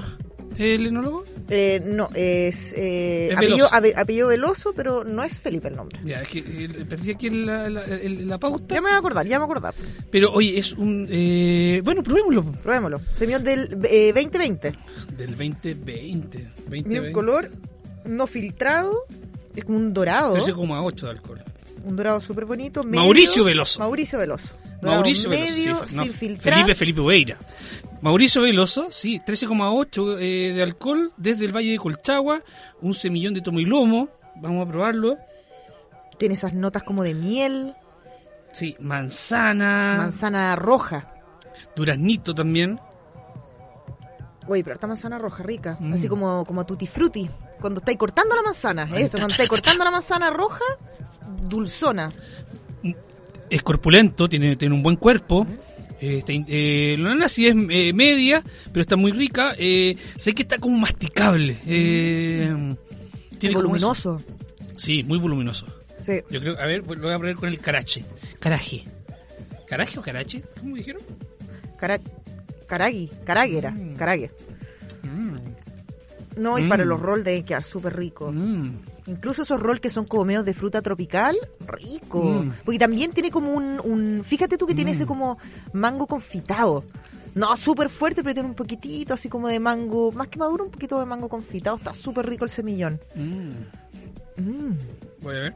el 0.57 0.85
enólogo. 0.85 1.23
Eh, 1.49 1.81
no, 1.83 2.09
es, 2.13 2.73
eh, 2.73 3.27
Es 3.31 3.37
apellido, 3.37 3.57
Veloso. 3.69 3.73
ape- 3.73 3.93
apellido 3.95 4.27
Veloso, 4.27 4.73
pero 4.75 5.03
no 5.03 5.23
es 5.23 5.39
Felipe 5.39 5.69
el 5.69 5.75
nombre. 5.75 5.99
Ya, 6.05 6.21
es 6.21 6.27
que 6.27 6.39
eh, 6.39 6.85
perdí 6.87 7.11
aquí 7.11 7.29
la, 7.31 7.67
la, 7.69 7.83
la 7.87 8.37
pauta. 8.37 8.75
Ya 8.75 8.81
me 8.81 8.89
voy 8.89 8.95
a 8.95 8.97
acordar, 8.99 9.25
ya 9.25 9.39
me 9.39 9.45
voy 9.45 9.55
a 9.55 9.57
acordar. 9.59 9.73
Pero 10.11 10.31
oye, 10.33 10.57
es 10.59 10.73
un. 10.73 11.07
Eh, 11.09 11.81
bueno, 11.83 12.03
probémoslo. 12.03 12.43
Probémoslo. 12.63 13.01
Semión 13.11 13.43
del 13.43 13.69
eh, 13.89 14.11
2020. 14.13 14.73
Del 15.17 15.29
2020. 15.31 16.47
2020. 16.69 16.89
Mira 16.89 17.01
un 17.01 17.11
color 17.11 17.49
no 18.05 18.27
filtrado. 18.27 19.05
Es 19.55 19.65
como 19.65 19.77
un 19.79 19.93
dorado. 19.93 20.35
13,8 20.35 20.95
de 21.01 21.09
alcohol. 21.09 21.41
Un 21.87 21.95
dorado 21.95 22.19
súper 22.19 22.45
bonito. 22.45 22.83
medio- 22.83 23.01
Mauricio 23.01 23.43
Veloso. 23.43 23.79
Mauricio 23.79 24.19
Veloso. 24.19 24.55
Mauricio 24.81 25.29
medio, 25.29 25.53
Veloso. 25.75 25.87
sí, 25.87 25.95
no, 25.95 26.03
sin 26.03 26.13
filtrar. 26.13 26.53
Felipe 26.53 26.75
Felipe 26.75 27.01
Ueira. 27.01 27.37
Mauricio 28.01 28.41
Veloso, 28.43 28.87
sí, 28.91 29.19
13,8 29.25 30.17
eh, 30.19 30.53
de 30.53 30.61
alcohol 30.63 31.11
desde 31.17 31.45
el 31.45 31.55
Valle 31.55 31.71
de 31.71 31.77
Colchagua, 31.79 32.43
un 32.81 32.93
semillón 32.93 33.33
de 33.33 33.41
tomo 33.41 33.59
y 33.59 33.65
lomo. 33.65 34.09
Vamos 34.35 34.67
a 34.67 34.69
probarlo. 34.69 35.17
Tiene 36.17 36.33
esas 36.35 36.53
notas 36.53 36.83
como 36.83 37.03
de 37.03 37.13
miel, 37.13 37.73
Sí, 38.53 38.75
manzana, 38.79 39.95
manzana 39.97 40.55
roja. 40.55 41.11
duraznito 41.75 42.33
también. 42.35 42.79
Oye, 44.47 44.63
pero 44.63 44.75
esta 44.75 44.87
manzana 44.87 45.17
roja 45.17 45.43
rica. 45.43 45.77
Mm. 45.79 45.93
Así 45.93 46.07
como, 46.07 46.45
como 46.45 46.65
tutti 46.65 46.87
frutti. 46.87 47.29
Cuando 47.59 47.79
estáis 47.79 47.97
cortando 47.97 48.35
la 48.35 48.41
manzana. 48.41 48.83
Eso, 48.95 49.17
cuando 49.17 49.33
estáis 49.33 49.49
cortando 49.49 49.83
la 49.83 49.91
manzana 49.91 50.29
roja, 50.29 50.63
dulzona. 51.41 52.11
Es 53.49 53.63
corpulento, 53.63 54.27
tiene, 54.27 54.55
tiene 54.55 54.75
un 54.75 54.83
buen 54.83 54.97
cuerpo. 54.97 55.45
Eh, 55.99 56.19
está 56.19 56.31
eh, 56.33 56.95
la 56.97 57.25
acidez 57.25 57.55
eh, 57.69 57.93
media, 57.93 58.43
pero 58.71 58.81
está 58.81 58.95
muy 58.95 59.11
rica. 59.11 59.53
Eh, 59.57 59.97
sé 60.17 60.33
que 60.33 60.43
está 60.43 60.57
como 60.57 60.77
masticable. 60.77 61.59
Eh, 61.65 62.75
tiene 63.39 63.55
como 63.55 63.67
voluminoso. 63.67 64.21
Sí, 64.75 65.03
muy 65.03 65.17
voluminoso. 65.17 65.65
Sí. 65.97 66.21
Yo 66.29 66.39
creo, 66.39 66.59
a 66.59 66.65
ver, 66.65 66.85
lo 66.87 67.01
voy 67.01 67.13
a 67.13 67.17
poner 67.17 67.35
con 67.35 67.49
el 67.49 67.57
carache. 67.57 68.05
Caraje. 68.39 68.83
¿Caraje 69.67 69.99
o 69.99 70.01
carache? 70.01 70.43
¿Cómo 70.59 70.75
dijeron? 70.75 71.01
Cara, 72.67 72.85
caragui, 72.85 73.09
caraguera, 73.25 73.71
Mm. 73.71 73.95
carague. 73.95 74.31
No, 76.37 76.59
y 76.59 76.63
Mm. 76.65 76.69
para 76.69 76.85
los 76.85 76.99
rolls 76.99 77.23
deben 77.23 77.43
quedar 77.43 77.63
súper 77.63 77.95
ricos. 77.95 78.33
Mm. 78.33 78.69
Incluso 79.07 79.41
esos 79.41 79.59
rolls 79.59 79.79
que 79.79 79.89
son 79.89 80.05
como 80.05 80.25
medios 80.25 80.45
de 80.45 80.53
fruta 80.53 80.81
tropical, 80.81 81.35
rico. 81.65 82.21
Mm. 82.23 82.51
Porque 82.63 82.77
también 82.77 83.11
tiene 83.11 83.31
como 83.31 83.53
un, 83.53 83.79
un- 83.83 84.23
fíjate 84.23 84.57
tú 84.57 84.67
que 84.67 84.75
tiene 84.75 84.91
Mm. 84.91 84.93
ese 84.95 85.05
como 85.07 85.39
mango 85.73 86.05
confitado. 86.05 86.83
No, 87.33 87.55
súper 87.57 87.89
fuerte, 87.89 88.21
pero 88.23 88.33
tiene 88.35 88.49
un 88.49 88.55
poquitito 88.55 89.13
así 89.15 89.29
como 89.29 89.47
de 89.47 89.59
mango, 89.59 90.11
más 90.11 90.27
que 90.27 90.37
maduro, 90.37 90.65
un 90.65 90.71
poquito 90.71 90.99
de 90.99 91.05
mango 91.05 91.27
confitado. 91.29 91.77
Está 91.77 91.93
súper 91.93 92.27
rico 92.27 92.43
el 92.45 92.51
semillón. 92.51 92.99
Mm. 93.15 94.41
Mm. 94.41 94.77
Voy 95.21 95.35
a 95.35 95.39
ver. 95.39 95.55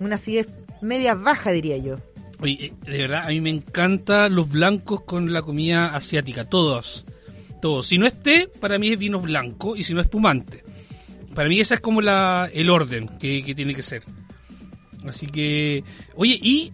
Una 0.00 0.14
acidez 0.14 0.48
media 0.80 1.14
baja, 1.14 1.50
diría 1.50 1.76
yo. 1.76 1.96
Oye, 2.42 2.66
eh, 2.66 2.72
de 2.90 2.98
verdad, 2.98 3.24
a 3.24 3.28
mí 3.28 3.40
me 3.40 3.50
encantan 3.50 4.34
los 4.34 4.50
blancos 4.50 5.02
con 5.02 5.32
la 5.32 5.42
comida 5.42 5.94
asiática, 5.94 6.44
todos. 6.44 7.04
Todos. 7.60 7.86
Si 7.86 7.96
no 7.98 8.06
es 8.06 8.20
té, 8.20 8.48
para 8.60 8.78
mí 8.78 8.88
es 8.88 8.98
vino 8.98 9.20
blanco 9.20 9.76
y 9.76 9.84
si 9.84 9.94
no 9.94 10.00
es 10.00 10.06
espumante. 10.06 10.64
Para 11.34 11.48
mí 11.48 11.60
ese 11.60 11.74
es 11.74 11.80
como 11.80 12.00
la, 12.00 12.50
el 12.52 12.68
orden 12.68 13.08
que, 13.20 13.44
que 13.44 13.54
tiene 13.54 13.74
que 13.74 13.82
ser. 13.82 14.02
Así 15.06 15.26
que, 15.26 15.84
oye, 16.16 16.38
y 16.42 16.72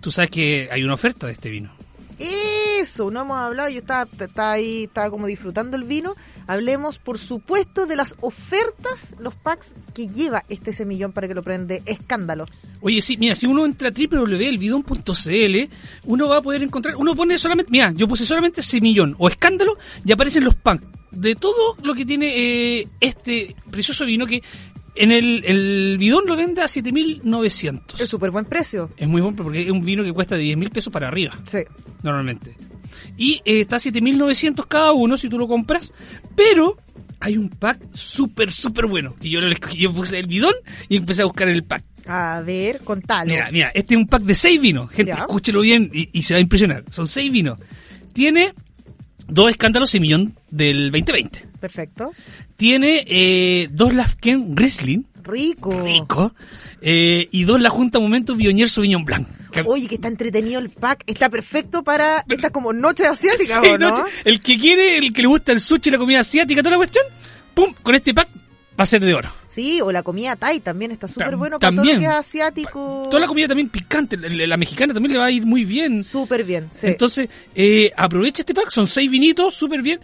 tú 0.00 0.10
sabes 0.10 0.30
que 0.30 0.68
hay 0.70 0.82
una 0.82 0.94
oferta 0.94 1.26
de 1.28 1.32
este 1.34 1.48
vino. 1.48 1.72
Eso, 2.82 3.10
no 3.10 3.20
hemos 3.22 3.36
hablado, 3.38 3.68
yo 3.70 3.78
estaba, 3.78 4.08
estaba 4.18 4.52
ahí, 4.52 4.84
estaba 4.84 5.08
como 5.10 5.26
disfrutando 5.28 5.76
el 5.76 5.84
vino. 5.84 6.16
Hablemos, 6.48 6.98
por 6.98 7.18
supuesto, 7.18 7.86
de 7.86 7.94
las 7.96 8.16
ofertas, 8.20 9.14
los 9.20 9.34
packs 9.36 9.74
que 9.94 10.08
lleva 10.08 10.44
este 10.48 10.72
semillón 10.72 11.12
para 11.12 11.28
que 11.28 11.34
lo 11.34 11.42
prende 11.42 11.82
escándalo. 11.86 12.46
Oye, 12.80 13.00
sí, 13.00 13.16
mira, 13.16 13.34
si 13.36 13.46
uno 13.46 13.64
entra 13.64 13.90
a 13.90 13.92
www.elbidon.cl, 13.92 15.72
uno 16.04 16.28
va 16.28 16.38
a 16.38 16.42
poder 16.42 16.62
encontrar, 16.62 16.96
uno 16.96 17.14
pone 17.14 17.38
solamente, 17.38 17.70
mira, 17.70 17.92
yo 17.92 18.08
puse 18.08 18.26
solamente 18.26 18.62
semillón 18.62 19.14
o 19.18 19.28
escándalo 19.28 19.76
y 20.04 20.10
aparecen 20.12 20.44
los 20.44 20.56
packs 20.56 20.84
de 21.12 21.34
todo 21.36 21.76
lo 21.84 21.94
que 21.94 22.04
tiene 22.04 22.32
eh, 22.80 22.88
este 23.00 23.54
precioso 23.70 24.04
vino 24.04 24.26
que 24.26 24.42
en 24.94 25.12
el, 25.12 25.44
el 25.44 25.96
bidón 25.98 26.24
lo 26.26 26.36
vende 26.36 26.62
a 26.62 26.66
7.900. 26.66 28.00
Es 28.00 28.08
súper 28.10 28.30
buen 28.30 28.44
precio. 28.44 28.90
Es 28.96 29.08
muy 29.08 29.20
bueno 29.22 29.36
porque 29.42 29.62
es 29.62 29.70
un 29.70 29.80
vino 29.82 30.02
que 30.02 30.12
cuesta 30.12 30.36
de 30.36 30.42
10.000 30.44 30.70
pesos 30.70 30.92
para 30.92 31.08
arriba, 31.08 31.38
Sí. 31.46 31.58
normalmente. 32.02 32.56
Y 33.16 33.42
eh, 33.44 33.60
está 33.60 33.76
a 33.76 33.78
7.900 33.78 34.66
cada 34.68 34.92
uno 34.92 35.16
si 35.16 35.28
tú 35.28 35.38
lo 35.38 35.46
compras, 35.48 35.92
pero 36.36 36.76
hay 37.20 37.36
un 37.36 37.48
pack 37.48 37.78
súper, 37.92 38.50
súper 38.50 38.86
bueno. 38.86 39.14
Que 39.20 39.30
yo, 39.30 39.40
yo 39.76 39.92
puse 39.92 40.18
el 40.18 40.26
bidón 40.26 40.54
y 40.88 40.96
empecé 40.96 41.22
a 41.22 41.26
buscar 41.26 41.48
el 41.48 41.62
pack. 41.64 41.84
A 42.06 42.40
ver, 42.44 42.80
contalo. 42.80 43.30
Mira, 43.30 43.48
mira, 43.52 43.70
este 43.74 43.94
es 43.94 43.98
un 43.98 44.08
pack 44.08 44.22
de 44.22 44.34
seis 44.34 44.60
vinos. 44.60 44.90
Gente, 44.90 45.12
Ya. 45.12 45.20
escúchelo 45.20 45.60
bien 45.60 45.88
y, 45.92 46.08
y 46.12 46.22
se 46.22 46.34
va 46.34 46.38
a 46.38 46.40
impresionar. 46.40 46.84
Son 46.90 47.06
seis 47.06 47.30
vinos. 47.30 47.58
Tiene 48.12 48.52
dos 49.28 49.50
escándalos 49.50 49.90
semillón 49.90 50.34
del 50.50 50.90
2020. 50.90 51.46
Perfecto. 51.60 52.10
Tiene 52.56 53.04
eh, 53.06 53.68
dos 53.70 53.94
Lafken 53.94 54.56
Riesling, 54.56 55.06
Rico. 55.22 55.70
rico, 55.82 56.34
eh, 56.80 57.28
y 57.30 57.44
dos 57.44 57.60
La 57.60 57.70
Junta 57.70 57.98
Momento 57.98 58.34
Viognier 58.34 58.68
Sauvignon 58.68 59.04
Blanc. 59.04 59.26
Oye, 59.66 59.86
que 59.86 59.96
está 59.96 60.08
entretenido 60.08 60.58
el 60.60 60.70
pack. 60.70 61.04
Está 61.06 61.28
perfecto 61.28 61.82
para 61.84 62.24
estas 62.28 62.50
como 62.50 62.72
noches 62.72 63.06
asiáticas, 63.06 63.60
Sí, 63.62 63.70
¿o 63.70 63.78
no? 63.78 63.90
noche- 63.90 64.02
el 64.24 64.40
que 64.40 64.58
quiere, 64.58 64.96
el 64.98 65.12
que 65.12 65.22
le 65.22 65.28
gusta 65.28 65.52
el 65.52 65.60
sushi 65.60 65.90
la 65.90 65.98
comida 65.98 66.20
asiática, 66.20 66.60
toda 66.62 66.70
la 66.72 66.76
cuestión, 66.78 67.04
pum, 67.54 67.74
con 67.82 67.94
este 67.94 68.14
pack 68.14 68.28
va 68.80 68.84
a 68.84 68.86
ser 68.86 69.04
de 69.04 69.12
oro. 69.12 69.30
Sí, 69.48 69.82
o 69.82 69.92
la 69.92 70.02
comida 70.02 70.34
Thai 70.36 70.60
también 70.60 70.92
está 70.92 71.06
súper 71.06 71.36
bueno 71.36 71.58
para 71.58 71.70
todo 71.70 71.76
también. 71.82 71.96
lo 71.96 72.00
que 72.00 72.06
es 72.06 72.12
asiático. 72.12 73.08
Toda 73.10 73.20
la 73.20 73.26
comida 73.26 73.46
también 73.48 73.68
picante, 73.68 74.16
la, 74.16 74.46
la 74.46 74.56
mexicana 74.56 74.94
también 74.94 75.12
le 75.12 75.18
va 75.18 75.26
a 75.26 75.30
ir 75.30 75.44
muy 75.44 75.66
bien. 75.66 76.02
Súper 76.02 76.44
bien, 76.44 76.68
sí. 76.70 76.86
Entonces, 76.86 77.28
eh, 77.54 77.92
aprovecha 77.94 78.40
este 78.40 78.54
pack, 78.54 78.70
son 78.70 78.86
seis 78.86 79.10
vinitos, 79.10 79.54
súper 79.54 79.82
bien. 79.82 80.00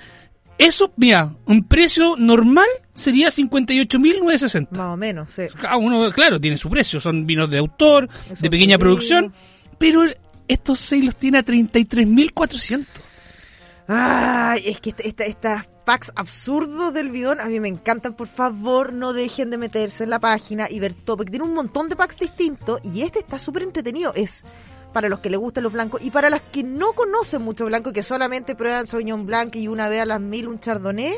Eso, 0.59 0.93
mira, 0.97 1.33
un 1.47 1.65
precio 1.65 2.17
normal 2.17 2.67
sería 2.93 3.29
58.960. 3.29 4.69
Más 4.73 4.95
o 4.95 4.97
menos, 4.97 5.31
sí. 5.33 5.43
Cada 5.61 5.77
uno, 5.77 6.11
claro, 6.11 6.41
tiene 6.41 6.57
su 6.57 6.69
precio, 6.69 6.99
son 6.99 7.25
vinos 7.27 7.49
de 7.49 7.59
autor, 7.59 8.09
de 8.41 8.51
pequeña 8.51 8.77
producción, 8.77 9.33
pero 9.79 10.03
estos 10.49 10.81
seis 10.81 11.05
los 11.05 11.15
tiene 11.17 11.39
a 11.39 11.45
33.400. 11.45 12.87
Ay, 13.87 14.63
es 14.67 14.81
que 14.81 14.91
esta- 14.91 15.03
esta- 15.05 15.25
estas 15.25 15.69
packs 15.87 16.13
absurdos 16.15 16.93
del 16.93 17.11
bidón 17.11 17.41
a 17.41 17.47
mí 17.47 17.59
me 17.61 17.69
encantan. 17.69 18.13
Por 18.15 18.27
favor, 18.29 18.93
no 18.93 19.13
dejen 19.15 19.49
de 19.51 19.57
meterse 19.59 20.05
en 20.05 20.11
la 20.11 20.19
página 20.19 20.67
y 20.71 20.81
ver 20.81 20.93
todo, 20.93 21.19
porque 21.19 21.31
tiene 21.31 21.47
un 21.47 21.55
montón 21.55 21.89
de 21.89 21.97
packs 21.97 22.19
distintos 22.19 22.81
y 22.85 23.03
este 23.03 23.21
está 23.21 23.39
súper 23.39 23.63
entretenido. 23.63 24.13
Es 24.15 24.45
para 24.99 25.09
los 25.09 25.21
que 25.21 25.31
les 25.31 25.39
gustan 25.39 25.63
los 25.63 25.73
blancos 25.73 26.01
y 26.03 26.11
para 26.11 26.29
las 26.29 26.43
que 26.43 26.65
no 26.65 26.93
conocen 26.93 27.41
mucho 27.43 27.67
blanco, 27.67 27.93
que 27.93 28.03
solamente 28.03 28.57
prueban 28.57 28.89
Sauvignon 28.89 29.27
Blanc 29.27 29.55
y 29.55 29.69
una 29.69 29.89
vez 29.89 30.01
a 30.01 30.07
las 30.07 30.21
mil 30.21 30.49
un 30.49 30.59
Chardonnay. 30.59 31.13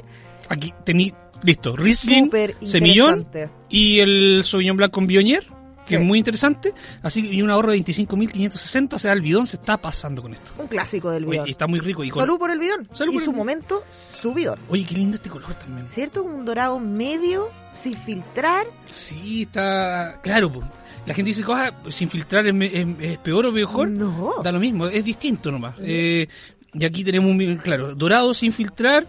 Aquí 0.51 0.75
tení, 0.85 1.15
listo, 1.43 1.75
Riesling, 1.79 2.31
Semillón 2.63 3.27
y 3.71 4.01
el 4.01 4.43
Sauvignon 4.45 4.77
Blanc 4.77 4.93
con 4.93 5.07
Viognier, 5.07 5.45
que 5.87 5.91
Sí. 5.91 5.95
es 5.95 6.03
muy 6.03 6.19
interesante. 6.19 6.75
Así 7.03 7.23
que 7.23 7.33
y 7.35 7.41
un 7.41 7.49
ahorro 7.49 7.71
de 7.73 7.79
25.560, 7.79 8.97
o 8.97 8.99
sea, 8.99 9.15
el 9.15 9.23
bidón 9.23 9.47
se 9.47 9.57
está 9.57 9.79
pasando 9.79 10.21
con 10.21 10.35
esto. 10.35 10.53
Un 10.59 10.67
clásico 10.67 11.11
del 11.11 11.25
Oye, 11.25 11.31
bidón. 11.33 11.47
y 11.49 11.51
está 11.53 11.67
muy 11.67 11.81
rico. 11.81 12.05
Y 12.05 12.11
con- 12.11 12.21
Salud 12.23 12.39
por 12.39 12.51
el 12.51 12.59
bidón. 12.59 12.87
Salud 12.93 13.13
y 13.13 13.15
por 13.17 13.25
su 13.25 13.33
momento, 13.33 13.83
su 13.91 14.35
bidón. 14.35 14.59
Oye, 14.69 14.85
qué 14.85 14.95
lindo 14.95 15.17
este 15.17 15.31
color 15.31 15.55
también. 15.55 15.89
¿Cierto? 15.89 16.23
Un 16.23 16.45
dorado 16.45 16.79
medio, 16.79 17.49
sin 17.73 17.95
filtrar. 17.95 18.67
Sí, 18.91 19.43
está. 19.43 20.21
Claro, 20.23 20.53
po. 20.53 20.63
La 21.07 21.15
gente 21.15 21.29
dice 21.31 21.43
cosas 21.43 21.73
sin 21.89 22.09
filtrar 22.11 22.47
es, 22.47 22.55
es- 22.73 22.87
es 23.01 23.19
peor 23.19 23.47
o 23.47 23.53
mejor. 23.53 23.89
No. 23.89 24.35
Da 24.43 24.53
lo 24.53 24.61
mismo, 24.61 24.87
es 24.87 25.05
distinto 25.05 25.51
nomás. 25.51 25.75
Eh, 25.81 26.27
y 26.75 26.85
aquí 26.85 27.03
tenemos 27.05 27.31
un 27.31 27.57
claro, 27.57 27.95
dorado 27.95 28.33
sin 28.35 28.53
filtrar, 28.53 29.07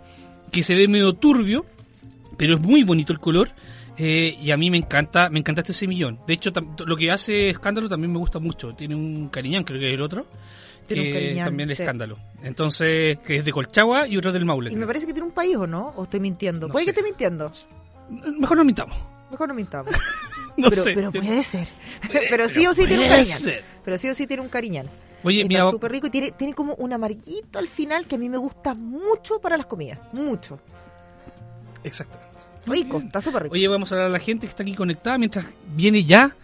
que 0.52 0.64
se 0.64 0.74
ve 0.76 0.88
medio 0.88 1.14
turbio, 1.14 1.66
pero 2.38 2.56
es 2.56 2.62
muy 2.62 2.84
bonito 2.84 3.14
el 3.14 3.20
color. 3.20 3.50
eh, 3.98 4.36
y 4.42 4.50
a 4.50 4.58
mí 4.58 4.72
me 4.72 4.78
encanta, 4.78 5.30
me 5.30 5.38
encanta 5.40 5.62
este 5.62 5.74
semillón. 5.74 6.18
De 6.26 6.34
hecho, 6.34 6.50
lo 6.86 6.96
que 6.98 7.12
hace 7.12 7.50
Escándalo 7.50 7.88
también 7.88 8.12
me 8.12 8.18
gusta 8.18 8.40
mucho. 8.40 8.74
Tiene 8.74 8.96
un 8.96 9.30
cariñán, 9.30 9.64
creo 9.64 9.80
que 9.80 9.90
es 9.90 9.94
el 9.94 10.02
otro. 10.02 10.26
Tiene 10.88 11.04
un 11.04 11.08
que 11.10 11.14
Cariñán, 11.14 11.46
también 11.46 11.70
es 11.70 11.78
sí. 11.78 11.84
Escándalo. 11.84 12.18
Entonces, 12.42 13.20
que 13.20 13.36
es 13.36 13.46
de 13.46 13.52
Colchagua 13.52 14.08
y 14.08 14.18
otro 14.18 14.32
del 14.32 14.44
Maule. 14.46 14.72
Y 14.72 14.76
me 14.76 14.88
parece 14.88 15.06
que 15.06 15.14
tiene 15.14 15.28
un 15.28 15.34
país, 15.34 15.56
¿o 15.56 15.68
no? 15.68 15.94
¿O 15.98 16.04
estoy 16.06 16.20
mintiendo? 16.20 16.68
No 16.68 16.72
Puede 16.72 16.86
sé. 16.86 16.94
que 16.94 17.00
esté 17.02 17.08
mintiendo. 17.12 17.52
Mejor 18.40 18.58
no 18.58 18.64
mintamos. 18.64 18.98
Mejor 19.30 19.48
no 19.50 19.54
mintamos. 19.54 19.94
No 20.58 20.70
pero, 20.70 20.84
sé. 20.84 20.92
pero 20.94 21.12
puede 21.12 21.44
ser. 21.44 21.68
Puede- 22.08 22.28
pero 22.30 22.50
sí 22.50 22.66
o 22.68 22.74
sí 22.74 22.86
tiene 22.88 23.04
un 23.20 23.26
ser. 23.26 23.64
Pero 23.86 23.98
sí 23.98 24.10
o 24.10 24.16
sí 24.16 24.28
tiene 24.28 24.42
un 24.44 24.50
cariñán. 24.50 24.88
Oye, 25.24 25.42
Está 25.42 25.48
mira, 25.50 25.70
súper 25.70 25.92
rico 25.92 26.08
y 26.08 26.10
tiene, 26.10 26.32
tiene 26.32 26.54
como 26.56 26.74
un 26.76 26.94
amarguito 26.94 27.60
al 27.60 27.68
final 27.68 28.08
que 28.08 28.16
a 28.16 28.18
mí 28.18 28.28
me 28.28 28.38
gusta 28.38 28.74
mucho 28.74 29.40
para 29.40 29.56
las 29.58 29.68
comidas. 29.68 30.00
Mucho. 30.14 30.60
exactamente. 31.84 32.32
Rico, 32.66 32.98
Bien. 32.98 33.08
está 33.08 33.22
súper 33.22 33.44
rico. 33.44 33.54
Oye, 33.56 33.68
vamos 33.68 33.92
a 33.92 33.96
hablar 33.96 34.08
a 34.08 34.12
la 34.12 34.20
gente 34.20 34.46
que 34.46 34.52
está 34.52 34.64
aquí 34.64 34.76
conectada 34.76 35.18
mientras 35.18 35.46
viene 35.76 36.04
ya, 36.06 36.36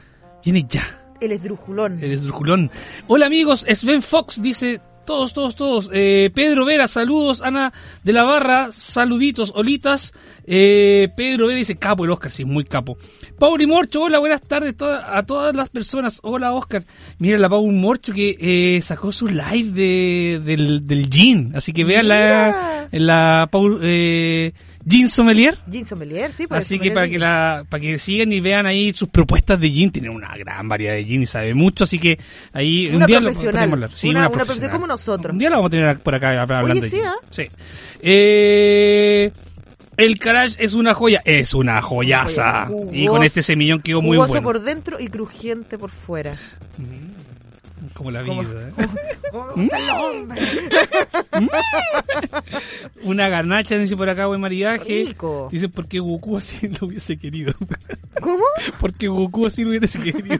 viene 0.44 0.66
ya, 0.68 1.00
El 1.20 1.32
esdrujulón. 1.32 2.00
el 2.04 2.12
esdrujulón. 2.12 2.72
Hola 3.08 3.28
amigos, 3.28 3.64
Sven 3.76 4.02
Fox 4.02 4.42
dice, 4.42 4.82
Todos, 5.08 5.32
todos, 5.32 5.56
todos. 5.56 5.90
Eh, 5.94 6.32
Pedro 6.36 6.66
Vera, 6.66 6.86
saludos. 6.86 7.42
Ana 7.42 7.72
de 8.04 8.12
la 8.12 8.24
Barra, 8.24 8.74
saluditos. 8.74 9.54
Olitas. 9.56 10.14
Eh, 10.46 11.08
Pedro 11.16 11.48
Vera 11.48 11.60
dice, 11.60 11.78
capo 11.78 12.04
el 12.04 12.12
Oscar, 12.12 12.30
sí, 12.30 12.44
muy 12.44 12.66
capo. 12.66 12.98
Pauli 13.40 13.66
Morcho, 13.68 14.02
hola, 14.02 14.20
buenas 14.20 14.42
tardes 14.42 14.76
a 14.82 15.24
todas 15.24 15.56
las 15.56 15.70
personas. 15.70 16.20
Hola, 16.24 16.52
Oscar. 16.52 16.84
Mira 17.20 17.38
la 17.38 17.48
Pauli 17.48 17.74
Morcho 17.74 18.12
que 18.12 18.36
eh, 18.38 18.82
sacó 18.82 19.14
su 19.14 19.30
live 19.30 19.72
de, 19.72 20.42
del, 20.44 20.86
del 20.86 21.10
Gin. 21.10 21.54
Así 21.56 21.72
que 21.72 21.86
vean 21.86 22.10
la, 22.10 22.90
la 22.92 23.48
Paul, 23.50 23.80
eh, 23.84 24.52
Gin 24.90 25.10
Sommelier. 25.10 25.58
Jean 25.68 25.86
Sommelier, 25.86 26.32
sí. 26.32 26.48
pues, 26.48 26.66
Así 26.66 26.80
que 26.80 26.92
para 26.92 27.06
que 27.08 27.14
gin. 27.14 27.20
la 27.22 27.66
para 27.68 27.82
que 27.82 28.00
sigan 28.00 28.32
y 28.32 28.40
vean 28.40 28.66
ahí 28.66 28.94
sus 28.94 29.10
propuestas 29.10 29.60
de 29.60 29.70
gin, 29.70 29.92
tiene 29.92 30.10
una 30.10 30.36
gran 30.38 30.70
variedad 30.70 30.94
de 30.94 31.04
gin 31.04 31.24
y 31.24 31.26
sabe 31.26 31.54
mucho, 31.54 31.84
así 31.84 32.00
que 32.00 32.18
ahí 32.54 32.88
Una 32.88 32.98
un 33.00 33.06
día 33.06 33.20
lo 33.20 33.26
profesional. 33.26 33.54
podemos 33.56 33.74
hablar. 33.74 33.92
Sí, 33.94 34.10
Una- 34.10 34.20
una, 34.20 34.28
una 34.30 34.38
profesional 34.38 34.72
como 34.72 34.88
nosotros. 34.88 35.32
Un 35.34 35.40
día 35.40 35.50
la 35.50 35.56
vamos 35.58 35.70
a 35.70 35.72
tener 35.72 36.00
por 36.00 36.16
acá 36.16 36.42
hablando 36.42 36.72
Oye, 36.72 36.82
de 36.82 36.90
sí, 36.90 36.98
gin. 36.98 37.06
¿ah? 37.06 37.16
Sí. 37.30 37.44
Eh, 38.02 39.32
el 39.98 40.16
garage 40.16 40.56
es 40.64 40.74
una 40.74 40.94
joya, 40.94 41.22
es 41.26 41.54
una 41.54 41.82
joyaza. 41.82 42.68
Jugoso- 42.68 42.90
y 42.94 43.08
con 43.08 43.24
este 43.24 43.42
semillón 43.42 43.82
quedó 43.82 44.02
muy 44.02 44.18
bueno. 44.18 44.42
por 44.42 44.62
dentro 44.62 45.00
y 45.00 45.08
crujiente 45.08 45.78
por 45.78 45.90
fuera. 45.92 46.38
Como 47.94 48.12
la 48.12 48.24
Como- 48.26 48.42
vida. 48.44 48.70
¿eh? 48.70 48.88
Como 49.32 49.56
¿Mm? 49.56 49.70
el 49.74 49.90
hombre. 49.90 50.42
Una 53.04 53.30
garnacha, 53.30 53.78
dice 53.78 53.96
por 53.96 54.10
acá, 54.10 54.26
buen 54.28 54.42
maridaje. 54.42 55.06
Rico. 55.08 55.48
Dice 55.52 55.70
porque 55.70 56.00
Goku 56.00 56.38
así 56.38 56.68
lo 56.68 56.88
hubiese 56.88 57.18
querido. 57.18 57.54
¿Cómo? 58.22 58.44
Porque 58.80 59.08
Goku 59.08 59.46
así 59.46 59.64
lo 59.64 59.70
hubiese 59.70 60.00
querido. 60.00 60.40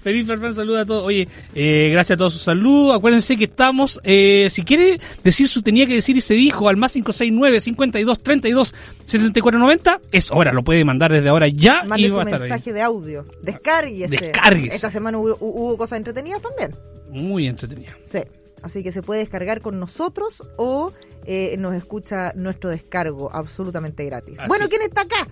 Feliz 0.00 0.26
Farfán, 0.26 0.54
saluda 0.54 0.82
a 0.82 0.86
todos. 0.86 1.04
Oye, 1.06 1.28
eh, 1.54 1.90
gracias 1.92 2.16
a 2.16 2.18
todos 2.18 2.32
sus 2.34 2.42
saludos. 2.42 2.96
Acuérdense 2.96 3.36
que 3.36 3.44
estamos, 3.44 4.00
eh, 4.04 4.48
si 4.50 4.62
quiere 4.64 5.00
decir 5.22 5.48
su 5.48 5.62
tenía 5.62 5.86
que 5.86 5.94
decir 5.94 6.16
y 6.16 6.20
se 6.20 6.34
dijo 6.34 6.68
al 6.68 6.76
más 6.76 6.92
569 6.92 7.60
52 7.60 8.22
32 8.22 8.74
74 9.04 9.58
90, 9.60 10.00
es 10.12 10.30
hora, 10.30 10.52
lo 10.52 10.62
puede 10.62 10.84
mandar 10.84 11.12
desde 11.12 11.28
ahora 11.28 11.46
ya 11.48 11.84
Mande 11.84 12.06
y 12.06 12.08
su 12.08 12.16
va 12.16 12.22
a 12.22 12.24
estar 12.24 12.42
ahí. 12.42 12.48
mensaje 12.50 12.72
de 12.72 12.82
audio. 12.82 13.24
Descárguese. 13.42 14.08
Descárguese. 14.16 14.74
Esta 14.76 14.90
semana 14.90 15.18
hubo, 15.18 15.35
hubo 15.40 15.76
cosas 15.76 15.98
entretenidas 15.98 16.42
también. 16.42 16.70
Muy 17.10 17.46
entretenido. 17.46 17.92
Sí. 18.02 18.20
Así 18.62 18.82
que 18.82 18.90
se 18.90 19.02
puede 19.02 19.20
descargar 19.20 19.60
con 19.60 19.78
nosotros 19.78 20.42
o 20.56 20.92
eh, 21.24 21.56
nos 21.58 21.74
escucha 21.74 22.32
nuestro 22.34 22.70
descargo 22.70 23.30
absolutamente 23.32 24.04
gratis. 24.04 24.38
Así. 24.40 24.48
Bueno, 24.48 24.68
¿quién 24.68 24.82
está 24.82 25.02
acá? 25.02 25.28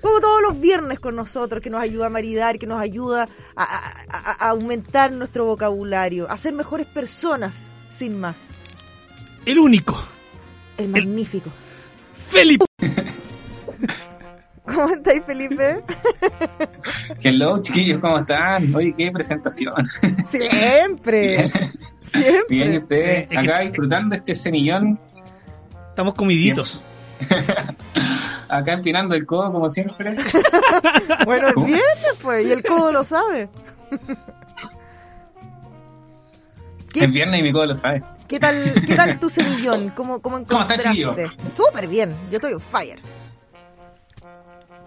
Como 0.00 0.20
todos 0.20 0.42
los 0.42 0.60
viernes 0.60 1.00
con 1.00 1.14
nosotros, 1.16 1.62
que 1.62 1.70
nos 1.70 1.80
ayuda 1.80 2.06
a 2.06 2.10
maridar, 2.10 2.58
que 2.58 2.66
nos 2.66 2.80
ayuda 2.80 3.28
a, 3.56 3.62
a- 3.64 4.04
a- 4.08 4.46
a 4.46 4.48
aumentar 4.50 5.12
nuestro 5.12 5.44
vocabulario, 5.46 6.30
a 6.30 6.36
ser 6.36 6.52
mejores 6.52 6.86
personas, 6.86 7.68
sin 7.90 8.18
más. 8.18 8.36
El 9.46 9.58
único, 9.58 9.96
El 10.78 10.88
magnífico. 10.88 11.50
Felipe. 12.28 12.64
¿Cómo 14.64 14.88
estáis, 14.94 15.22
Felipe? 15.26 15.82
Hello, 17.22 17.60
chiquillos, 17.60 18.00
¿cómo 18.00 18.18
están? 18.18 18.74
Oye, 18.74 18.94
qué 18.96 19.10
presentación. 19.12 19.74
Siempre. 20.30 21.52
Siempre. 22.00 22.44
Bien, 22.48 22.72
¿y 22.72 22.78
ustedes? 22.78 23.28
Sí, 23.28 23.34
es 23.36 23.40
que- 23.42 23.50
Acá 23.50 23.60
disfrutando 23.60 24.14
este 24.16 24.34
semillón, 24.34 24.98
Estamos 25.90 26.14
comiditos. 26.14 26.82
acá 28.48 28.72
empinando 28.72 29.14
el 29.14 29.24
codo 29.26 29.52
como 29.52 29.68
siempre. 29.68 30.16
Bueno, 31.24 31.48
es 31.48 31.54
viernes, 31.54 32.18
pues, 32.22 32.46
y 32.48 32.52
el 32.52 32.62
codo 32.64 32.90
lo 32.92 33.04
sabe. 33.04 33.48
¿Qué, 36.92 37.04
Es 37.04 37.10
viernes 37.12 37.40
y 37.40 37.42
mi 37.42 37.52
codo 37.52 37.66
lo 37.66 37.74
sabe. 37.74 38.02
qué 38.28 38.38
tal, 38.40 38.74
¿Qué 38.86 38.94
tal 38.96 39.18
tu 39.20 39.28
semillón? 39.30 39.90
¿Cómo, 39.90 40.20
cómo 40.20 40.44
¿Cómo 40.44 40.62
está, 40.62 40.74
encontraste? 40.74 40.90
chiquillo? 40.90 41.14
Súper 41.56 41.86
bien, 41.86 42.14
yo 42.30 42.36
estoy 42.38 42.52
on 42.54 42.60
fire. 42.60 42.98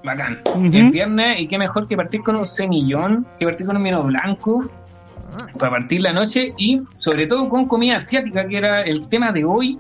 Bacán. 0.04 0.42
Ujú. 0.46 0.66
Es 0.66 0.92
viernes 0.92 1.42
y 1.42 1.48
qué 1.48 1.58
mejor 1.58 1.88
que 1.88 1.96
partir 1.96 2.22
con 2.22 2.36
un 2.36 2.46
semillón, 2.46 3.26
que 3.38 3.46
partir 3.46 3.66
con 3.66 3.78
un 3.78 3.84
vino 3.84 4.04
blanco 4.04 4.70
para 5.58 5.72
partir 5.72 6.02
la 6.02 6.14
noche 6.14 6.54
y 6.58 6.82
sobre 6.94 7.28
todo 7.28 7.48
con 7.50 7.68
comida 7.68 7.98
asiática, 7.98 8.48
que 8.48 8.58
era 8.58 8.82
el 8.82 9.08
tema 9.08 9.32
de 9.32 9.46
hoy. 9.46 9.80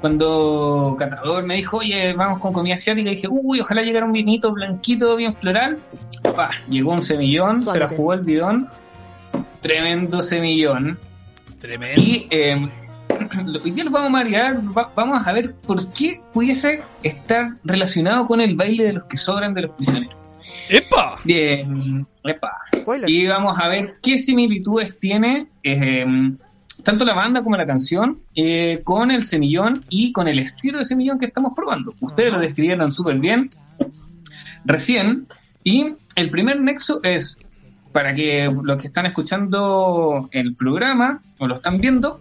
Cuando 0.00 0.96
Catador 0.98 1.44
me 1.44 1.56
dijo, 1.56 1.76
oye, 1.76 2.12
vamos 2.12 2.40
con 2.40 2.52
comida 2.52 2.74
asiática, 2.74 3.10
dije, 3.10 3.28
uy, 3.30 3.60
ojalá 3.60 3.82
llegara 3.82 4.04
un 4.04 4.12
vinito 4.12 4.52
blanquito, 4.52 5.14
bien 5.16 5.34
floral. 5.34 5.78
Pa, 6.34 6.50
llegó 6.68 6.92
un 6.92 7.02
semillón, 7.02 7.62
se 7.64 7.78
la 7.78 7.88
jugó 7.88 8.14
el 8.14 8.20
bidón. 8.20 8.68
Tremendo 9.60 10.20
semillón. 10.20 10.98
Tremendo. 11.60 12.00
Y 12.00 12.26
eh, 12.30 12.68
hoy 13.64 13.70
día 13.70 13.84
lo 13.84 13.90
vamos 13.90 14.08
a 14.08 14.12
marear, 14.12 14.60
va- 14.76 14.90
vamos 14.94 15.26
a 15.26 15.32
ver 15.32 15.54
por 15.66 15.88
qué 15.92 16.20
pudiese 16.32 16.82
estar 17.02 17.56
relacionado 17.64 18.26
con 18.26 18.40
el 18.40 18.56
baile 18.56 18.84
de 18.84 18.92
los 18.94 19.04
que 19.04 19.16
sobran 19.16 19.54
de 19.54 19.62
los 19.62 19.70
prisioneros. 19.72 20.14
¡Epa! 20.68 21.16
Bien, 21.24 22.06
epa. 22.24 22.52
Y 23.08 23.26
vamos 23.26 23.56
a 23.60 23.68
ver 23.68 23.96
qué 24.02 24.18
similitudes 24.18 24.98
tiene 24.98 25.48
eh, 25.62 26.04
tanto 26.82 27.04
la 27.04 27.14
banda 27.14 27.42
como 27.42 27.56
la 27.56 27.66
canción 27.66 28.20
eh, 28.34 28.80
con 28.84 29.10
el 29.10 29.24
semillón 29.24 29.84
y 29.88 30.12
con 30.12 30.28
el 30.28 30.38
estilo 30.38 30.78
de 30.78 30.84
semillón 30.84 31.18
que 31.18 31.26
estamos 31.26 31.52
probando. 31.54 31.94
Ustedes 32.00 32.32
lo 32.32 32.38
describieron 32.40 32.90
súper 32.90 33.18
bien 33.18 33.50
recién. 34.64 35.24
Y 35.64 35.94
el 36.16 36.30
primer 36.30 36.60
nexo 36.60 37.00
es, 37.02 37.38
para 37.92 38.14
que 38.14 38.50
los 38.62 38.80
que 38.80 38.88
están 38.88 39.06
escuchando 39.06 40.28
el 40.32 40.54
programa 40.56 41.20
o 41.38 41.46
lo 41.46 41.54
están 41.56 41.78
viendo, 41.80 42.20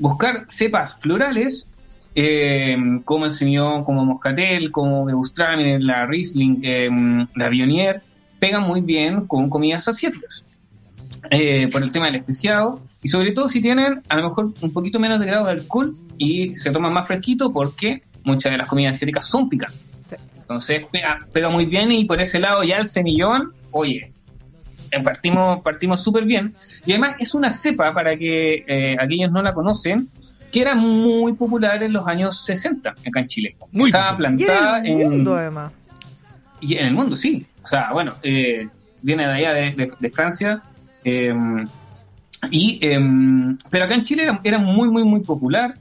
buscar 0.00 0.46
cepas 0.48 0.96
florales 0.96 1.70
eh, 2.16 2.76
como 3.04 3.26
el 3.26 3.32
semillón, 3.32 3.84
como 3.84 4.04
moscatel, 4.04 4.72
como 4.72 5.06
Gewürztraminer, 5.06 5.80
la 5.80 6.06
Riesling, 6.06 6.60
eh, 6.64 6.90
la 7.36 7.48
Bionier, 7.48 8.02
pegan 8.40 8.62
muy 8.62 8.80
bien 8.80 9.26
con 9.26 9.48
comidas 9.48 9.86
asiáticas. 9.86 10.44
Eh, 11.30 11.68
por 11.70 11.82
el 11.82 11.92
tema 11.92 12.06
del 12.06 12.16
especiado 12.16 12.80
y 13.02 13.08
sobre 13.08 13.32
todo 13.32 13.48
si 13.48 13.60
tienen 13.60 14.00
a 14.08 14.16
lo 14.16 14.22
mejor 14.22 14.54
un 14.62 14.72
poquito 14.72 14.98
menos 14.98 15.20
de 15.20 15.26
grado 15.26 15.44
de 15.44 15.52
alcohol 15.52 15.94
y 16.16 16.56
se 16.56 16.70
toman 16.70 16.94
más 16.94 17.06
fresquito 17.06 17.52
porque 17.52 18.02
muchas 18.24 18.50
de 18.52 18.58
las 18.58 18.66
comidas 18.66 18.96
asiáticas 18.96 19.26
son 19.26 19.48
picantes. 19.48 19.80
Entonces 20.36 20.86
pega, 20.90 21.18
pega 21.30 21.50
muy 21.50 21.66
bien 21.66 21.92
y 21.92 22.06
por 22.06 22.20
ese 22.20 22.40
lado 22.40 22.62
ya 22.62 22.78
el 22.78 22.86
semillón, 22.86 23.52
oye, 23.70 24.12
partimos 25.04 25.60
partimos 25.62 26.02
súper 26.02 26.24
bien. 26.24 26.54
Y 26.86 26.92
además 26.92 27.16
es 27.18 27.34
una 27.34 27.50
cepa, 27.50 27.92
para 27.92 28.16
que 28.16 28.64
eh, 28.66 28.96
aquellos 28.98 29.30
no 29.30 29.42
la 29.42 29.52
conocen, 29.52 30.08
que 30.52 30.60
era 30.62 30.74
muy 30.74 31.34
popular 31.34 31.82
en 31.82 31.92
los 31.92 32.06
años 32.06 32.44
60 32.44 32.90
acá 32.90 33.20
en 33.20 33.26
Chile. 33.28 33.56
Muy 33.72 33.90
Estaba 33.90 34.10
popular. 34.12 34.32
Y 34.36 34.42
en 34.42 34.46
plantada 34.46 34.78
el 34.86 35.08
mundo, 35.10 35.36
además. 35.36 35.72
y 36.60 36.74
en 36.76 36.86
el 36.86 36.92
mundo, 36.94 37.14
sí. 37.16 37.46
O 37.62 37.66
sea, 37.66 37.92
bueno, 37.92 38.14
eh, 38.22 38.68
viene 39.02 39.26
de 39.26 39.32
allá 39.32 39.52
de, 39.52 39.70
de- 39.72 39.92
de 39.98 40.10
Francia. 40.10 40.62
eh, 41.04 41.32
y, 42.50 42.78
eh, 42.82 42.98
pero 43.68 43.84
acá 43.84 43.94
en 43.94 44.02
Chile 44.02 44.22
era, 44.24 44.40
era 44.42 44.58
muy, 44.58 44.88
muy, 44.90 45.04
muy 45.04 45.20
popular. 45.20 45.74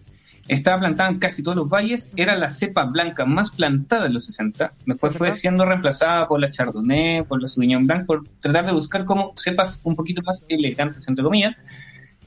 Estaba 0.50 0.80
plantada 0.80 1.10
en 1.12 1.20
casi 1.20 1.42
todos 1.44 1.56
los 1.56 1.70
valles. 1.70 2.10
Era 2.18 2.36
la 2.38 2.50
cepa 2.50 2.84
blanca 2.86 3.26
más 3.26 3.52
plantada 3.52 4.08
en 4.08 4.14
los 4.14 4.26
60. 4.26 4.74
Después 4.86 5.16
fue 5.18 5.32
siendo 5.32 5.64
reemplazada 5.64 6.28
por 6.28 6.40
la 6.42 6.52
Chardonnay, 6.52 7.24
por 7.24 7.42
la 7.42 7.48
Sauvignon 7.48 7.88
Blanc, 7.88 8.06
por 8.06 8.24
tratar 8.42 8.66
de 8.66 8.74
buscar 8.74 9.06
como 9.06 9.32
cepas 9.38 9.80
un 9.84 9.96
poquito 9.96 10.22
más 10.24 10.40
elegantes, 10.50 11.08
entre 11.08 11.24
comillas. 11.24 11.56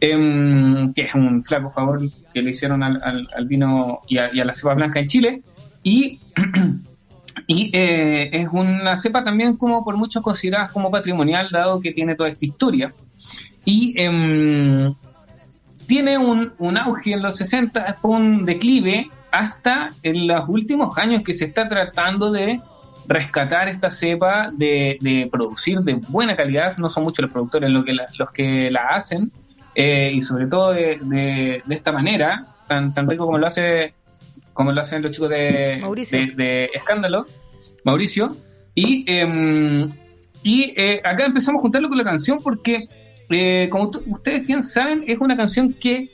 Em, 0.01 0.93
que 0.95 1.03
es 1.03 1.15
un 1.15 1.45
flaco 1.45 1.71
favor 1.71 2.01
que 2.33 2.43
le 2.43 2.51
hicieron 2.51 2.83
al, 2.83 3.01
al- 3.05 3.29
al 3.37 3.47
vino 3.47 4.01
y 4.09 4.19
a, 4.19 4.35
y 4.35 4.41
a 4.41 4.45
la 4.45 4.53
cepa 4.53 4.75
blanca 4.75 4.99
en 4.99 5.07
Chile. 5.09 5.43
Y 5.83 6.21
y 7.47 7.71
eh, 7.77 8.31
es 8.33 8.49
una 8.53 8.97
cepa 8.97 9.25
también 9.25 9.57
como 9.57 9.85
por 9.85 9.97
muchos 9.97 10.23
considerada 10.23 10.69
como 10.69 10.91
patrimonial, 10.91 11.49
dado 11.51 11.81
que 11.81 11.93
tiene 11.93 12.15
toda 12.15 12.29
esta 12.29 12.45
historia. 12.45 12.93
Y 13.65 13.95
em, 14.01 14.93
tiene 15.87 16.19
un, 16.19 16.53
un 16.59 16.77
auge 16.79 17.13
en 17.13 17.23
los 17.23 17.37
60, 17.37 17.99
un 18.03 18.45
declive 18.45 19.09
hasta 19.31 19.91
en 20.03 20.27
los 20.27 20.49
últimos 20.49 20.97
años 20.99 21.23
que 21.23 21.35
se 21.35 21.47
está 21.47 21.69
tratando 21.69 22.31
de 22.31 22.61
rescatar 23.09 23.69
esta 23.69 23.91
cepa, 23.91 24.51
de, 24.53 24.97
de 25.01 25.29
producir 25.31 25.81
de 25.81 25.95
buena 26.09 26.37
calidad. 26.37 26.77
No 26.77 26.89
son 26.89 27.05
muchos 27.05 27.23
los 27.25 27.33
productores 27.33 27.71
los 27.71 27.85
que 27.85 27.93
la, 27.95 28.07
los 28.19 28.31
que 28.31 28.71
la 28.71 28.83
hacen. 28.91 29.33
eh, 29.75 30.13
y 30.15 30.21
sobre 30.21 30.47
todo 30.47 30.73
de, 30.73 30.99
de- 31.03 31.63
de 31.65 31.75
esta 31.75 31.93
manera, 31.93 32.47
tan, 32.69 32.93
tan 32.95 33.09
rico 33.09 33.25
como 33.27 33.39
lo 33.39 33.47
hace 33.47 33.95
como 34.53 34.71
lo 34.71 34.83
hacen 34.83 35.01
los 35.03 35.13
chicos 35.13 35.31
de, 35.31 35.79
Mauricio. 35.81 36.19
de, 36.37 36.71
Escándalo, 36.75 37.25
Mauricio. 37.85 38.37
Y, 38.75 39.05
eh, 39.11 39.89
y 40.43 40.75
eh, 40.77 41.01
acá 41.05 41.25
empezamos 41.25 41.61
a 41.61 41.63
juntarlo 41.63 41.89
con 41.89 41.97
la 41.97 42.05
canción 42.05 42.39
porque, 42.43 42.87
eh, 43.35 43.69
como 43.71 43.91
ustedes 44.07 44.47
bien 44.47 44.63
saben, 44.63 45.05
es 45.07 45.19
una 45.19 45.37
canción 45.37 45.73
que, 45.73 46.11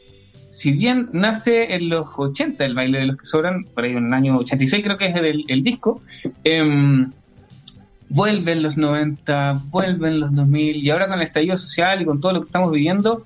si 0.50 0.72
bien 0.72 1.08
nace 1.12 1.74
en 1.74 1.88
los 1.88 2.06
80, 2.16 2.64
el 2.64 2.74
baile 2.74 2.98
de 3.00 3.06
los 3.06 3.16
que 3.16 3.24
sobran, 3.24 3.64
por 3.64 3.84
ahí 3.84 3.92
en 3.92 4.06
el 4.06 4.12
año 4.12 4.38
86 4.38 4.82
creo 4.82 4.96
que 4.96 5.06
es 5.06 5.16
el, 5.16 5.62
disco, 5.62 6.02
em, 6.44 7.10
vuelve 8.08 8.52
en 8.52 8.62
los 8.62 8.76
90, 8.76 9.62
vuelve 9.70 10.08
en 10.08 10.20
los 10.20 10.34
2000, 10.34 10.76
y 10.76 10.90
ahora 10.90 11.06
con 11.06 11.18
el 11.18 11.24
estallido 11.24 11.56
social 11.56 12.02
y 12.02 12.04
con 12.04 12.20
todo 12.20 12.32
lo 12.32 12.40
que 12.40 12.46
estamos 12.46 12.72
viviendo, 12.72 13.22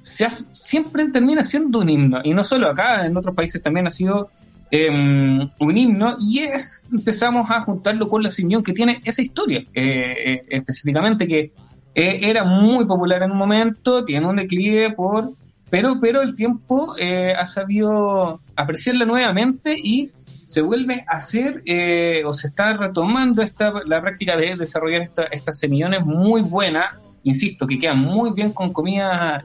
siempre 0.00 1.08
termina 1.08 1.42
siendo 1.42 1.80
un 1.80 1.88
himno. 1.88 2.20
Y 2.24 2.32
no 2.32 2.44
solo 2.44 2.68
acá, 2.68 3.06
en 3.06 3.16
otros 3.16 3.34
países 3.34 3.60
también 3.60 3.86
ha 3.86 3.90
sido 3.90 4.30
eh, 4.70 4.90
un 4.90 5.76
himno. 5.76 6.16
Y 6.20 6.40
es 6.40 6.84
empezamos 6.92 7.50
a 7.50 7.60
juntarlo 7.62 8.08
con 8.08 8.22
la 8.22 8.30
Simeón, 8.30 8.62
que 8.62 8.72
tiene 8.72 9.00
esa 9.04 9.22
historia, 9.22 9.60
eh, 9.74 10.14
eh, 10.26 10.44
específicamente 10.48 11.26
que 11.26 11.52
eh, 11.98 12.20
era 12.28 12.44
muy 12.44 12.84
popular 12.84 13.22
en 13.22 13.30
un 13.30 13.38
momento, 13.38 14.04
tiene 14.04 14.26
un 14.26 14.36
declive 14.36 14.92
por... 14.92 15.32
Pero, 15.70 15.98
pero 15.98 16.20
el 16.20 16.36
tiempo 16.36 16.94
eh, 16.96 17.32
ha 17.32 17.46
sabido 17.46 18.40
apreciarla 18.54 19.04
nuevamente 19.04 19.74
y 19.76 20.10
se 20.44 20.60
vuelve 20.60 21.04
a 21.08 21.16
hacer 21.16 21.62
eh, 21.64 22.22
o 22.24 22.32
se 22.34 22.48
está 22.48 22.76
retomando 22.76 23.42
esta, 23.42 23.72
la 23.84 24.00
práctica 24.00 24.36
de 24.36 24.56
desarrollar 24.56 25.00
esta, 25.00 25.24
estas 25.24 25.58
semillones 25.58 26.04
muy 26.04 26.42
buenas, 26.42 26.96
insisto, 27.24 27.66
que 27.66 27.78
quedan 27.78 27.98
muy 27.98 28.30
bien 28.32 28.52
con 28.52 28.72
comida 28.72 29.42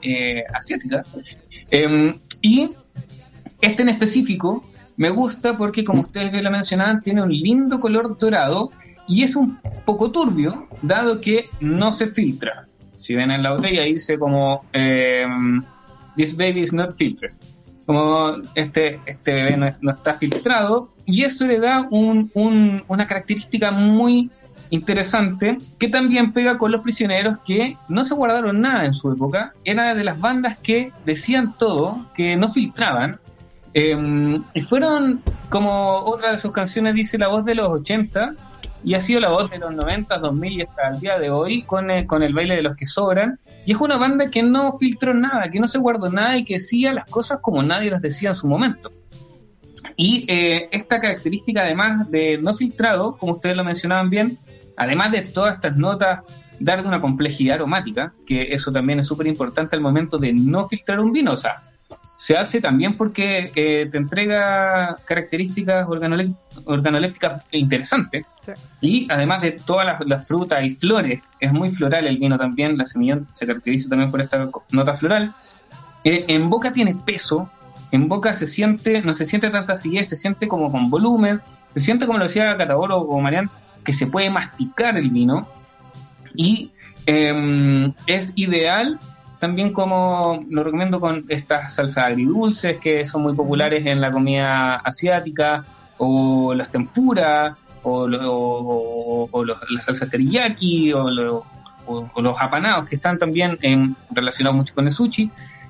asiática. 0.53 1.03
Em, 1.71 2.13
y 2.41 2.69
este 3.61 3.81
en 3.81 3.89
específico 3.89 4.61
me 4.97 5.09
gusta 5.09 5.57
porque, 5.57 5.83
como 5.83 6.01
ustedes 6.01 6.31
bien 6.31 6.43
lo 6.43 6.51
mencionaban, 6.51 7.01
tiene 7.01 7.23
un 7.23 7.31
lindo 7.31 7.79
color 7.79 8.19
dorado 8.19 8.69
y 9.11 9.23
es 9.23 9.35
un 9.35 9.59
poco 9.85 10.09
turbio, 10.11 10.67
dado 10.81 11.19
que 11.19 11.49
no 11.59 11.91
se 11.91 12.07
filtra. 12.07 12.67
Si 12.95 13.13
ven 13.15 13.31
en 13.31 13.43
la 13.43 13.51
botella 13.53 13.83
dice 13.83 14.17
como 14.17 14.63
em, 14.73 15.61
This 16.15 16.35
baby 16.35 16.61
is 16.61 16.73
not 16.73 16.95
filtered. 16.97 17.33
Como 17.85 18.35
este, 18.55 18.99
este 19.05 19.33
bebé 19.33 19.57
no, 19.57 19.67
no 19.81 19.91
está 19.91 20.13
filtrado 20.13 20.93
y 21.05 21.23
eso 21.23 21.45
le 21.47 21.59
da 21.59 21.87
un- 21.89 22.29
un- 22.33 22.83
una 22.87 23.05
característica 23.07 23.71
muy 23.71 24.29
interesante 24.69 25.57
que 25.77 25.87
también 25.89 26.31
pega 26.33 26.57
con 26.57 26.71
los 26.71 26.81
prisioneros 26.81 27.37
que 27.45 27.75
no 27.89 28.03
se 28.05 28.13
guardaron 28.15 28.61
nada 28.61 28.85
en 28.85 28.93
su 28.93 29.11
época. 29.11 29.53
Era 29.65 29.93
de 29.95 30.03
las 30.03 30.19
bandas 30.19 30.57
que 30.59 30.91
decían 31.05 31.55
todo, 31.57 32.05
que 32.15 32.35
no 32.37 32.49
filtraban. 32.51 33.19
eh, 33.73 33.97
y 34.53 34.59
fueron, 34.61 35.21
como 35.49 35.71
otra 35.99 36.33
de 36.33 36.37
sus 36.37 36.51
canciones 36.51 36.93
dice, 36.93 37.17
la 37.17 37.29
voz 37.29 37.45
de 37.45 37.55
los 37.55 37.69
80 37.69 38.35
y 38.83 38.93
ha 38.95 39.01
sido 39.01 39.19
la 39.19 39.29
voz 39.29 39.49
de 39.49 39.59
los 39.59 39.73
90, 39.73 40.17
2000 40.17 40.53
y 40.53 40.61
hasta 40.61 40.89
el 40.89 40.99
día 40.99 41.19
de 41.19 41.29
hoy 41.29 41.63
con, 41.63 41.91
eh, 41.91 42.07
con 42.07 42.23
el 42.23 42.33
baile 42.33 42.55
de 42.55 42.63
los 42.63 42.75
que 42.75 42.85
sobran. 42.85 43.37
Y 43.65 43.73
es 43.73 43.77
una 43.79 43.97
banda 43.97 44.29
que 44.29 44.41
no 44.41 44.77
filtró 44.77 45.13
nada, 45.13 45.49
que 45.49 45.59
no 45.59 45.67
se 45.67 45.77
guardó 45.77 46.09
nada 46.09 46.37
y 46.37 46.43
que 46.43 46.55
decía 46.55 46.93
las 46.93 47.05
cosas 47.05 47.39
como 47.41 47.61
nadie 47.61 47.91
las 47.91 48.01
decía 48.01 48.29
en 48.29 48.35
su 48.35 48.47
momento. 48.47 48.91
Y 49.95 50.25
eh, 50.27 50.67
esta 50.71 50.99
característica 50.99 51.61
además 51.61 52.09
de 52.09 52.39
no 52.41 52.55
filtrado, 52.55 53.17
como 53.17 53.33
ustedes 53.33 53.55
lo 53.55 53.63
mencionaban 53.63 54.09
bien, 54.09 54.37
además 54.77 55.11
de 55.11 55.21
todas 55.21 55.55
estas 55.55 55.77
notas, 55.77 56.21
dar 56.59 56.85
una 56.85 57.01
complejidad 57.01 57.55
aromática, 57.55 58.13
que 58.25 58.53
eso 58.53 58.71
también 58.71 58.99
es 58.99 59.07
súper 59.07 59.27
importante 59.27 59.75
al 59.75 59.81
momento 59.81 60.17
de 60.17 60.33
no 60.33 60.65
filtrar 60.65 60.99
un 60.99 61.11
vino, 61.11 61.31
o 61.33 61.35
sea, 61.35 61.61
se 62.21 62.37
hace 62.37 62.61
también 62.61 62.97
porque 62.97 63.51
eh, 63.55 63.87
te 63.91 63.97
entrega 63.97 64.95
características 65.05 65.87
organolé- 65.87 66.35
organolépticas 66.65 67.41
interesantes 67.51 68.25
Sí. 68.41 68.51
y 68.81 69.07
además 69.11 69.41
de 69.41 69.51
todas 69.53 69.87
las, 69.87 70.07
las 70.07 70.27
frutas 70.27 70.63
y 70.63 70.69
flores, 70.69 71.29
es 71.39 71.51
muy 71.51 71.71
floral 71.71 72.05
el 72.05 72.19
vino 72.19 72.37
también, 72.37 72.77
la 72.77 72.85
semillón 72.85 73.25
se 73.33 73.47
caracteriza 73.47 73.89
también 73.89 74.11
por 74.11 74.21
esta 74.21 74.49
nota 74.71 74.93
floral. 74.93 75.33
Eh, 76.03 76.25
en 76.27 76.47
boca 76.47 76.71
tiene 76.71 76.93
peso, 76.93 77.49
en 77.91 78.07
boca 78.07 78.35
se 78.35 78.45
siente, 78.45 79.01
no 79.01 79.15
se 79.15 79.25
siente 79.25 79.49
tanta 79.49 79.73
acidez, 79.73 80.07
se 80.09 80.15
siente 80.15 80.47
como 80.47 80.69
con 80.69 80.91
volumen, 80.91 81.41
se 81.73 81.79
siente 81.79 82.05
como 82.05 82.19
lo 82.19 82.25
decía 82.25 82.55
Cataboro 82.55 82.97
o 82.97 83.19
Marian, 83.19 83.49
que 83.83 83.93
se 83.93 84.05
puede 84.05 84.29
masticar 84.29 84.95
el 84.95 85.09
vino 85.09 85.47
y 86.35 86.69
eh, 87.07 87.91
es 88.05 88.33
ideal 88.35 88.99
también 89.41 89.73
como 89.73 90.45
lo 90.49 90.63
recomiendo 90.63 90.99
con 90.99 91.25
estas 91.27 91.73
salsas 91.73 92.05
agridulces 92.05 92.77
que 92.77 93.05
son 93.07 93.23
muy 93.23 93.33
populares 93.33 93.85
en 93.87 93.99
la 93.99 94.11
comida 94.11 94.75
asiática 94.75 95.65
o 95.97 96.53
las 96.53 96.69
tempuras 96.71 97.57
o, 97.83 98.07
lo- 98.07 98.19
o- 98.33 99.27
o 99.31 99.43
los- 99.43 99.57
las 99.71 99.83
salsas 99.83 100.09
teriyaki 100.11 100.93
o, 100.93 101.09
lo- 101.09 101.43
o- 101.87 102.07
o 102.13 102.21
los 102.21 102.39
apanados 102.39 102.85
que 102.87 102.95
están 102.95 103.17
también 103.17 103.57
relacionados 104.11 104.55
mucho 104.55 104.75
con 104.75 104.85
el 104.85 104.93
sushi. 104.93 105.29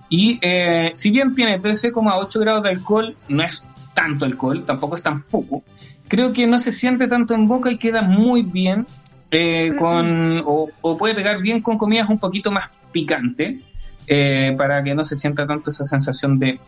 Y 0.09 0.37
eh, 0.41 0.91
si 0.93 1.09
bien 1.09 1.33
tiene 1.33 1.57
13,8 1.61 2.39
grados 2.41 2.63
de 2.63 2.69
alcohol 2.71 3.15
no 3.29 3.41
es 3.43 3.65
tanto 3.93 4.25
alcohol 4.25 4.65
tampoco 4.65 4.95
es 4.97 5.01
tan 5.03 5.23
poco 5.23 5.63
creo 6.09 6.33
que 6.33 6.45
no 6.47 6.59
se 6.59 6.73
siente 6.73 7.07
tanto 7.07 7.33
en 7.33 7.47
boca 7.47 7.71
y 7.71 7.77
queda 7.77 8.01
muy 8.01 8.41
bien 8.41 8.85
eh, 9.31 9.73
con 9.79 10.41
o, 10.45 10.67
o 10.81 10.97
puede 10.97 11.13
pegar 11.13 11.39
bien 11.41 11.61
con 11.61 11.77
comidas 11.77 12.09
un 12.09 12.19
poquito 12.19 12.51
más 12.51 12.69
picante 12.91 13.59
eh, 14.07 14.53
para 14.57 14.83
que 14.83 14.93
no 14.95 15.03
se 15.03 15.15
sienta 15.15 15.47
tanto 15.47 15.69
esa 15.69 15.85
sensación 15.85 16.39
de 16.39 16.59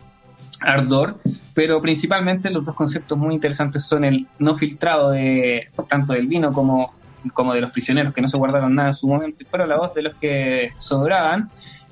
ardor, 0.60 1.18
pero 1.52 1.80
principalmente 1.82 2.50
los 2.50 2.64
dos 2.64 2.74
conceptos 2.74 3.18
muy 3.18 3.34
interesantes 3.34 3.84
son 3.84 4.04
el 4.04 4.26
no 4.38 4.54
filtrado 4.54 5.10
de 5.10 5.68
tanto 5.88 6.14
del 6.14 6.26
vino 6.26 6.52
como, 6.52 6.94
como 7.32 7.52
de 7.52 7.60
los 7.60 7.70
prisioneros 7.70 8.12
que 8.12 8.20
no 8.20 8.28
se 8.28 8.36
guardaron 8.36 8.74
nada 8.74 8.88
en 8.88 8.94
su 8.94 9.08
momento 9.08 9.44
fueron 9.46 9.68
la 9.68 9.76
voz 9.76 9.94
de 9.94 10.02
los 10.02 10.14
que 10.14 10.72
sobraban. 10.78 11.50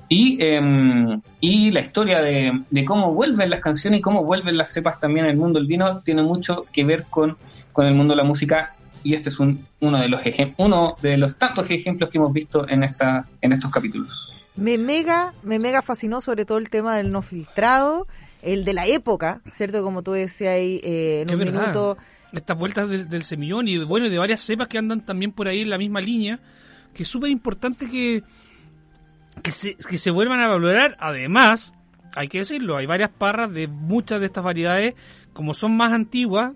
Y, 0.09 0.37
eh, 0.41 1.19
y 1.39 1.71
la 1.71 1.79
historia 1.79 2.21
de, 2.21 2.63
cómo 2.85 3.13
vuelven 3.13 3.49
las 3.49 3.61
canciones 3.61 3.99
y 3.99 4.01
cómo 4.01 4.23
vuelven 4.23 4.57
las 4.57 4.71
cepas 4.71 4.99
también 4.99 5.25
el 5.25 5.37
mundo 5.37 5.59
del 5.59 5.67
vino 5.67 6.01
tiene 6.01 6.21
mucho 6.21 6.65
que 6.71 6.83
ver 6.83 7.05
con, 7.09 7.37
con 7.71 7.87
el 7.87 7.95
mundo 7.95 8.13
de 8.13 8.17
la 8.17 8.23
música 8.23 8.75
y 9.03 9.13
este 9.15 9.29
es 9.29 9.39
un, 9.39 9.65
uno 9.79 9.99
de 9.99 10.07
los 10.09 10.21
ejem- 10.21 10.53
uno 10.57 10.95
de 11.01 11.17
los 11.17 11.37
tantos 11.37 11.69
ejemplos 11.69 12.09
que 12.09 12.17
hemos 12.17 12.33
visto 12.33 12.67
en 12.67 12.83
esta 12.83 13.25
en 13.41 13.53
estos 13.53 13.71
capítulos. 13.71 14.45
Me 14.55 14.77
mega, 14.77 15.33
me 15.43 15.59
mega 15.59 15.81
fascinó 15.81 16.21
sobre 16.21 16.45
todo 16.45 16.57
el 16.59 16.69
tema 16.69 16.95
del 16.95 17.11
no 17.11 17.21
filtrado, 17.21 18.07
el 18.41 18.65
de 18.65 18.73
la 18.73 18.85
época, 18.85 19.41
¿cierto? 19.51 19.81
Como 19.83 20.03
tú 20.03 20.11
decías 20.11 20.53
ahí, 20.53 20.79
eh, 20.83 21.25
en 21.27 21.33
un 21.33 21.39
verdad. 21.39 21.61
minuto. 21.61 21.97
Estas 22.31 22.57
vueltas 22.57 22.89
del, 22.89 23.09
del 23.09 23.23
semillón 23.23 23.67
y 23.67 23.77
de, 23.77 23.85
bueno, 23.85 24.07
y 24.07 24.09
de 24.09 24.17
varias 24.17 24.41
cepas 24.41 24.67
que 24.67 24.77
andan 24.77 25.05
también 25.05 25.31
por 25.31 25.47
ahí 25.47 25.61
en 25.61 25.69
la 25.69 25.77
misma 25.77 26.01
línea, 26.01 26.39
que 26.93 27.03
es 27.03 27.09
súper 27.09 27.29
importante 27.29 27.87
que, 27.87 28.23
que, 29.41 29.51
se, 29.51 29.75
que 29.75 29.97
se 29.97 30.09
vuelvan 30.09 30.39
a 30.39 30.47
valorar. 30.47 30.97
Además, 30.99 31.75
hay 32.15 32.27
que 32.27 32.39
decirlo, 32.39 32.77
hay 32.77 32.85
varias 32.85 33.11
parras 33.11 33.51
de 33.51 33.67
muchas 33.67 34.19
de 34.19 34.25
estas 34.27 34.43
variedades, 34.43 34.95
como 35.33 35.53
son 35.53 35.77
más 35.77 35.93
antiguas, 35.93 36.53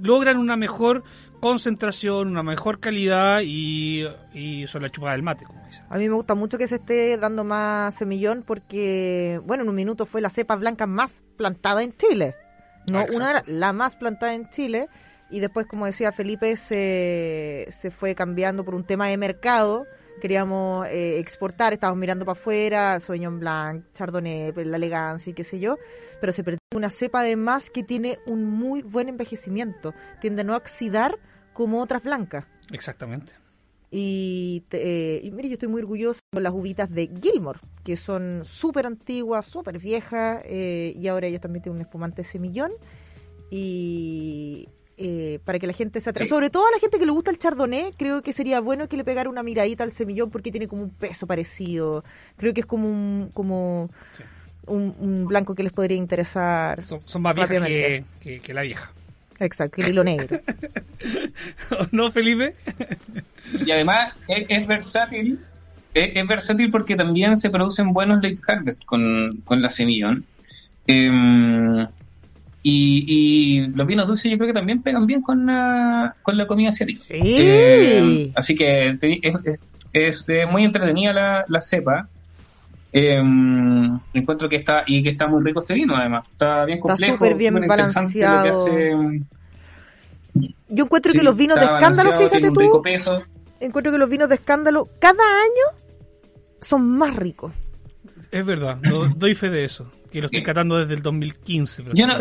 logran 0.00 0.38
una 0.38 0.56
mejor 0.56 1.04
concentración, 1.42 2.28
una 2.28 2.44
mejor 2.44 2.78
calidad 2.78 3.40
y, 3.42 4.06
y 4.32 4.64
son 4.68 4.82
la 4.82 4.90
chupada 4.90 5.12
del 5.12 5.24
mate, 5.24 5.44
como 5.44 5.60
dicen. 5.66 5.82
A 5.90 5.98
mí 5.98 6.08
me 6.08 6.14
gusta 6.14 6.36
mucho 6.36 6.56
que 6.56 6.68
se 6.68 6.76
esté 6.76 7.18
dando 7.18 7.42
más 7.42 7.96
semillón 7.96 8.44
porque, 8.46 9.40
bueno, 9.44 9.64
en 9.64 9.68
un 9.68 9.74
minuto 9.74 10.06
fue 10.06 10.20
la 10.20 10.30
cepa 10.30 10.54
blanca 10.54 10.86
más 10.86 11.24
plantada 11.36 11.82
en 11.82 11.96
Chile. 11.96 12.36
No, 12.86 13.00
Ah, 13.00 13.06
una 13.12 13.30
era 13.30 13.42
la 13.46 13.72
más 13.72 13.96
plantada 13.96 14.34
en 14.34 14.48
Chile. 14.50 14.88
Y 15.30 15.40
después, 15.40 15.66
como 15.66 15.84
decía 15.86 16.12
Felipe, 16.12 16.56
se, 16.56 17.66
se 17.70 17.90
fue 17.90 18.14
cambiando 18.14 18.64
por 18.64 18.76
un 18.76 18.84
tema 18.84 19.08
de 19.08 19.16
mercado. 19.16 19.84
Queríamos 20.20 20.86
eh, 20.86 21.18
exportar, 21.18 21.72
estábamos 21.72 21.98
mirando 21.98 22.24
para 22.24 22.38
afuera, 22.38 23.00
Sauvignon 23.00 23.40
Blanc, 23.40 23.84
Chardonnay, 23.94 24.52
pues, 24.52 24.68
la 24.68 24.76
elegancia 24.76 25.32
y 25.32 25.34
qué 25.34 25.42
sé 25.42 25.58
yo. 25.58 25.76
Pero 26.20 26.32
se 26.32 26.44
perdió 26.44 26.58
una 26.76 26.90
cepa 26.90 27.20
además 27.20 27.68
que 27.70 27.82
tiene 27.82 28.20
un 28.26 28.44
muy 28.44 28.82
buen 28.82 29.08
envejecimiento. 29.08 29.92
Tiende 30.20 30.42
a 30.42 30.44
no 30.44 30.54
oxidar 30.54 31.18
como 31.52 31.80
otras 31.82 32.02
blancas. 32.02 32.44
Exactamente. 32.70 33.32
Y, 33.90 34.64
te- 34.70 35.16
eh, 35.16 35.20
y 35.22 35.30
mire, 35.32 35.48
yo 35.50 35.54
estoy 35.54 35.68
muy 35.68 35.82
orgullosa 35.82 36.20
con 36.32 36.42
las 36.42 36.52
uvitas 36.54 36.90
de 36.90 37.10
Gilmore, 37.22 37.60
que 37.84 37.96
son 37.96 38.40
súper 38.44 38.86
antiguas, 38.86 39.44
súper 39.46 39.78
viejas, 39.78 40.42
eh, 40.46 40.94
y 40.96 41.06
ahora 41.08 41.26
ellos 41.26 41.42
también 41.42 41.62
tienen 41.62 41.76
un 41.76 41.82
espumante 41.82 42.22
semillón. 42.24 42.72
Y 43.50 44.66
eh, 44.96 45.40
para 45.44 45.58
que 45.58 45.66
la 45.66 45.74
gente 45.74 46.00
se 46.00 46.08
atreva, 46.08 46.24
Sí. 46.26 46.30
sobre 46.30 46.48
todo 46.48 46.66
a 46.66 46.70
la 46.70 46.78
gente 46.78 46.98
que 46.98 47.04
le 47.04 47.12
gusta 47.12 47.30
el 47.30 47.38
chardonnay, 47.38 47.92
creo 47.98 48.22
que 48.22 48.32
sería 48.32 48.60
bueno 48.60 48.88
que 48.88 48.96
le 48.96 49.04
pegara 49.04 49.28
una 49.28 49.42
miradita 49.42 49.84
al 49.84 49.90
semillón 49.90 50.30
porque 50.30 50.50
tiene 50.50 50.68
como 50.68 50.82
un 50.84 50.90
peso 50.90 51.26
parecido. 51.26 52.02
Creo 52.38 52.54
que 52.54 52.60
es 52.60 52.66
como 52.66 52.88
un, 52.88 53.30
como 53.34 53.90
un, 54.68 54.94
un 55.00 55.26
blanco 55.26 55.54
que 55.54 55.62
les 55.64 55.72
podría 55.72 55.98
interesar. 55.98 56.84
Son, 56.86 57.00
son 57.04 57.20
más 57.20 57.34
viejas 57.34 57.50
que, 57.50 57.58
Rápidamente. 57.58 58.04
que, 58.20 58.40
que 58.40 58.54
la 58.54 58.62
vieja. 58.62 58.90
Exacto, 59.44 59.82
el 59.82 59.88
hilo 59.88 60.04
negro. 60.04 60.40
¿No, 61.90 62.10
Felipe? 62.10 62.54
Y 63.66 63.70
además 63.70 64.14
es, 64.28 64.46
es 64.48 64.66
versátil, 64.66 65.38
es, 65.94 66.10
es 66.14 66.26
versátil 66.26 66.70
porque 66.70 66.96
también 66.96 67.36
se 67.38 67.50
producen 67.50 67.92
buenos 67.92 68.16
late 68.22 68.38
harvest 68.46 68.84
con, 68.84 69.40
con 69.44 69.60
la 69.62 69.68
semillón. 69.70 70.24
Em, 70.86 71.86
y, 72.64 73.04
y 73.06 73.66
los 73.68 73.86
vinos 73.86 74.06
dulces 74.06 74.30
yo 74.30 74.38
creo 74.38 74.48
que 74.48 74.54
también 74.54 74.82
pegan 74.82 75.06
bien 75.06 75.20
con 75.22 75.46
la, 75.46 76.14
con 76.22 76.36
la 76.36 76.46
comida 76.46 76.68
asiática. 76.70 77.00
Sí. 77.02 77.14
Eh, 77.20 78.32
así 78.34 78.54
que 78.54 78.88
es, 78.88 78.98
es- 79.92 80.24
es, 80.26 80.26
muy 80.50 80.64
entretenida 80.64 81.12
la, 81.12 81.44
la 81.48 81.60
cepa. 81.60 82.08
Em, 82.94 83.98
encuentro 84.12 84.48
que 84.50 84.56
está 84.56 84.84
y 84.86 85.02
que 85.02 85.08
está 85.10 85.26
muy 85.26 85.42
rico 85.42 85.60
este 85.60 85.72
vino 85.72 85.96
además 85.96 86.24
está 86.30 86.66
bien 86.66 86.76
Está 86.76 86.88
complejo 86.90 87.14
súper 87.14 87.34
bien 87.36 87.54
súper 87.54 87.62
que 87.62 87.68
balanceado. 87.68 88.62
hace, 88.62 88.92
Yo 90.68 90.84
encuentro 90.84 91.12
sí, 91.12 91.18
que 91.18 91.24
los 91.24 91.34
vinos 91.36 91.56
de 91.58 91.64
está 91.64 91.76
escándalo, 91.78 92.10
fíjate 92.18 92.30
tiene 92.30 92.48
un 92.48 92.54
tú, 92.54 92.60
rico 92.60 92.82
peso 92.82 93.22
encuentro 93.60 93.92
que 93.92 93.98
los 93.98 94.08
vinos 94.10 94.28
de 94.28 94.34
escándalo 94.34 94.88
cada 94.98 95.22
año 95.22 95.82
son 96.60 96.86
más 96.98 97.16
ricos. 97.16 97.52
Es 98.30 98.44
verdad, 98.44 98.78
lo- 98.82 99.08
doy 99.16 99.34
fe 99.34 99.48
de 99.50 99.64
eso. 99.64 99.90
Que 100.10 100.20
lo 100.20 100.26
estoy 100.26 100.42
catando 100.42 100.78
desde 100.78 100.92
el 100.94 101.00
2015. 101.02 101.82
pero- 101.84 101.94
Yo 101.94 102.06
no, 102.06 102.14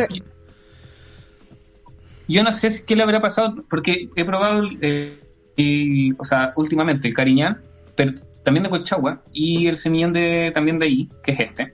yo 2.28 2.44
no 2.44 2.52
sé 2.52 2.70
si- 2.72 2.86
qué 2.86 2.96
le 2.96 3.04
habrá 3.04 3.20
pasado, 3.22 3.64
porque 3.70 4.08
he 4.16 4.24
probado, 4.26 4.64
eh, 4.82 5.20
y, 5.58 6.14
o 6.18 6.24
sea, 6.24 6.54
últimamente 6.56 7.08
el 7.08 7.14
cariñán, 7.14 7.62
pero 7.96 8.14
también 8.44 8.64
de 8.64 8.70
Colchagua, 8.70 9.24
y 9.34 9.68
el 9.68 9.78
semillón 9.78 10.14
de, 10.14 10.52
también 10.52 10.80
de 10.80 10.86
ahí, 10.86 11.10
que 11.24 11.32
es 11.32 11.40
este. 11.40 11.74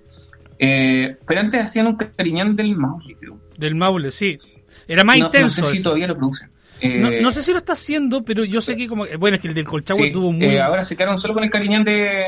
Eh, 0.59 1.17
pero 1.27 1.39
antes 1.39 1.63
hacían 1.65 1.87
un 1.87 1.95
cariñán 1.95 2.55
del 2.55 2.75
Maule, 2.75 3.15
creo. 3.19 3.39
Del 3.57 3.75
Maule, 3.75 4.11
sí. 4.11 4.35
Era 4.87 5.03
más 5.03 5.17
no, 5.17 5.25
intenso. 5.25 5.61
No 5.61 5.67
sé 5.67 5.71
si 5.71 5.77
eso. 5.77 5.83
todavía 5.83 6.07
lo 6.07 6.15
producen. 6.17 6.49
Eh, 6.81 6.99
No, 6.99 7.09
no 7.11 7.31
sé 7.31 7.41
si 7.41 7.51
lo 7.51 7.57
está 7.57 7.73
haciendo, 7.73 8.23
pero 8.23 8.45
yo 8.45 8.61
sé 8.61 8.75
que 8.75 8.87
como... 8.87 9.05
Bueno, 9.19 9.35
es 9.35 9.41
que 9.41 9.47
el 9.47 9.53
del 9.53 9.65
Colchagua 9.65 10.05
sí, 10.05 10.11
tuvo 10.11 10.31
muy... 10.31 10.45
eh, 10.45 10.61
ahora 10.61 10.83
se 10.83 10.95
quedaron 10.95 11.17
solo 11.17 11.33
con 11.33 11.43
el 11.43 11.49
cariñán 11.49 11.83
de... 11.83 12.25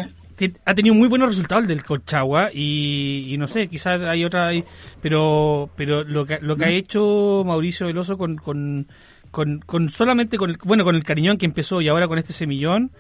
ha 0.66 0.74
tenido 0.74 0.96
muy 0.96 1.08
buenos 1.08 1.30
resultados 1.30 1.64
el 1.64 1.68
del 1.68 1.84
Colchagua 1.84 2.50
y, 2.54 3.34
y 3.34 3.38
no 3.38 3.48
sé, 3.48 3.68
quizás 3.68 4.02
hay 4.02 4.26
otra 4.26 4.48
ahí, 4.48 4.64
pero 5.02 5.70
pero 5.76 6.04
lo 6.04 6.26
que, 6.26 6.40
lo 6.42 6.56
que 6.56 6.66
ha 6.66 6.70
hecho 6.70 7.44
Mauricio 7.46 7.88
Veloso 7.88 8.18
con, 8.18 8.38
con, 8.38 8.88
con, 9.32 9.60
con 9.60 9.90
solamente 9.90 10.38
con 10.38 10.50
el, 10.50 10.58
bueno 10.64 10.84
con 10.84 10.96
el 10.96 11.04
cariñón 11.04 11.38
que 11.38 11.46
empezó 11.46 11.82
y 11.82 11.88
ahora 11.88 12.08
con 12.08 12.18
este 12.18 12.34
semillón 12.34 12.92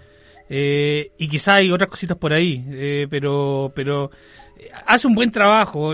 eh, 0.50 1.12
y 1.18 1.28
quizás 1.28 1.56
hay 1.56 1.72
otras 1.72 1.89
cositas 1.89 2.18
por 2.18 2.34
ahí, 2.34 2.66
eh, 2.72 3.08
pero 3.10 3.72
pero 3.76 4.10
eh, 4.58 4.70
hace 4.86 5.08
un 5.08 5.14
buen 5.14 5.32
trabajo, 5.32 5.93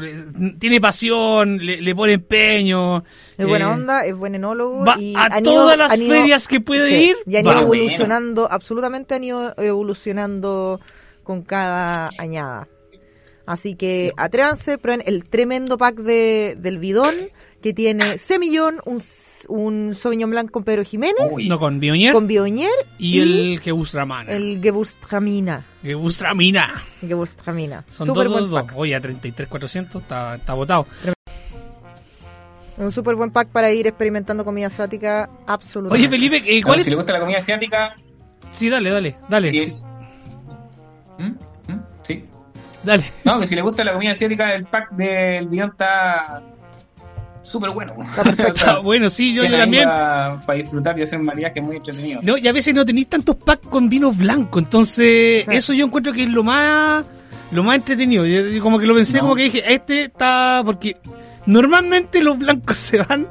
tiene 0.57 0.79
pasión, 0.79 1.57
le, 1.57 1.81
le 1.81 1.93
pone 1.93 2.13
empeño. 2.13 3.03
Es 3.37 3.45
buena 3.45 3.65
eh, 3.65 3.73
onda, 3.73 4.05
es 4.05 4.15
buen 4.15 4.33
enólogo. 4.35 4.85
va 4.85 4.97
y 4.97 5.13
a 5.15 5.41
todas 5.41 5.77
las 5.77 5.91
ferias 5.97 6.47
que 6.47 6.61
puede 6.61 6.87
sí, 6.87 6.95
ir, 6.95 7.17
Y 7.25 7.35
han 7.35 7.45
ido 7.45 7.61
evolucionando, 7.61 8.47
absolutamente 8.49 9.15
han 9.15 9.25
ido 9.25 9.53
evolucionando 9.57 10.79
con 11.23 11.41
cada 11.41 12.11
añada. 12.17 12.69
Así 13.45 13.75
que 13.75 14.11
atrévanse, 14.17 14.77
prueben 14.77 15.03
el 15.05 15.25
tremendo 15.25 15.77
pack 15.77 15.97
de, 15.97 16.55
del 16.57 16.79
bidón 16.79 17.13
que 17.65 17.73
tiene 17.73 18.19
semillón, 18.19 18.79
un, 18.85 19.01
un 19.49 19.95
Sauvignon 19.95 20.29
Blanc 20.29 20.51
con 20.51 20.63
Pedro 20.63 20.83
Jiménez, 20.83 21.15
Uy, 21.31 21.47
No, 21.49 21.57
con 21.57 21.79
Bionier 21.79 22.13
con 22.13 22.27
Bionier 22.27 22.69
y, 22.99 23.19
el 23.21 23.59
Gewürztraminer. 23.59 24.29
el 24.29 24.61
Gewürztraminer. 24.61 25.61
Gewürztraminer. 25.81 26.69
Gewürztraminer. 27.01 27.83
Son 27.91 28.05
Súper 28.05 28.25
dos, 28.25 28.33
buen 28.33 28.51
dos, 28.51 28.61
pack. 28.61 28.73
Oye, 28.77 28.93
a 28.93 29.01
33,400 29.01 29.99
está, 29.99 30.35
está 30.35 30.53
botado. 30.53 30.85
Un 32.77 32.91
súper 32.91 33.15
buen 33.15 33.31
pack 33.31 33.47
para 33.47 33.71
ir 33.71 33.87
experimentando 33.87 34.45
comida 34.45 34.67
asiática, 34.67 35.27
absolutamente. 35.47 36.07
Oye, 36.07 36.07
Felipe, 36.07 36.43
eh, 36.45 36.61
no, 36.61 36.67
¿cuál 36.67 36.77
es? 36.81 36.83
Si 36.85 36.91
le 36.91 36.97
gusta 36.97 37.13
la 37.13 37.19
comida 37.19 37.39
asiática... 37.39 37.95
Sí, 38.51 38.69
dale, 38.69 38.91
dale, 38.91 39.15
dale. 39.27 39.49
y- 39.49 39.65
sí, 39.65 39.75
¿Mm? 41.17 41.23
¿Mm? 41.73 41.79
Sí. 42.03 42.25
dale. 42.83 43.05
No, 43.23 43.39
que 43.39 43.47
si 43.47 43.55
le 43.55 43.63
gusta 43.63 43.83
la 43.83 43.93
comida 43.93 44.11
asiática, 44.11 44.53
el 44.53 44.65
pack 44.65 44.91
del 44.91 45.47
bidón 45.47 45.71
está 45.71 46.43
súper 47.45 47.69
bueno. 47.71 47.93
Está 48.37 48.79
bueno, 48.79 49.09
sí, 49.09 49.33
yo, 49.33 49.49
también. 49.49 49.85
Para, 49.85 50.39
para 50.45 50.57
disfrutar 50.57 50.99
y 50.99 51.03
hacer 51.03 51.19
un 51.19 51.25
mariaje 51.25 51.61
muy 51.61 51.77
entretenido. 51.77 52.19
No, 52.23 52.37
y 52.37 52.47
a 52.47 52.51
veces 52.51 52.73
no 52.75 52.83
tenéis 52.83 53.07
tantos 53.07 53.35
packs 53.37 53.67
con 53.69 53.87
vino 53.87 54.11
blanco, 54.11 54.59
entonces 54.59 55.45
Sí. 55.45 55.51
eso 55.51 55.73
yo 55.73 55.85
encuentro 55.85 56.11
que 56.11 56.23
es 56.23 56.29
lo 56.29 56.43
más 56.43 57.05
lo 57.51 57.63
más 57.63 57.75
entretenido. 57.77 58.25
Yo, 58.25 58.41
yo 58.47 58.61
como 58.61 58.79
que 58.79 58.85
lo 58.87 58.95
pensé, 58.95 59.17
No. 59.17 59.21
como 59.23 59.35
que 59.35 59.43
dije, 59.43 59.63
este 59.73 60.05
está 60.05 60.61
porque 60.65 60.97
normalmente 61.45 62.21
los 62.21 62.37
blancos 62.37 62.75
se 62.77 62.97
van 62.97 63.27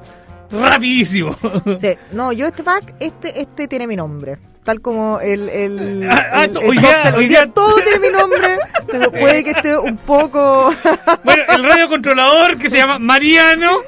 rapidísimo. 0.51 1.37
Sí, 1.77 1.89
no, 2.12 2.33
yo 2.33 2.47
este 2.47 2.62
pack, 2.62 2.95
este, 3.01 3.41
este 3.41 3.67
tiene 3.69 3.87
mi 3.87 3.97
nombre. 3.97 4.39
Tal 4.65 4.81
como 4.81 5.21
el, 5.21 5.51
el, 5.51 6.09
Ah, 6.11 6.27
ah, 6.33 6.45
el- 6.45 6.57
el 6.57 6.69
hoy 6.69 6.79
día- 6.79 6.95
cóctel, 7.03 7.15
hoy 7.17 7.29
día- 7.29 7.47
todo 7.53 7.75
tiene 7.83 7.99
mi 7.99 8.09
nombre. 8.11 8.59
Pero 8.91 9.11
puede 9.12 9.45
que 9.45 9.51
esté 9.51 9.77
un 9.77 9.99
poco. 9.99 10.75
bueno, 11.25 11.43
el 11.51 11.65
radiocontrolador 11.65 12.57
que 12.57 12.71
se 12.71 12.79
llama 12.79 12.99
Mariano. 12.99 13.71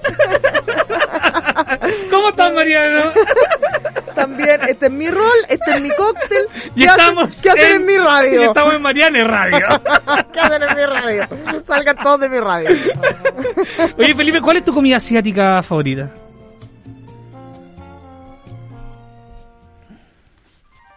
¿Cómo 2.11 2.29
estás, 2.29 2.53
Mariano? 2.53 3.11
También, 4.15 4.61
este 4.69 4.87
es 4.87 4.93
mi 4.93 5.11
rol, 5.11 5.27
este 5.49 5.73
es 5.75 5.81
mi 5.81 5.91
cóctel. 5.91 6.47
Y 6.75 6.83
¿Qué 6.83 6.89
hacen- 6.89 7.01
estamos 7.01 7.37
¿Qué 7.43 7.51
hacen 7.51 7.73
en, 7.73 7.87
mi 7.87 7.93
Y 7.95 7.99
radio? 7.99 8.43
estamos 8.43 8.75
en 8.75 8.83
Mariano 8.83 9.25
Radio. 9.25 9.67
¿Qué 10.33 10.41
hacen 10.41 10.63
en 10.63 10.77
mi 10.77 10.85
radio? 10.87 11.27
Salgan 11.67 11.97
todos 11.97 12.21
de 12.21 12.29
mi 12.29 12.39
radio. 12.39 12.69
Oye, 13.99 14.15
Felipe, 14.15 14.41
¿cuál 14.43 14.59
es 14.59 14.65
tu 14.65 14.75
comida 14.75 14.99
asiática 14.99 15.63
favorita? 15.63 16.11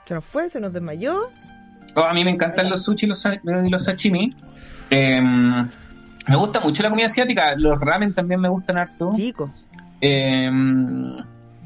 Se 0.09 0.15
nos 0.15 0.25
fue, 0.25 0.49
se 0.49 0.59
nos 0.59 0.73
desmayó. 0.73 1.29
Oh, 1.95 2.01
a 2.01 2.15
mí 2.15 2.23
me 2.23 2.31
encantan 2.31 2.67
los 2.67 2.81
sushi 2.81 3.05
y 3.05 3.09
los, 3.09 3.23
los 3.43 3.83
sashimi. 3.83 4.33
Eh, 4.89 5.21
me 5.21 6.35
gusta 6.35 6.59
mucho 6.61 6.81
la 6.81 6.89
comida 6.89 7.05
asiática. 7.05 7.53
Los 7.55 7.79
ramen 7.79 8.15
también 8.15 8.41
me 8.41 8.49
gustan 8.49 8.79
harto. 8.79 9.11
Chico. 9.15 9.53
Eh, 10.01 10.49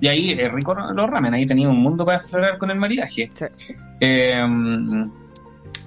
y 0.02 0.08
ahí 0.10 0.32
es 0.32 0.52
rico 0.52 0.74
los 0.76 1.10
ramen. 1.10 1.34
Ahí 1.34 1.46
tenía 1.46 1.70
un 1.70 1.80
mundo 1.80 2.04
para 2.04 2.18
explorar 2.18 2.58
con 2.58 2.70
el 2.70 2.78
maridaje. 2.78 3.32
Sí. 3.34 3.46
Eh, 4.02 4.46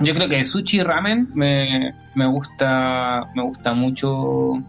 yo 0.01 0.15
creo 0.15 0.27
que 0.27 0.43
sushi 0.43 0.79
y 0.79 0.83
ramen 0.83 1.29
me, 1.35 1.93
me 2.15 2.27
gusta 2.27 3.27
me 3.35 3.43
gusta 3.43 3.75
mucho 3.75 4.63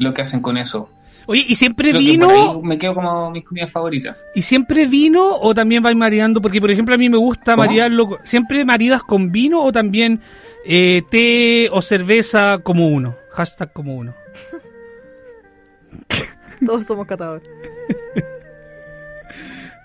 lo 0.00 0.12
que 0.12 0.22
hacen 0.22 0.40
con 0.40 0.56
eso. 0.56 0.90
Oye, 1.26 1.44
¿y 1.48 1.54
siempre 1.54 1.90
Creo 1.90 2.00
vino? 2.00 2.62
me 2.62 2.78
quedo 2.78 2.94
como 2.94 3.30
mis 3.30 3.44
comidas 3.44 3.70
favoritas. 3.70 4.16
¿Y 4.34 4.42
siempre 4.42 4.86
vino 4.86 5.36
o 5.36 5.54
también 5.54 5.82
vais 5.82 5.96
maridando? 5.96 6.40
Porque, 6.40 6.60
por 6.60 6.70
ejemplo, 6.70 6.94
a 6.94 6.98
mí 6.98 7.08
me 7.08 7.18
gusta 7.18 7.52
¿Cómo? 7.54 7.66
maridarlo. 7.66 8.18
¿Siempre 8.24 8.64
maridas 8.64 9.02
con 9.02 9.30
vino 9.30 9.62
o 9.62 9.70
también 9.70 10.20
eh, 10.64 11.02
té 11.10 11.68
o 11.70 11.82
cerveza 11.82 12.58
como 12.62 12.88
uno? 12.88 13.14
Hashtag 13.32 13.72
como 13.72 13.94
uno. 13.96 14.14
Todos 16.66 16.84
somos 16.86 17.06
catadores. 17.06 17.48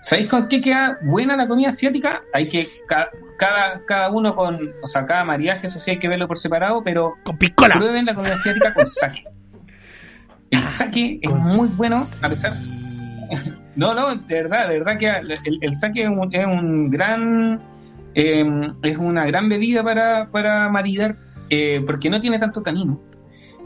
¿Sabéis 0.02 0.28
con 0.28 0.48
qué 0.48 0.60
queda 0.60 0.98
buena 1.02 1.36
la 1.36 1.48
comida 1.48 1.70
asiática? 1.70 2.22
Hay 2.32 2.48
que 2.48 2.70
ca- 2.86 3.10
cada, 3.38 3.84
cada 3.84 4.10
uno 4.10 4.34
con, 4.34 4.72
o 4.82 4.86
sea, 4.86 5.04
cada 5.04 5.24
mariaje, 5.24 5.66
eso 5.66 5.78
sí 5.80 5.90
hay 5.92 5.98
que 5.98 6.08
verlo 6.08 6.28
por 6.28 6.38
separado, 6.38 6.82
pero 6.84 7.14
Con 7.24 7.36
piscola. 7.36 7.74
prueben 7.74 8.06
la 8.06 8.14
comida 8.14 8.34
asiática 8.34 8.72
con 8.72 8.86
sake. 8.86 9.24
El 10.50 10.62
sake 10.62 11.18
es 11.22 11.30
muy 11.30 11.68
bueno, 11.76 12.06
a 12.22 12.28
pesar. 12.28 12.60
No, 13.76 13.92
no, 13.92 14.14
de 14.14 14.34
verdad, 14.34 14.68
de 14.70 14.78
verdad 14.78 14.98
que 14.98 15.06
el, 15.06 15.58
el 15.60 15.74
sake 15.74 16.04
es 16.04 16.08
un, 16.08 16.34
es 16.34 16.46
un 16.46 16.88
gran. 16.88 17.60
eh, 18.14 18.72
es 18.82 18.96
una 18.96 19.26
gran 19.26 19.50
bebida 19.50 19.84
para, 19.84 20.30
para 20.30 20.70
maridar, 20.70 21.16
eh, 21.50 21.82
porque 21.86 22.08
no 22.08 22.18
tiene 22.18 22.38
tanto 22.38 22.62
tanino, 22.62 22.98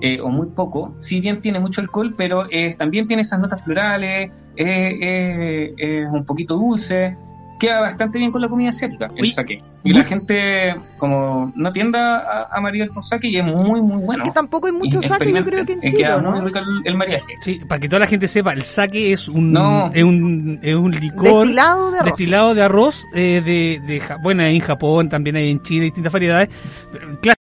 eh, 0.01 0.19
o 0.21 0.29
muy 0.31 0.49
poco. 0.49 0.97
Si 0.99 1.21
bien 1.21 1.41
tiene 1.41 1.61
mucho 1.61 1.81
alcohol, 1.81 2.13
pero 2.17 2.49
también 2.77 3.07
tiene 3.07 3.23
esas 3.23 3.39
notas 3.39 3.63
florales, 3.63 4.33
es 4.57 6.09
un 6.11 6.25
poquito 6.25 6.57
dulce. 6.57 7.17
Queda 7.61 7.81
bastante 7.81 8.19
bien 8.19 8.33
con 8.33 8.41
la 8.41 8.49
comida 8.49 8.71
asiática, 8.71 9.11
el 9.15 9.31
sake. 9.31 9.63
Y 9.85 9.93
la 9.93 10.03
gente, 10.03 10.75
como 10.99 11.53
no 11.55 11.73
tienda 11.73 12.19
a, 12.19 12.57
a 12.57 12.61
maridar 12.61 12.89
con 12.89 13.03
sake, 13.03 13.25
y 13.29 13.37
es 13.37 13.45
muy, 13.45 13.81
muy 13.83 14.03
bueno. 14.03 14.25
Que 14.25 14.31
tampoco 14.31 14.67
hay 14.67 14.73
mucho 14.73 14.99
Y 15.01 15.07
saque, 15.07 15.31
yo 15.33 15.45
creo 15.45 15.65
que 15.67 15.75
en 15.75 15.81
Chile, 15.83 15.97
queda 15.99 16.21
¿no? 16.21 16.33
muy 16.33 16.41
rico 16.47 16.59
el, 16.59 16.67
el 16.85 16.97
mariaje. 16.97 17.35
Sí, 17.43 17.61
para 17.69 17.79
que 17.79 17.89
toda 17.89 18.01
la 18.01 18.07
gente 18.07 18.27
sepa, 18.27 18.53
el 18.55 18.65
sake 18.65 19.13
es 19.13 19.29
un, 19.29 19.53
No. 19.53 19.91
es 19.95 20.03
un, 20.03 20.59
es 20.63 20.75
un 20.75 20.91
licor 20.91 21.41
Destilado 21.47 21.91
de 21.93 21.99
arroz. 21.99 22.11
destilado 22.11 22.55
de 22.55 22.63
arroz, 22.63 23.05
eh, 23.15 23.43
de, 23.45 23.81
de 23.87 24.01
Ja- 24.01 24.17
bueno, 24.23 24.43
hay 24.43 24.57
en 24.57 24.63
Japón, 24.63 25.09
también 25.11 25.37
hay 25.37 25.51
en 25.51 25.63
China, 25.63 25.85
distintas 25.85 26.13
variedades, 26.13 26.49
claro, 27.21 27.39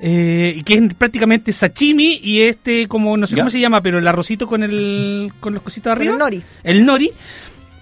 eh, 0.00 0.54
y 0.56 0.62
que 0.64 0.74
es 0.74 0.94
prácticamente 0.94 1.52
sashimi 1.52 2.18
y 2.22 2.42
este 2.42 2.88
como, 2.88 3.16
no 3.16 3.26
sé 3.28 3.36
Ya. 3.36 3.42
cómo 3.42 3.50
se 3.50 3.60
llama, 3.60 3.80
pero 3.80 3.98
el 4.00 4.08
arrocito 4.08 4.48
con 4.48 4.64
el, 4.64 5.32
con 5.38 5.54
los 5.54 5.62
cositos 5.62 5.92
arriba. 5.92 6.12
el 6.14 6.18
nori. 6.18 6.42
el 6.64 6.84
nori. 6.84 7.10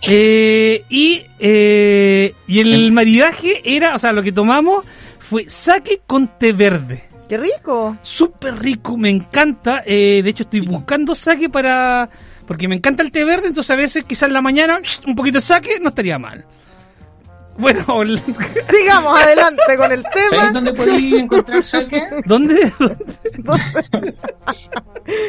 Eh, 0.09 0.85
y, 0.89 1.23
eh, 1.39 2.35
y 2.47 2.61
el 2.61 2.91
maridaje 2.93 3.61
era, 3.65 3.95
o 3.95 3.99
sea, 3.99 4.13
lo 4.13 4.23
que 4.23 4.33
tomamos 4.33 4.85
fue 5.19 5.45
sake 5.49 6.03
con 6.07 6.39
té 6.39 6.53
verde. 6.53 7.05
¡Qué 7.29 7.37
rico! 7.39 7.97
Súper 8.03 8.59
rico, 8.59 8.97
me 8.97 9.11
encanta. 9.11 9.83
eh, 9.87 10.21
de 10.23 10.31
hecho, 10.31 10.43
estoy 10.45 10.61
buscando 10.61 11.15
sake 11.15 11.49
para. 11.51 12.09
Porque 12.47 12.67
me 12.67 12.75
encanta 12.75 13.03
el 13.05 13.13
té 13.13 13.25
verde, 13.25 13.49
entonces 13.49 13.71
a 13.71 13.77
veces 13.77 14.05
quizás 14.05 14.25
en 14.29 14.33
la 14.33 14.43
mañana 14.43 14.81
un 15.07 15.15
poquito 15.15 15.39
de 15.39 15.43
sake 15.43 15.79
no 15.81 15.91
estaría 15.91 16.19
mal. 16.19 16.45
Bueno, 17.59 17.85
Sigamos 18.71 19.21
adelante 19.21 19.77
con 19.77 19.93
el 19.93 20.03
tema. 20.03 20.29
¿Sabéis 20.31 20.53
dónde 20.55 20.73
podéis 20.73 21.15
encontrar 21.21 21.63
sake? 21.63 22.03
¿dónde? 22.25 22.73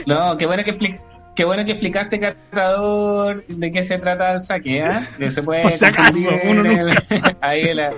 No, 0.05 0.37
qué 0.37 0.45
bueno 0.45 0.63
que 0.63 0.73
expli- 0.77 0.99
Qué 1.35 1.45
bueno 1.45 1.63
que 1.63 1.71
explicaste, 1.71 2.19
catador, 2.19 3.43
de 3.47 3.71
qué 3.71 3.83
se 3.85 3.97
trata 3.97 4.33
el 4.33 4.41
saque, 4.41 4.83
¿ah? 4.83 5.07
Que 5.17 5.31
se 5.31 5.41
puede 5.41 5.61
Por 5.63 5.71
si 5.71 5.85
acaso, 5.85 6.11
confundir 6.13 6.39
uno 6.49 6.69
en 6.71 6.79
el- 6.89 7.37
ahí 7.41 7.73
la, 7.73 7.91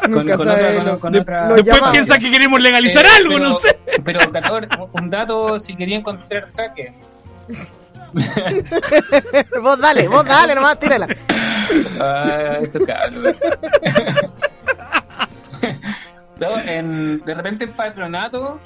con, 0.00 0.10
Nunca 0.10 0.36
con 0.36 0.46
sabe 0.48 0.64
otra, 0.78 0.82
lo- 0.84 0.90
con, 0.90 0.98
con 1.00 1.12
de- 1.12 1.20
otra- 1.20 1.48
lo 1.48 1.54
Después 1.54 1.74
llamamos. 1.76 1.92
piensa 1.92 2.18
que 2.18 2.30
queremos 2.30 2.60
legalizar 2.60 3.04
Eh, 3.04 3.08
algo, 3.16 3.34
pero- 3.34 3.48
no 3.48 3.54
sé. 3.56 3.78
Pero, 4.04 4.20
catador, 4.32 4.68
un 4.92 5.10
dato 5.10 5.60
si 5.60 5.76
quería 5.76 5.96
encontrar 5.98 6.48
saque. 6.48 6.92
vos 9.62 9.80
dale, 9.80 10.08
vos 10.08 10.24
dale, 10.26 10.54
nomás, 10.54 10.78
tírala. 10.78 11.06
Ah, 12.00 12.56
estos 12.60 12.84
cabros. 12.84 13.34
No, 16.38 16.58
en- 16.58 17.24
de 17.24 17.34
repente 17.34 17.64
en 17.64 17.72
patronato. 17.72 18.60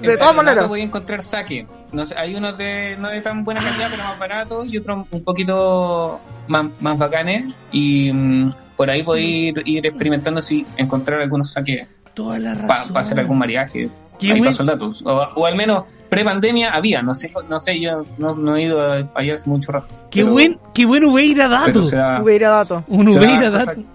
De 0.00 0.16
todas 0.16 0.34
maneras. 0.36 0.68
voy 0.68 0.80
a 0.80 0.84
encontrar 0.84 1.22
saque. 1.22 1.66
No 1.92 2.06
sé, 2.06 2.14
hay 2.16 2.34
unos 2.34 2.56
de 2.56 2.96
no 2.98 3.08
de 3.08 3.20
tan 3.20 3.44
buena 3.44 3.62
calidad, 3.62 3.88
pero 3.90 4.04
más 4.04 4.18
baratos 4.18 4.66
y 4.68 4.78
otros 4.78 5.06
un 5.10 5.24
poquito 5.24 6.20
más, 6.48 6.66
más 6.80 6.98
bacanes. 6.98 7.54
Y 7.72 8.12
mm, 8.12 8.50
por 8.76 8.90
ahí 8.90 9.02
voy 9.02 9.20
a 9.20 9.22
ir, 9.22 9.62
ir 9.66 9.86
experimentando 9.86 10.40
si 10.40 10.64
encontrar 10.76 11.20
algunos 11.20 11.52
saques 11.52 11.86
Toda 12.14 12.38
la 12.38 12.54
para 12.54 12.66
razón. 12.80 12.96
hacer 12.98 13.20
algún 13.20 13.38
mariaje. 13.38 13.88
Qué 14.18 14.32
Ahí 14.32 14.42
paso 14.42 14.62
el 14.62 14.68
dato. 14.68 14.92
O, 15.04 15.10
o 15.36 15.46
al 15.46 15.54
menos 15.56 15.84
pre-pandemia 16.08 16.70
había. 16.72 17.02
No 17.02 17.14
sé, 17.14 17.32
no 17.48 17.58
sé 17.60 17.80
yo 17.80 18.04
no, 18.18 18.34
no 18.34 18.56
he 18.56 18.62
ido 18.64 18.80
a- 18.80 19.08
allá 19.14 19.34
hace 19.34 19.48
mucho 19.48 19.72
rato. 19.72 19.86
Qué 20.10 20.20
Pero- 20.22 20.32
buen, 20.32 20.58
qué 20.74 20.84
buen 20.86 21.04
Ubeira 21.04 21.48
dato. 21.48 21.80
da- 21.90 22.20
Hubiera 22.22 22.50
dato. 22.50 22.84
Un 22.88 23.08
Ubeira 23.08 23.48
dato. 23.50 23.80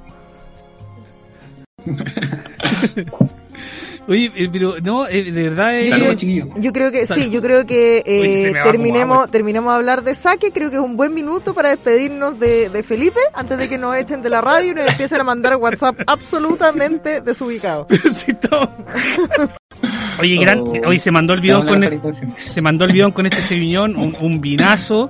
Oye, 4.08 4.32
eh, 4.36 4.47
pero 4.51 4.80
no, 4.82 5.08
eh, 5.08 5.32
de 5.32 5.43
verdad 5.49 5.80
eh, 5.80 5.89
Saludos, 5.89 6.16
chiquillos. 6.18 6.47
Yo 6.58 6.72
creo 6.72 6.91
que 6.91 7.06
Salud. 7.08 7.24
sí, 7.24 7.30
yo 7.32 7.41
creo 7.41 7.66
que 7.66 8.03
eh, 8.06 8.53
terminemos, 8.64 9.32
terminemos 9.32 9.72
de 9.74 9.76
hablar 9.78 10.03
de 10.03 10.14
saque. 10.14 10.51
Creo 10.51 10.70
que 10.70 10.76
es 10.76 10.82
un 10.82 10.95
buen 10.95 11.14
minuto 11.14 11.53
para 11.56 11.70
despedirnos 11.70 12.39
de, 12.39 12.70
de 12.70 12.84
Felipe 12.84 13.20
antes 13.34 13.58
de 13.58 13.68
que 13.68 13.78
nos 13.80 13.95
echen 13.95 14.22
de 14.22 14.30
la 14.30 14.41
radio 14.41 14.72
y 14.72 14.76
nos 14.76 14.88
empiecen 14.89 15.22
a 15.22 15.24
mandar 15.24 15.56
WhatsApp 15.56 16.01
absolutamente 16.06 17.22
desubicados. 17.22 17.88
Oye, 20.20 20.38
gran, 20.38 20.60
Oh. 20.62 20.93
se 20.97 21.12
mandó 21.12 21.34
el 21.34 21.41
bidón 21.41 21.68
con 21.68 21.84
el- 21.84 21.99
no. 22.01 22.12
se 22.47 22.62
mandó 22.62 22.86
el 22.86 22.93
bidón 22.93 23.12
con 23.12 23.26
este 23.26 23.41
seviñón, 23.41 23.95
un, 23.95 24.16
un 24.20 24.39
vinazo 24.39 25.10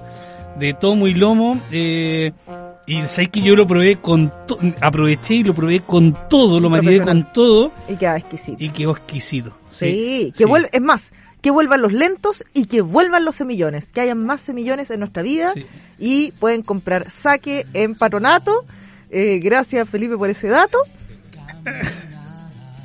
de 0.58 0.74
tomo 0.74 1.08
y 1.08 1.14
lomo. 1.14 1.60
Eh, 1.72 2.32
y 2.88 3.06
sabes 3.08 3.30
que 3.30 3.42
yo 3.42 3.56
lo 3.56 3.66
probé 3.68 3.98
con 3.98 4.32
to- 4.48 4.60
aproveché 4.82 5.36
y 5.36 5.44
lo 5.44 5.54
probé 5.56 5.82
con 5.82 6.16
todo, 6.30 6.60
lo 6.60 6.70
maridé 6.70 7.02
con 7.02 7.32
todo 7.34 7.72
Y 7.90 7.96
queda 7.96 8.18
exquisito. 8.18 8.64
y 8.64 8.70
quedó 8.70 8.92
exquisito. 8.92 9.52
Sí, 9.72 10.32
que 10.38 10.44
sí. 10.46 10.50
vuel- 10.50 10.70
es 10.72 10.82
más, 10.82 11.12
que 11.42 11.52
vuelvan 11.52 11.82
los 11.82 11.94
lentos 11.94 12.44
y 12.54 12.66
que 12.66 12.82
vuelvan 12.82 13.26
los 13.26 13.36
semillones, 13.36 13.92
que 13.92 14.02
hayan 14.02 14.24
más 14.24 14.42
semillones 14.42 14.90
en 14.92 15.00
nuestra 15.00 15.22
vida 15.24 15.54
Sí. 15.56 15.66
y 16.00 16.32
pueden 16.34 16.62
comprar 16.64 17.10
saque 17.10 17.66
en 17.74 17.96
patronato. 17.96 18.66
Eh, 19.12 19.40
gracias 19.44 19.88
Felipe 19.90 20.18
por 20.18 20.30
ese 20.30 20.48
dato. 20.50 20.78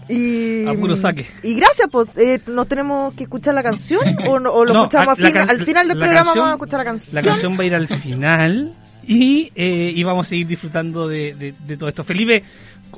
Y, 0.08 0.66
A 0.66 0.74
puro 0.74 0.96
saque. 0.96 1.24
y 1.44 1.54
gracias, 1.54 1.88
pues, 1.90 2.08
eh, 2.16 2.40
¿nos 2.48 2.66
tenemos 2.66 3.14
que 3.14 3.22
escuchar 3.24 3.54
la 3.54 3.62
canción 3.62 4.00
o, 4.26 4.32
o 4.32 4.64
lo 4.64 4.72
No, 4.74 4.80
escuchamos 4.82 5.08
a- 5.08 5.10
al 5.12 5.16
final- 5.16 5.32
can- 5.46 5.50
al 5.50 5.64
final 5.64 5.88
del 5.88 5.98
programa? 5.98 6.24
canción- 6.24 6.34
vamos 6.44 6.50
a 6.50 6.54
escuchar 6.54 6.78
la 6.80 6.84
canción. 6.84 7.14
La 7.14 7.22
canción 7.22 7.52
va 7.56 7.62
a 7.62 7.64
ir 7.66 7.74
al 7.76 7.86
final 7.86 8.72
y, 9.06 9.50
eh, 9.54 9.92
y 9.94 10.02
vamos 10.02 10.26
a 10.26 10.30
seguir 10.30 10.46
disfrutando 10.46 11.08
de, 11.08 11.34
de- 11.34 11.54
de 11.66 11.76
todo 11.76 11.88
esto. 11.88 12.04
Felipe, 12.04 12.42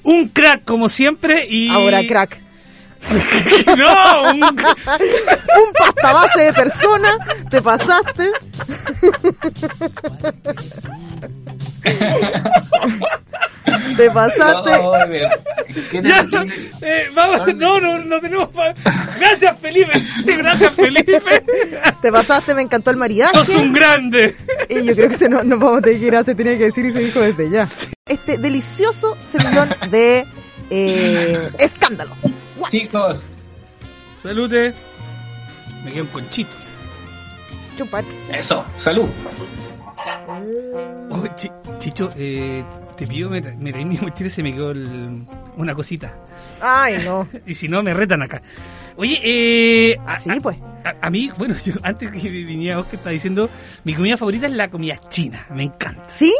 un 0.05 0.29
crack 0.29 0.65
como 0.65 0.89
siempre 0.89 1.47
y... 1.49 1.69
Ahora, 1.69 2.07
crack. 2.07 2.41
no, 3.77 4.31
un, 4.31 4.43
Un 4.43 4.53
pasta 5.79 6.13
base 6.13 6.43
de 6.43 6.53
persona, 6.53 7.17
te 7.51 7.61
pasaste. 7.63 8.31
te 13.97 14.11
pasaste. 14.11 14.71
No, 14.71 14.95
a 14.95 15.05
ver, 15.07 15.29
¿qué 15.91 16.03
te- 16.03 16.09
Ya, 16.09 16.27
eh, 16.83 17.11
vamos, 17.15 17.43
no, 17.57 17.81
no, 17.81 17.99
no 17.99 18.21
tenemos 18.21 18.49
pa- 18.51 18.73
Gracias, 19.19 19.57
Felipe. 19.61 20.03
Gracias, 20.25 20.75
Felipe. 20.75 21.21
Te 22.01 22.13
pasaste, 22.13 22.55
me 22.55 22.63
encantó 22.63 22.91
el 22.91 22.97
maridaje. 22.97 23.33
Sos 23.37 23.49
un 23.51 23.73
grande. 23.73 24.37
Y 24.69 24.85
yo 24.85 24.95
creo 24.95 25.09
que 25.09 25.17
se 25.19 25.29
nos, 25.29 25.45
nos 25.45 25.59
vamos 25.59 25.79
a 25.79 25.83
tener 25.83 26.01
que 26.01 26.07
ir 26.07 26.17
a 26.17 26.25
se 26.25 26.35
tenía 26.35 26.57
que 26.57 26.65
decir 26.65 26.85
y 26.87 26.93
se 26.93 27.01
dijo 27.01 27.21
desde 27.21 27.51
ya. 27.51 27.67
Este 28.07 28.39
delicioso 28.39 29.17
semillón 29.31 29.75
de 29.91 30.27
eh, 30.71 31.51
escándalo. 31.59 32.13
Chicos, 32.71 33.25
Salute. 34.23 34.73
Me 35.85 35.93
quedo 35.93 36.05
un 36.05 36.11
conchito. 36.11 36.51
Chupat. 37.77 38.05
eso, 38.33 38.65
salud. 38.79 39.09
Oh, 41.11 41.27
Chi- 41.37 41.51
Chicho, 41.79 42.09
eh, 42.17 42.63
te 42.97 43.07
pido, 43.07 43.31
me, 43.31 43.43
tra- 43.43 43.57
me 43.57 43.73
traí 43.73 43.85
mi 43.85 43.97
mochila 43.99 44.29
y 44.29 44.31
se 44.31 44.43
me 44.43 44.53
quedó 44.53 44.71
el- 44.71 45.27
una 45.57 45.75
cosita. 45.75 46.15
Ay, 46.61 47.03
no. 47.05 47.27
Y 47.47 47.55
si 47.55 47.69
no, 47.69 47.83
me 47.83 47.93
retan 47.95 48.23
acá. 48.23 48.41
Oye, 48.97 49.19
eh, 49.23 49.99
a, 50.07 50.17
Sí, 50.19 50.31
pues. 50.41 50.57
a- 50.85 51.07
a 51.07 51.11
mí, 51.11 51.31
bueno, 51.39 51.57
yo 51.65 51.73
antes 51.83 52.11
que 52.13 52.31
viniera 52.31 52.79
Oscar 52.79 52.95
estaba 52.97 53.11
diciendo, 53.13 53.49
mi 53.85 53.95
comida 53.95 54.17
favorita 54.17 54.47
es 54.47 54.53
la 54.53 54.69
comida 54.69 54.97
china. 55.09 55.47
Me 55.55 55.65
encanta. 55.65 56.05
¿Sí? 56.11 56.33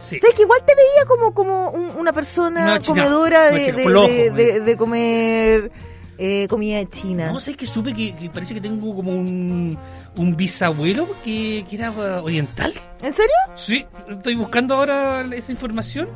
Sí. 0.00 0.18
¿Sabes 0.20 0.36
que 0.36 0.42
igual 0.42 0.60
te 0.66 0.74
veía 0.74 1.04
como, 1.06 1.34
como 1.34 1.70
un- 1.70 1.96
una 1.96 2.12
persona 2.12 2.78
No, 2.78 2.82
comedora 2.84 3.50
No, 3.50 3.56
de, 3.56 4.30
de, 4.30 4.60
de- 4.60 4.76
comer 4.76 5.70
eh, 6.18 6.46
comida 6.48 6.84
china? 6.88 7.32
No 7.32 7.40
sé 7.40 7.54
que 7.54 7.66
supe 7.66 7.92
que, 7.94 8.14
que 8.16 8.30
parece 8.30 8.54
que 8.54 8.60
tengo 8.60 8.94
como 8.94 9.12
un, 9.12 9.76
un 10.16 10.36
bisabuelo 10.36 11.08
que, 11.24 11.64
que 11.68 11.76
era 11.76 11.90
oriental. 12.22 12.74
¿En 13.02 13.12
serio? 13.12 13.34
Sí, 13.56 13.84
estoy 14.08 14.34
buscando 14.36 14.74
ahora 14.76 15.22
esa 15.34 15.52
información 15.52 16.08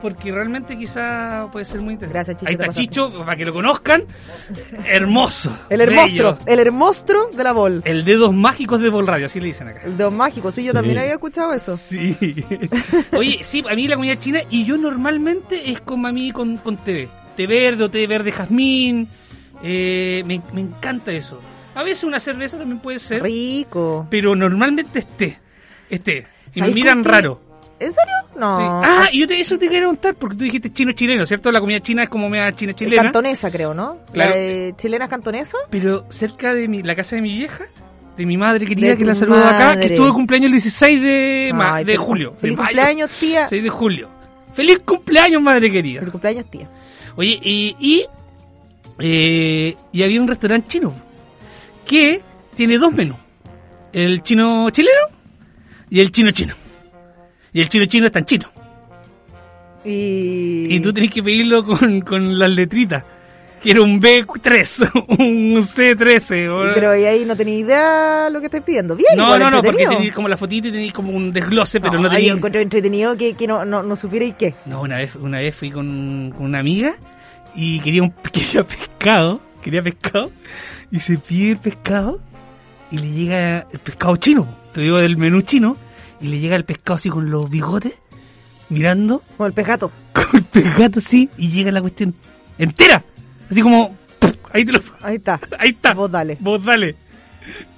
porque 0.00 0.30
realmente 0.32 0.76
quizá 0.76 1.48
puede 1.52 1.64
ser 1.64 1.80
muy 1.82 1.94
interesante. 1.94 2.12
Gracias, 2.12 2.36
Chicho, 2.38 2.48
Ahí 2.48 2.54
está. 2.54 2.72
Chicho, 3.12 3.24
para 3.24 3.36
que 3.36 3.44
lo 3.44 3.52
conozcan. 3.52 4.04
Hermoso. 4.84 5.56
El 5.70 5.80
hermostro, 5.80 6.34
bello. 6.34 6.38
el 6.46 6.58
hermostro 6.60 7.30
de 7.32 7.44
la 7.44 7.52
bol. 7.52 7.82
El 7.84 8.04
dedos 8.04 8.32
mágicos 8.34 8.80
de 8.80 8.88
Bol 8.90 9.06
Radio, 9.06 9.26
así 9.26 9.40
le 9.40 9.46
dicen 9.46 9.68
acá. 9.68 9.82
El 9.84 9.96
dedo 9.96 10.10
mágico, 10.10 10.50
sí, 10.50 10.64
yo 10.64 10.72
Sí. 10.72 10.76
también 10.76 10.98
había 10.98 11.12
escuchado 11.14 11.52
eso. 11.52 11.76
Sí. 11.76 12.16
Oye, 13.16 13.38
sí, 13.42 13.64
a 13.68 13.74
mí 13.74 13.88
la 13.88 13.96
comida 13.96 14.18
china 14.18 14.40
y 14.50 14.64
yo 14.64 14.76
normalmente 14.76 15.70
es 15.70 15.80
como 15.80 16.06
a 16.08 16.12
mí 16.12 16.32
con, 16.32 16.56
con 16.58 16.76
verde. 16.84 17.08
Té 17.36 17.46
verde 17.46 17.84
o 17.84 17.90
té 17.90 18.06
verde 18.06 18.32
jazmín. 18.32 19.08
Eh, 19.62 20.22
me, 20.26 20.40
me 20.52 20.60
encanta 20.62 21.12
eso. 21.12 21.40
A 21.74 21.82
veces 21.82 22.04
una 22.04 22.20
cerveza 22.20 22.56
también 22.58 22.78
puede 22.80 22.98
ser, 22.98 23.22
Rico. 23.22 24.06
pero 24.10 24.34
normalmente 24.34 24.98
es 25.00 25.06
té. 25.06 25.38
Es 25.90 26.00
té. 26.02 26.24
Y 26.54 26.60
me 26.60 26.68
¿Sabes 26.68 26.74
miran 26.74 26.94
con 26.96 27.02
qué? 27.02 27.08
raro. 27.10 27.40
¿En 27.78 27.92
serio? 27.92 28.14
No. 28.36 28.58
Sí. 28.58 28.64
Ah, 28.88 29.08
y 29.12 29.20
yo 29.20 29.26
te, 29.26 29.38
eso 29.38 29.56
te 29.58 29.66
quería 29.66 29.80
preguntar, 29.80 30.14
porque 30.14 30.36
tú 30.36 30.44
dijiste 30.44 30.72
chino 30.72 30.92
chileno, 30.92 31.26
¿cierto? 31.26 31.52
La 31.52 31.60
comida 31.60 31.80
china 31.80 32.04
es 32.04 32.08
como 32.08 32.28
media 32.28 32.50
china 32.52 32.70
Es 32.70 32.76
chilena. 32.76 33.02
cantonesa, 33.02 33.50
creo, 33.50 33.74
¿no? 33.74 33.98
Claro. 34.12 34.30
La 34.30 34.36
de 34.36 34.74
chilena 34.78 35.04
es 35.04 35.10
cantonesa. 35.10 35.58
Pero 35.70 36.06
cerca 36.10 36.54
de 36.54 36.68
mi, 36.68 36.82
la 36.82 36.96
casa 36.96 37.16
de 37.16 37.22
mi 37.22 37.36
vieja, 37.36 37.64
de 38.16 38.24
mi 38.24 38.36
madre 38.38 38.64
querida, 38.64 38.96
que 38.96 39.04
la 39.04 39.14
saludo 39.14 39.44
acá, 39.44 39.78
que 39.78 39.88
estuvo 39.88 40.06
de 40.06 40.12
cumpleaños 40.12 40.46
el 40.46 40.52
16 40.52 41.00
de, 41.02 41.52
Ay, 41.54 41.96
julio. 41.96 42.32
Feliz 42.38 42.56
de 42.56 42.62
mayo. 42.62 42.66
cumpleaños, 42.76 43.10
tía. 43.20 43.48
6 43.48 43.62
de 43.62 43.68
julio. 43.68 44.08
¡Feliz 44.54 44.78
cumpleaños, 44.78 45.42
madre 45.42 45.70
querida! 45.70 46.00
Feliz 46.00 46.12
cumpleaños, 46.12 46.46
tía. 46.50 46.68
Oye, 47.14 47.38
y, 47.42 47.76
y, 47.78 48.06
eh, 48.98 49.76
y 49.92 50.02
había 50.02 50.20
un 50.22 50.28
restaurante 50.28 50.68
chino 50.68 50.94
que 51.84 52.22
tiene 52.56 52.78
dos 52.78 52.90
menús. 52.92 53.18
El 53.92 54.22
chino 54.22 54.70
chileno 54.70 55.00
y 55.90 56.00
el 56.00 56.10
chino 56.10 56.30
chino. 56.30 56.54
Y 57.56 57.60
el 57.62 57.68
chino 57.70 57.86
chino 57.86 58.04
está 58.06 58.18
en 58.18 58.24
chino. 58.26 58.50
Y... 59.84 60.66
Y 60.74 60.80
tú 60.80 60.92
tenés 60.92 61.10
que 61.10 61.22
pedirlo 61.22 61.64
con, 61.64 62.00
con 62.02 62.38
las 62.38 62.50
letritas. 62.50 63.02
Que 63.62 63.70
era 63.70 63.80
un 63.82 64.00
B3, 64.00 64.90
un 65.18 65.56
C13. 65.62 66.48
o- 66.50 66.74
Pero 66.74 66.94
y 66.96 67.04
ahí 67.04 67.24
no 67.24 67.34
tenía 67.34 67.54
idea 67.56 68.28
lo 68.30 68.40
que 68.40 68.46
estáis 68.46 68.62
pidiendo. 68.62 68.94
Bien, 68.94 69.08
no, 69.16 69.24
igual, 69.24 69.40
no, 69.40 69.50
no, 69.50 69.62
porque 69.62 69.86
tenéis 69.86 70.14
como 70.14 70.28
la 70.28 70.36
fotita 70.36 70.68
y 70.68 70.72
tenéis 70.72 70.92
como 70.92 71.12
un 71.12 71.32
desglose, 71.32 71.80
pero 71.80 71.94
no, 71.94 72.00
No, 72.02 72.08
ahí 72.08 72.14
tenéis... 72.16 72.28
yo 72.32 72.36
encontré 72.36 72.60
entretenido 72.62 73.16
que, 73.16 73.32
que 73.34 73.46
no, 73.46 73.64
no, 73.64 73.82
no 73.82 73.96
supierais 73.96 74.34
qué. 74.38 74.54
No, 74.66 74.82
una 74.82 74.98
vez, 74.98 75.14
una 75.16 75.38
vez 75.38 75.54
fui 75.54 75.70
con, 75.70 76.32
con 76.36 76.44
una 76.46 76.58
amiga 76.60 76.94
y 77.54 77.80
quería 77.80 78.02
un 78.02 78.10
quería 78.32 78.64
pescado, 78.64 79.40
quería 79.62 79.82
pescado, 79.82 80.30
y 80.90 81.00
se 81.00 81.16
pide 81.18 81.52
el 81.52 81.58
pescado 81.58 82.20
y 82.90 82.98
le 82.98 83.10
llega 83.10 83.66
el 83.72 83.78
pescado 83.78 84.16
chino, 84.18 84.46
te 84.74 84.82
digo 84.82 84.98
del 84.98 85.16
menú 85.16 85.40
chino, 85.42 85.76
y 86.20 86.28
le 86.28 86.38
llega 86.38 86.56
el 86.56 86.64
pescado 86.64 86.96
así 86.96 87.08
con 87.08 87.30
los 87.30 87.48
bigotes, 87.50 87.94
mirando, 88.68 89.22
Con 89.36 89.46
el 89.46 89.52
pegato. 89.52 89.90
con 90.12 90.24
el 90.34 90.44
pescado 90.44 90.98
así, 90.98 91.28
y 91.36 91.50
llega 91.50 91.70
la 91.70 91.80
cuestión 91.80 92.14
entera, 92.58 93.04
así 93.50 93.62
como, 93.62 93.96
ahí 94.52 94.64
te 94.64 94.72
lo, 94.72 94.80
Ahí 95.02 95.16
está. 95.16 95.40
ahí 95.58 95.70
está, 95.70 95.94
Vos 95.94 96.10
dale. 96.10 96.36
vos 96.40 96.62
dale. 96.62 96.96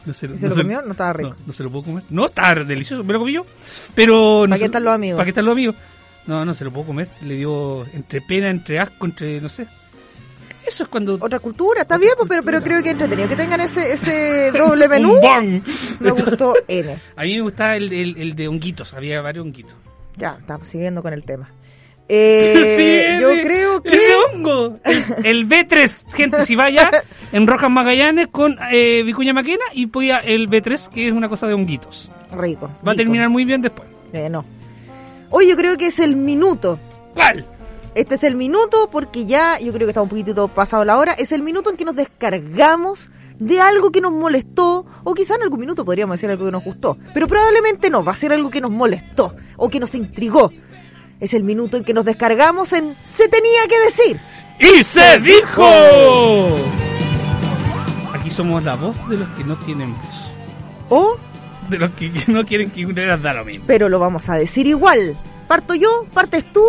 No 0.07 0.15
se, 0.15 0.27
¿Y 0.27 0.39
se 0.39 0.49
lo 0.49 0.55
comió? 0.55 0.81
No 0.81 0.93
estaba 0.93 1.13
rico. 1.13 1.31
No, 1.31 1.47
no 1.49 1.53
se 1.53 1.63
lo 1.63 1.71
puedo 1.71 1.85
comer. 1.85 2.05
No, 2.09 2.25
está 2.27 2.55
delicioso, 2.55 3.05
me 3.05 3.13
lo 3.13 3.19
comí 3.19 3.35
yo. 3.35 3.45
Pero. 3.95 4.47
no 4.47 4.49
¿Para 4.49 4.59
qué 4.59 4.65
están 4.65 4.85
los 4.85 4.95
amigos? 4.95 5.17
¿Para 5.19 5.25
qué 5.27 5.31
están 5.31 5.45
los 5.45 5.53
amigos? 5.53 5.77
No, 6.27 6.45
no 6.47 6.55
se 6.55 6.65
lo 6.65 6.71
puedo 6.71 6.87
comer. 6.87 7.11
Le 7.21 7.37
dio 7.37 7.85
entre 7.93 8.23
pena, 8.23 8.49
entre 8.49 8.79
asco, 8.79 9.05
entre. 9.05 9.43
no 9.43 9.51
sé. 9.51 9.67
Eso 10.69 10.83
es 10.85 10.89
cuando. 10.89 11.15
Otra 11.21 11.39
cultura, 11.39 11.83
está 11.83 11.97
bien, 11.99 12.13
pues, 12.17 12.29
pero, 12.29 12.43
pero 12.43 12.63
creo 12.63 12.83
que 12.83 12.91
entretenido 12.91 13.29
que 13.29 13.37
tengan 13.37 13.61
ese, 13.61 13.93
ese 13.95 14.51
doble 14.59 14.89
menú. 14.89 15.15
Un. 15.19 15.65
Me 16.01 16.11
gustó 16.11 16.55
N. 16.69 16.97
A 17.17 17.23
mí 17.23 17.37
me 17.37 17.43
gustaba 17.43 17.77
el, 17.77 17.93
el, 17.93 18.17
el 18.19 18.35
de 18.35 18.49
honguitos. 18.49 18.93
Había 18.95 19.21
varios 19.23 19.45
honguitos. 19.45 19.75
Ya, 20.17 20.37
estamos 20.41 20.69
siguiendo 20.69 21.03
con 21.03 21.13
el 21.13 21.25
tema. 21.25 21.51
Eh, 22.11 22.55
Sí, 23.19 23.21
yo 23.21 23.31
ese- 23.33 23.43
creo 23.43 23.83
que... 23.83 23.99
hongo. 24.33 24.79
El, 24.87 25.27
el 25.27 25.47
B3. 25.49 26.01
Gente, 26.15 26.43
si 26.47 26.57
vaya 26.57 26.91
en 27.33 27.47
Rojas 27.47 27.71
Magallanes 27.71 28.29
con 28.29 28.57
eh, 28.73 29.03
Vicuña 29.05 29.35
Maquena 29.35 29.65
y 29.75 29.89
podía 29.89 30.17
el 30.21 30.49
B3, 30.49 30.89
que 30.89 31.09
es 31.09 31.13
una 31.15 31.29
cosa 31.29 31.47
de 31.47 31.53
honguitos. 31.53 32.11
Rico. 32.33 32.71
Va 32.87 32.93
a 32.93 32.95
terminar 32.95 33.29
muy 33.29 33.45
bien 33.45 33.61
después. 33.61 33.87
Eh, 34.15 34.31
no. 34.31 34.43
Hoy 35.29 35.51
yo 35.51 35.57
creo 35.59 35.77
que 35.77 35.89
es 35.89 35.99
el 35.99 36.17
minuto 36.17 36.79
¿Cuál? 37.15 37.45
Este 37.99 38.15
es 38.15 38.23
el 38.23 38.37
minuto 38.37 38.89
porque 38.93 39.27
ya, 39.27 39.59
yo 39.59 39.73
creo 39.73 39.85
que 39.85 39.91
está 39.91 40.01
un 40.01 40.09
poquitito 40.09 40.47
pasado 40.47 40.85
la 40.85 40.99
hora, 40.99 41.15
es 41.15 41.33
el 41.33 41.43
minuto 41.43 41.69
en 41.69 41.77
que 41.77 41.85
nos 41.85 41.97
descargamos 41.97 43.11
de 43.41 43.61
algo 43.61 43.91
que 43.91 44.01
nos 44.01 44.13
molestó, 44.13 44.87
o 45.03 45.15
quizá 45.15 45.35
en 45.35 45.43
algún 45.43 45.59
minuto 45.59 45.85
podríamos 45.85 46.15
decir 46.15 46.31
algo 46.31 46.45
que 46.45 46.53
nos 46.53 46.63
gustó, 46.63 46.97
pero 47.13 47.27
probablemente 47.27 47.91
no, 47.91 48.05
va 48.05 48.13
a 48.13 48.15
ser 48.15 48.33
algo 48.33 48.51
que 48.51 48.61
nos 48.61 48.71
molestó 48.71 49.35
o 49.57 49.69
que 49.69 49.81
nos 49.81 49.97
intrigó. 49.97 50.53
Es 51.19 51.35
el 51.35 51.43
minuto 51.43 51.77
en 51.77 51.83
que 51.83 51.93
nos 51.93 52.05
descargamos 52.05 52.73
en 52.73 52.95
Se 53.03 53.29
tenía 53.29 53.67
que 53.69 53.81
decir. 53.81 54.21
¡Y 54.61 54.85
se 54.85 55.19
dijo! 55.19 55.67
Aquí 58.15 58.31
somos 58.31 58.63
la 58.63 58.77
voz 58.77 58.97
de 59.09 59.17
los 59.17 59.29
que 59.31 59.43
no 59.43 59.57
tienen 59.57 59.93
voz. 59.93 60.29
O, 60.89 61.17
De 61.69 61.79
los 61.79 61.91
que 61.95 62.13
no 62.29 62.47
quieren 62.47 62.71
que 62.71 62.87
una 62.87 63.17
da 63.17 63.35
lo 63.35 63.45
mismo. 63.45 63.65
pero 63.67 63.89
lo 63.89 63.99
vamos 63.99 64.29
a 64.29 64.37
decir 64.37 64.69
igual. 64.69 65.17
Parto 65.49 65.75
yo, 65.75 66.05
partes 66.13 66.45
tú, 66.53 66.63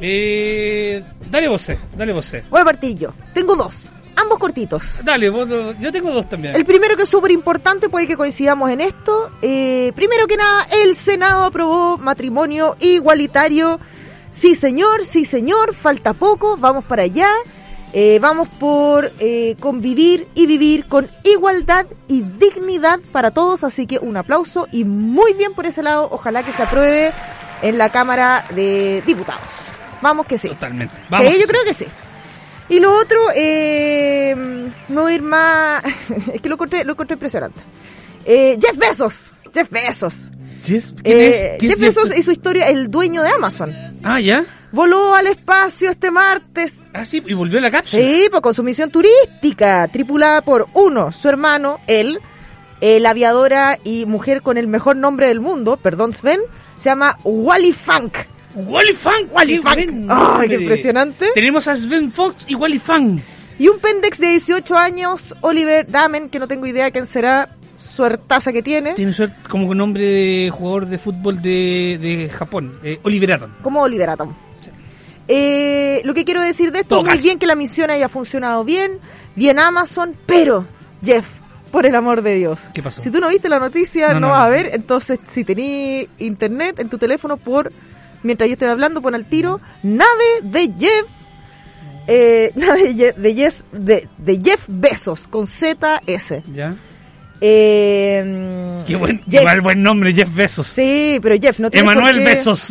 Eh, 0.00 1.02
dale 1.30 1.48
vos, 1.48 1.68
dale 1.96 2.12
vos. 2.12 2.36
voy 2.50 2.60
a 2.60 2.64
partir 2.64 2.96
yo. 2.96 3.12
Tengo 3.34 3.56
dos, 3.56 3.86
ambos 4.16 4.38
cortitos. 4.38 4.82
Dale, 5.02 5.30
vos, 5.30 5.48
yo 5.80 5.92
tengo 5.92 6.10
dos 6.10 6.28
también. 6.28 6.54
El 6.54 6.64
primero 6.64 6.96
que 6.96 7.02
es 7.02 7.08
súper 7.08 7.30
importante, 7.30 7.88
puede 7.88 8.06
que 8.06 8.16
coincidamos 8.16 8.70
en 8.70 8.80
esto. 8.80 9.30
Eh, 9.42 9.92
primero 9.94 10.26
que 10.26 10.36
nada, 10.36 10.66
el 10.84 10.96
Senado 10.96 11.44
aprobó 11.44 11.98
matrimonio 11.98 12.76
igualitario. 12.80 13.80
Sí, 14.30 14.54
señor, 14.54 15.04
sí, 15.04 15.24
señor, 15.24 15.74
falta 15.74 16.12
poco, 16.12 16.56
vamos 16.56 16.84
para 16.84 17.02
allá. 17.02 17.28
Eh, 17.94 18.18
vamos 18.20 18.48
por 18.48 19.12
eh, 19.18 19.56
convivir 19.58 20.28
y 20.34 20.46
vivir 20.46 20.86
con 20.86 21.08
igualdad 21.24 21.86
y 22.06 22.20
dignidad 22.20 23.00
para 23.12 23.30
todos, 23.30 23.64
así 23.64 23.86
que 23.86 23.98
un 23.98 24.16
aplauso 24.18 24.68
y 24.70 24.84
muy 24.84 25.32
bien 25.32 25.54
por 25.54 25.64
ese 25.64 25.82
lado, 25.82 26.06
ojalá 26.10 26.42
que 26.42 26.52
se 26.52 26.62
apruebe 26.62 27.12
en 27.62 27.78
la 27.78 27.90
Cámara 27.90 28.44
de 28.54 29.02
Diputados. 29.06 29.67
Vamos 30.02 30.26
que 30.26 30.38
sí. 30.38 30.48
Totalmente. 30.48 30.94
Vamos. 31.08 31.32
Sí, 31.32 31.40
yo 31.40 31.46
creo 31.46 31.64
que 31.64 31.74
sí. 31.74 31.86
Y 32.68 32.80
lo 32.80 32.94
otro, 32.98 33.18
eh, 33.34 34.34
me 34.88 35.00
voy 35.00 35.12
a 35.12 35.14
ir 35.14 35.22
más... 35.22 35.82
es 36.34 36.40
que 36.40 36.48
lo 36.48 36.56
encontré, 36.56 36.84
lo 36.84 36.92
encontré 36.92 37.14
impresionante. 37.14 37.60
Eh, 38.24 38.58
Jeff 38.60 38.76
Bezos. 38.76 39.32
Jeff 39.52 39.70
Bezos. 39.70 40.14
Yes, 40.66 40.94
¿quién 41.02 41.18
Eh, 41.18 41.58
Jeff 41.60 41.72
es 41.72 41.80
Bezos 41.80 42.16
y 42.16 42.22
su 42.22 42.32
historia, 42.32 42.68
el 42.68 42.90
dueño 42.90 43.22
de 43.22 43.30
Amazon. 43.30 43.72
Ah, 44.02 44.20
¿ya? 44.20 44.44
Voló 44.70 45.14
al 45.14 45.26
espacio 45.28 45.90
este 45.90 46.10
martes. 46.10 46.80
Ah, 46.92 47.06
sí, 47.06 47.22
y 47.26 47.32
volvió 47.32 47.58
a 47.58 47.62
la 47.62 47.70
cápsula. 47.70 48.02
Sí, 48.02 48.28
pues 48.30 48.42
con 48.42 48.52
su 48.52 48.62
misión 48.62 48.90
turística, 48.90 49.88
tripulada 49.88 50.42
por 50.42 50.66
uno, 50.74 51.10
su 51.10 51.28
hermano, 51.28 51.80
él, 51.86 52.20
eh, 52.82 53.00
la 53.00 53.10
aviadora 53.10 53.78
y 53.82 54.04
mujer 54.04 54.42
con 54.42 54.58
el 54.58 54.68
mejor 54.68 54.96
nombre 54.96 55.28
del 55.28 55.40
mundo, 55.40 55.78
perdón 55.78 56.12
Sven, 56.12 56.40
se 56.76 56.90
llama 56.90 57.18
Wally 57.24 57.72
Funk. 57.72 58.14
Wally 58.66 58.92
Funk. 58.94 59.32
Wally 59.32 59.58
buen 59.58 60.06
Ay, 60.10 60.48
qué 60.48 60.54
impresionante. 60.54 61.30
Tenemos 61.34 61.66
a 61.68 61.76
Sven 61.76 62.10
Fox 62.12 62.44
y 62.48 62.54
Wally 62.54 62.78
Funk. 62.78 63.20
Y 63.58 63.68
un 63.68 63.78
pendex 63.78 64.18
de 64.18 64.28
18 64.28 64.76
años, 64.76 65.34
Oliver 65.40 65.86
Damen, 65.90 66.28
que 66.28 66.38
no 66.38 66.46
tengo 66.46 66.66
idea 66.66 66.90
quién 66.90 67.06
será, 67.06 67.48
suertaza 67.76 68.52
que 68.52 68.62
tiene. 68.62 68.94
Tiene 68.94 69.12
suerte 69.12 69.36
como 69.48 69.74
nombre 69.74 70.02
de 70.04 70.50
jugador 70.52 70.86
de 70.86 70.98
fútbol 70.98 71.42
de, 71.42 71.98
de 72.00 72.28
Japón. 72.30 72.78
Eh, 72.84 73.00
Oliver 73.02 73.32
Atom. 73.32 73.50
como 73.62 73.82
Oliver 73.82 74.10
Atom. 74.10 74.32
Eh, 75.26 76.00
lo 76.04 76.14
que 76.14 76.24
quiero 76.24 76.40
decir 76.40 76.72
de 76.72 76.80
esto, 76.80 76.96
Todo 76.96 77.04
muy 77.04 77.18
bien 77.18 77.38
que 77.38 77.46
la 77.46 77.54
misión 77.54 77.90
haya 77.90 78.08
funcionado 78.08 78.64
bien, 78.64 78.98
bien 79.36 79.58
Amazon, 79.58 80.14
pero, 80.24 80.64
Jeff, 81.04 81.26
por 81.70 81.84
el 81.84 81.94
amor 81.94 82.22
de 82.22 82.36
Dios. 82.36 82.70
¿Qué 82.72 82.82
pasó? 82.82 83.00
Si 83.02 83.10
tú 83.10 83.20
no 83.20 83.28
viste 83.28 83.48
la 83.48 83.58
noticia, 83.58 84.08
No, 84.08 84.14
no, 84.14 84.20
no, 84.20 84.28
vas 84.28 84.38
no. 84.38 84.44
a 84.44 84.48
ver, 84.48 84.70
entonces 84.72 85.18
si 85.28 85.44
tenías 85.44 86.06
internet 86.18 86.78
en 86.78 86.88
tu 86.88 86.96
teléfono, 86.96 87.36
por 87.36 87.70
mientras 88.22 88.48
yo 88.48 88.54
estoy 88.54 88.68
hablando, 88.68 89.00
pon 89.02 89.14
al 89.14 89.24
tiro, 89.24 89.60
nave 89.82 90.24
de 90.42 90.70
Jeff, 90.78 91.04
eh, 92.06 92.52
nave 92.56 92.94
de 93.16 93.34
Jeff, 93.34 93.60
de 93.72 94.08
de, 94.18 94.40
Jeff 94.44 94.64
Bezos, 94.68 95.26
con 95.28 95.46
ZS. 95.46 96.42
¿Ya? 96.54 96.74
Eh, 97.40 98.80
Qué 98.86 98.96
buen, 98.96 99.20
Jeff- 99.30 99.42
igual 99.42 99.60
buen 99.60 99.82
nombre, 99.82 100.12
Jeff 100.12 100.34
Bezos. 100.34 100.66
Sí, 100.66 101.18
pero 101.22 101.36
Jeff, 101.40 101.58
no 101.60 101.70
tiene 101.70 101.90
Emanuel. 101.92 102.24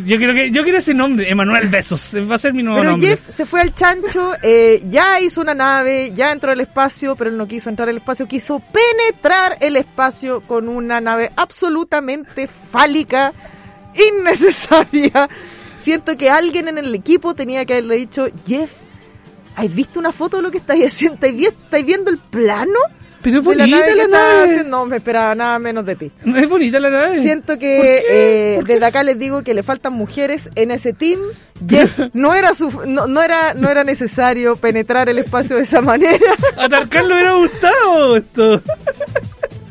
Yo 0.05 0.17
quiero 0.17 0.33
que 0.33 0.51
yo 0.51 0.63
quiero 0.63 0.77
ese 0.79 0.93
nombre, 0.93 1.29
Emanuel 1.29 1.67
Besos. 1.69 2.13
Va 2.29 2.35
a 2.35 2.37
ser 2.37 2.53
mi 2.53 2.63
nuevo 2.63 2.79
Pero 2.79 2.91
nombre. 2.91 3.09
Jeff 3.11 3.29
se 3.29 3.45
fue 3.45 3.61
al 3.61 3.73
chancho, 3.73 4.33
eh, 4.43 4.81
ya 4.89 5.21
hizo 5.21 5.39
una 5.41 5.53
nave, 5.53 6.11
ya 6.13 6.31
entró 6.33 6.51
al 6.51 6.59
espacio, 6.59 7.15
pero 7.15 7.29
él 7.29 7.37
no 7.37 7.47
quiso 7.47 7.69
entrar 7.69 7.87
al 7.89 7.97
espacio, 7.97 8.27
quiso 8.27 8.59
penetrar 8.59 9.57
el 9.61 9.77
espacio 9.77 10.41
con 10.41 10.67
una 10.67 10.99
nave 10.99 11.31
absolutamente 11.37 12.47
fálica, 12.47 13.33
innecesaria. 13.97 15.29
Siento 15.77 16.17
que 16.17 16.29
alguien 16.29 16.67
en 16.67 16.77
el 16.77 16.93
equipo 16.95 17.33
tenía 17.35 17.65
que 17.65 17.73
haberle 17.73 17.97
dicho, 17.97 18.27
Jeff, 18.47 18.71
¿has 19.55 19.73
visto 19.73 19.99
una 19.99 20.11
foto 20.11 20.37
de 20.37 20.43
lo 20.43 20.51
que 20.51 20.57
estáis 20.57 20.85
haciendo? 20.87 21.15
¿Estáis, 21.15 21.35
vi- 21.35 21.45
estáis 21.45 21.85
viendo 21.85 22.09
el 22.11 22.17
plano? 22.17 22.79
Pero 23.21 23.39
es 23.39 23.45
de 23.45 23.55
la 23.55 23.63
bonita 23.65 23.79
nave 23.79 23.95
la 23.95 24.07
nave. 24.07 24.43
haciendo? 24.45 24.63
No, 24.77 24.85
me 24.85 24.97
esperaba 24.97 25.35
nada 25.35 25.59
menos 25.59 25.85
de 25.85 25.95
ti. 25.95 26.11
No 26.23 26.37
es 26.37 26.47
bonita 26.47 26.79
la 26.79 26.89
nave. 26.91 27.21
Siento 27.21 27.53
¿Por 27.53 27.59
que 27.59 28.03
eh, 28.09 28.59
desde 28.65 28.85
acá 28.85 29.03
les 29.03 29.17
digo 29.19 29.43
que 29.43 29.53
le 29.53 29.63
faltan 29.63 29.93
mujeres 29.93 30.49
en 30.55 30.71
ese 30.71 30.93
team. 30.93 31.19
Jeff, 31.67 31.97
no 32.13 32.33
era 32.35 32.53
su, 32.53 32.69
no, 32.85 33.07
no 33.07 33.21
era 33.21 33.53
no 33.55 33.69
era 33.69 33.83
necesario 33.83 34.55
penetrar 34.55 35.09
el 35.09 35.17
espacio 35.17 35.57
de 35.57 35.63
esa 35.63 35.81
manera. 35.81 36.19
A 36.57 36.69
Tarkan 36.69 37.07
le 37.07 37.13
hubiera 37.15 37.33
gustado 37.33 38.17
esto. 38.17 38.61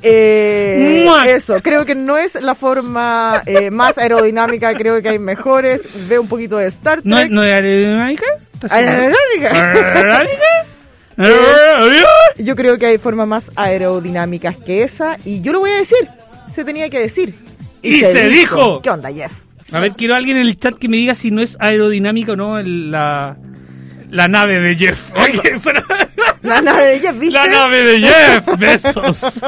Eh, 0.09 1.07
eso, 1.29 1.61
creo 1.63 1.85
que 1.85 1.95
no 1.95 2.17
es 2.17 2.41
la 2.43 2.55
forma 2.55 3.43
eh, 3.47 3.71
más 3.71 3.99
aerodinámica, 3.99 4.73
creo 4.75 5.03
que 5.03 5.09
hay 5.11 5.19
mejores. 5.19 5.83
Veo 6.09 6.21
un 6.23 6.29
poquito 6.29 6.57
de 6.59 6.67
Star 6.69 7.01
¿No, 7.05 7.17
Trek. 7.19 7.31
¿No 7.31 7.43
es 7.43 7.53
aerodinámica? 7.53 8.25
Aerodinámica. 8.71 9.51
¿Aerodinámica? 11.17 12.07
Yo 12.39 12.57
creo 12.57 12.77
que 12.79 12.87
hay 12.87 12.99
formas 12.99 13.27
más 13.27 13.51
aerodinámicas 13.57 14.57
que 14.57 14.83
esa 14.83 15.17
y 15.25 15.41
yo 15.41 15.53
lo 15.53 15.61
voy 15.61 15.71
a 15.71 15.77
decir. 15.79 16.07
Se 16.53 16.65
tenía 16.65 16.89
que 16.91 17.01
decir. 17.01 17.35
Y 17.83 18.01
se 18.03 18.29
dijo. 18.29 18.81
¿Qué 18.83 18.91
onda, 18.91 19.13
Jeff? 19.13 19.33
A 19.73 19.81
ver, 19.81 19.93
quiero 19.93 20.15
a 20.15 20.19
alguien 20.19 20.37
en 20.37 20.47
el 20.47 20.57
chat 20.57 20.75
que 20.75 20.89
me 20.89 20.97
diga 20.97 21.15
si 21.15 21.31
no 21.31 21.43
es 21.43 21.57
aerodinámica 21.59 22.33
o 22.33 22.37
no 22.37 22.59
el- 22.59 22.91
la, 22.93 23.37
la 24.17 24.29
nave 24.29 24.61
de 24.61 24.77
Jeff. 24.77 25.01
Oye, 25.17 25.59
suena- 25.59 25.85
La 26.43 26.61
nave 26.61 26.85
de 26.85 26.99
Jeff, 27.01 27.19
¿viste? 27.19 27.33
La 27.35 27.47
nave 27.49 27.83
de 27.83 28.01
Jeff. 28.07 28.59
Besos. 28.59 29.41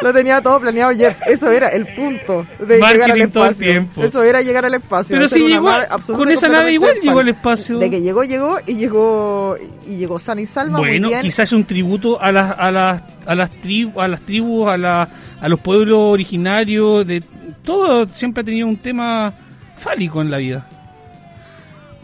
Lo 0.00 0.12
tenía 0.12 0.40
todo 0.40 0.60
planeado 0.60 0.92
Jeff. 0.92 1.16
Eso 1.28 1.50
era 1.50 1.68
el 1.68 1.86
punto 1.94 2.44
de 2.58 2.78
Marketing 2.78 3.04
llegar 3.06 3.22
al 3.22 3.30
todo 3.30 3.44
el 3.44 3.50
espacio. 3.52 3.70
tiempo. 3.70 4.02
Eso 4.04 4.22
era 4.24 4.42
llegar 4.42 4.64
al 4.66 4.74
espacio. 4.74 5.16
Pero 5.16 5.28
si 5.28 5.40
llegó, 5.46 5.70
con 6.16 6.30
esa 6.30 6.48
nave 6.48 6.72
igual 6.72 6.96
llegó 7.00 7.20
al 7.20 7.28
espacio. 7.28 7.78
De 7.78 7.88
que 7.90 8.00
llegó, 8.00 8.24
llegó 8.24 8.58
y 8.66 8.74
llegó 8.74 9.56
y 9.86 9.96
llegó 9.96 10.18
sana 10.18 10.40
y 10.40 10.46
salva. 10.46 10.78
Bueno, 10.78 11.06
muy 11.06 11.10
bien. 11.10 11.22
quizás 11.22 11.48
es 11.48 11.52
un 11.52 11.64
tributo 11.64 12.20
a 12.20 12.32
las 12.32 12.58
a 12.58 12.70
las 12.72 13.02
a 13.26 13.34
las 13.36 13.50
tribus 13.60 14.02
a 14.02 14.08
las 14.08 14.20
tribus 14.22 14.68
a 14.68 14.76
la, 14.76 15.08
a 15.40 15.48
los 15.48 15.60
pueblos 15.60 15.98
originarios 16.00 17.06
de 17.06 17.22
todo 17.64 18.08
siempre 18.08 18.40
ha 18.40 18.44
tenido 18.44 18.66
un 18.66 18.76
tema 18.78 19.32
fálico 19.78 20.20
en 20.20 20.30
la 20.32 20.38
vida. 20.38 20.66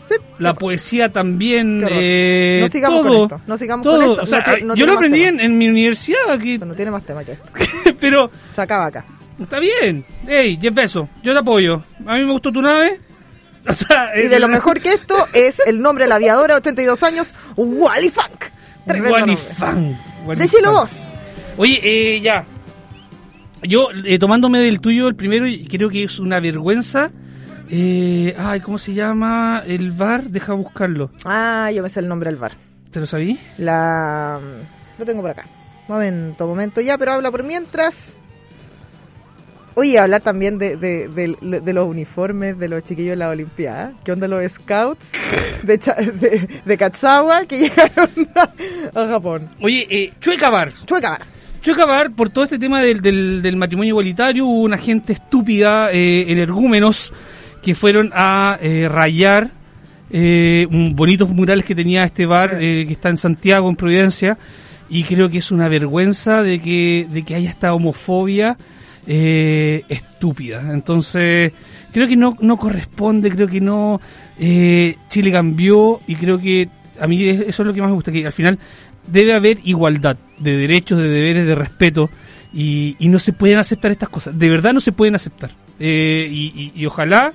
Sí. 0.09 0.15
La 0.39 0.55
poesía 0.55 1.11
también, 1.13 1.85
eh, 1.91 2.61
No 2.63 2.69
sigamos 2.69 3.03
todo, 3.03 3.13
con 3.13 3.23
esto, 3.37 3.41
no 3.47 3.59
sigamos 3.59 3.85
todo. 3.85 4.01
con 4.01 4.11
esto. 4.13 4.23
O 4.23 4.27
sea, 4.27 4.39
No 4.39 4.45
tiene- 4.45 4.61
no 4.63 4.75
yo 4.77 4.87
lo 4.87 4.93
aprendí 4.95 5.23
en, 5.25 5.41
en 5.41 5.59
mi 5.59 5.69
universidad, 5.69 6.31
aquí, 6.31 6.55
Esto 6.55 6.65
no 6.67 6.75
tiene 6.75 6.91
más 6.91 7.05
tema 7.05 7.25
que 7.25 7.33
esto. 7.33 7.45
pero 8.01 8.31
Se 8.53 8.63
acaba 8.63 8.87
acá. 8.87 9.05
está 9.41 9.59
bien. 9.61 10.05
Hey, 10.27 10.59
Jeff 10.61 10.75
Bezos, 10.75 11.09
yo 11.23 11.33
te 11.33 11.39
apoyo. 11.41 11.83
A 12.07 12.15
mí 12.15 12.25
me 12.25 12.33
gustó 12.33 12.51
tu 12.53 12.63
nave. 12.63 13.01
O 13.69 13.73
sea, 13.75 14.13
Y 14.17 14.29
de 14.29 14.41
lo 14.41 14.49
mejor 14.49 14.81
que 14.81 14.95
esto 14.95 15.15
es 15.35 15.61
el 15.67 15.83
nombre 15.83 16.05
de 16.05 16.09
la 16.09 16.15
aviadora, 16.15 16.57
82 16.57 17.03
años, 17.03 17.35
Wally 17.55 18.09
Funk. 18.09 18.45
Wally. 18.87 19.37
Funk, 19.37 19.95
Wally 20.25 20.41
Decilo 20.41 20.71
Funk. 20.71 20.81
vos. 20.81 20.93
Oye, 21.59 21.81
eh, 21.83 22.21
ya. 22.23 22.47
Yo, 23.63 23.89
eh, 24.07 24.19
tomándome 24.19 24.61
del 24.61 24.81
tuyo 24.81 25.09
el 25.09 25.17
primero, 25.17 25.45
creo 25.69 25.91
que 25.91 26.05
es 26.05 26.19
una 26.19 26.41
vergüenza. 26.41 27.11
Eh, 27.71 28.35
ay, 28.39 28.61
¿cómo 28.61 28.79
se 28.79 28.95
llama 28.95 29.63
el 29.67 29.93
bar? 29.93 30.25
Deja 30.25 30.53
buscarlo. 30.55 31.11
Ah, 31.25 31.71
yo 31.75 31.83
me 31.83 31.89
sé 31.89 32.01
el 32.01 32.09
nombre 32.09 32.31
del 32.31 32.39
bar. 32.39 32.53
¿Te 32.91 33.01
lo 33.01 33.07
sabí? 33.07 33.39
La... 33.59 34.41
Lo 34.99 35.05
tengo 35.05 35.21
por 35.23 35.31
acá. 35.31 35.45
Momento, 35.87 36.47
momento 36.47 36.81
ya, 36.81 36.97
pero 36.99 37.13
habla 37.13 37.31
por 37.31 37.43
mientras. 37.45 38.17
Oye, 39.75 39.99
hablar 39.99 40.23
también 40.23 40.59
de, 40.59 40.77
de, 40.77 41.07
de- 41.09 41.61
de 41.61 41.73
los 41.73 41.87
uniformes 41.87 42.59
de 42.59 42.69
los 42.69 42.83
chiquillos 42.83 43.11
de 43.11 43.17
la 43.17 43.29
Olimpiada. 43.29 43.93
¿Qué 44.05 44.11
onda 44.13 44.27
los 44.27 44.45
scouts 44.51 45.13
de, 45.63 45.79
Cha- 45.79 45.95
de, 45.95 46.49
de 46.65 46.77
Katsawa 46.77 47.45
que 47.45 47.59
llegaron 47.69 48.11
a, 48.35 49.01
a 49.01 49.07
Japón? 49.09 49.49
Oye, 49.61 49.87
eh, 49.89 50.13
Chueca 50.21 50.51
Bar. 50.51 50.73
Chueca 50.85 51.11
bar. 51.11 51.23
Chueca 51.61 51.87
Bar, 51.87 52.11
por 52.13 52.31
todo 52.31 52.45
este 52.45 52.59
tema 52.59 52.81
del, 52.83 53.01
del, 53.01 53.41
del 53.43 53.57
matrimonio 53.57 53.91
igualitario, 53.91 54.47
hubo 54.47 54.63
una 54.63 54.79
gente 54.79 55.13
estúpida, 55.13 55.91
eh, 55.93 56.25
energúmenos, 56.33 57.13
que 57.63 57.75
fueron 57.75 58.11
a 58.15 58.59
eh, 58.61 58.89
rayar 58.91 59.51
eh, 60.11 60.67
un 60.71 60.95
bonitos 60.97 61.29
murales 61.31 61.65
que 61.65 61.75
tenía 61.75 62.05
este 62.05 62.25
bar 62.27 62.59
eh, 62.61 62.85
que 62.87 62.93
está 62.93 63.09
en 63.11 63.17
Santiago, 63.17 63.69
en 63.69 63.77
Providencia, 63.77 64.39
y 64.89 65.05
creo 65.05 65.29
que 65.29 65.39
es 65.39 65.51
una 65.51 65.69
vergüenza 65.69 66.43
de 66.43 66.59
que, 66.61 67.07
de 67.11 67.23
que 67.25 67.35
haya 67.35 67.51
esta 67.51 67.75
homofobia 67.75 68.57
eh, 69.07 69.85
estúpida. 69.89 70.63
Entonces, 70.73 71.53
creo 71.93 72.09
que 72.09 72.17
no, 72.17 72.37
no 72.41 72.57
corresponde, 72.57 73.31
creo 73.31 73.47
que 73.49 73.61
no. 73.61 74.01
eh, 74.39 74.97
Chile 75.11 75.31
cambió 75.33 76.01
y 76.07 76.15
creo 76.17 76.39
que 76.39 76.69
a 77.01 77.07
mí 77.07 77.23
es- 77.29 77.41
eso 77.43 77.63
es 77.63 77.67
lo 77.67 77.75
que 77.75 77.81
más 77.81 77.91
me 77.91 77.95
gusta, 77.97 78.13
que 78.13 78.25
al 78.25 78.33
final 78.33 78.59
debe 79.07 79.35
haber 79.35 79.59
igualdad 79.65 80.17
de 80.39 80.57
derechos, 80.57 80.99
de 80.99 81.09
deberes, 81.09 81.47
de 81.47 81.55
respeto 81.55 82.09
y, 82.53 82.97
y 82.99 83.09
no 83.09 83.19
se 83.19 83.33
pueden 83.33 83.59
aceptar 83.59 83.91
estas 83.91 84.09
cosas. 84.09 84.39
De 84.39 84.49
verdad 84.49 84.73
no 84.73 84.81
se 84.81 84.93
pueden 84.93 85.15
aceptar. 85.15 85.51
Eh, 85.81 86.27
y, 86.31 86.73
y- 86.75 86.83
y 86.83 86.87
ojalá, 86.87 87.33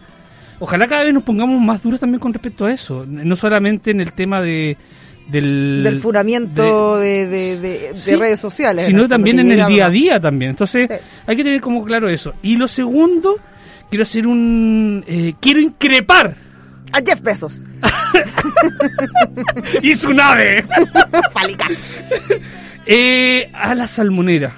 ojalá 0.60 0.88
cada 0.88 1.04
vez 1.04 1.14
nos 1.14 1.24
pongamos 1.24 1.62
más 1.62 1.82
duros 1.84 2.00
también 2.00 2.20
con 2.20 2.34
respecto 2.34 2.66
a 2.66 2.72
eso. 2.74 3.06
No 3.08 3.36
solamente 3.36 3.92
en 3.92 4.02
el 4.02 4.12
tema 4.14 4.42
de 4.42 4.78
del, 5.30 5.82
Del 5.84 6.02
furamiento 6.02 6.98
de, 6.98 7.26
de, 7.28 7.60
de- 7.62 7.80
de 7.92 7.96
Sí, 7.96 8.14
redes 8.16 8.40
sociales. 8.42 8.86
sino 8.86 9.04
¿no? 9.04 9.08
también 9.10 9.40
en 9.40 9.52
el 9.52 9.66
día 9.68 9.86
a 9.86 9.90
día 9.90 10.20
también. 10.20 10.52
Entonces 10.52 10.90
Sí. 10.90 10.96
hay 11.26 11.36
que 11.38 11.44
tener 11.46 11.62
como 11.62 11.84
claro 11.86 12.10
eso. 12.10 12.34
Y 12.44 12.58
lo 12.58 12.68
segundo, 12.68 13.38
quiero 13.90 14.04
hacer 14.04 14.28
un... 14.28 15.02
eh, 15.08 15.34
quiero 15.40 15.62
increpar 15.62 16.36
A 16.92 16.98
Jeff 17.00 17.22
Bezos. 17.22 17.64
y 19.82 19.94
su 19.96 20.14
nave 20.14 20.64
Fálica. 21.34 21.68
eh, 22.86 23.50
a 23.54 23.74
la 23.76 23.88
salmonera. 23.88 24.56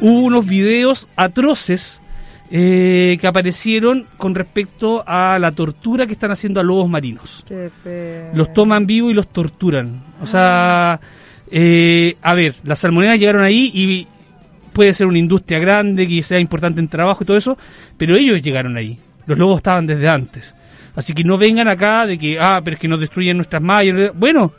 Hubo 0.00 0.20
unos 0.20 0.46
videos 0.46 1.06
atroces 1.16 2.00
eh, 2.54 3.16
que 3.18 3.26
aparecieron 3.26 4.06
con 4.18 4.34
respecto 4.34 5.02
a 5.06 5.38
la 5.38 5.52
tortura 5.52 6.06
que 6.06 6.12
están 6.12 6.32
haciendo 6.32 6.60
a 6.60 6.62
lobos 6.62 6.86
marinos. 6.86 7.46
Los 8.34 8.52
toman 8.52 8.86
vivos 8.86 9.10
y 9.10 9.14
los 9.14 9.28
torturan. 9.28 10.02
O 10.20 10.26
sea, 10.26 11.00
eh, 11.50 12.14
a 12.20 12.34
ver, 12.34 12.56
las 12.64 12.78
salmoneras 12.78 13.18
llegaron 13.18 13.42
ahí 13.42 13.70
y 13.72 14.06
puede 14.74 14.92
ser 14.92 15.06
una 15.06 15.16
industria 15.16 15.58
grande, 15.60 16.06
que 16.06 16.22
sea 16.22 16.38
importante 16.38 16.78
en 16.78 16.88
trabajo 16.88 17.24
y 17.24 17.26
todo 17.26 17.38
eso, 17.38 17.56
pero 17.96 18.16
ellos 18.16 18.42
llegaron 18.42 18.76
ahí. 18.76 18.98
Los 19.24 19.38
lobos 19.38 19.56
estaban 19.56 19.86
desde 19.86 20.10
antes. 20.10 20.54
Así 20.94 21.14
que 21.14 21.24
no 21.24 21.38
vengan 21.38 21.68
acá 21.68 22.06
de 22.06 22.18
que, 22.18 22.38
ah, 22.38 22.60
pero 22.62 22.74
es 22.74 22.80
que 22.80 22.88
nos 22.88 23.00
destruyen 23.00 23.38
nuestras 23.38 23.62
mallas. 23.62 24.12
Bueno, 24.14 24.52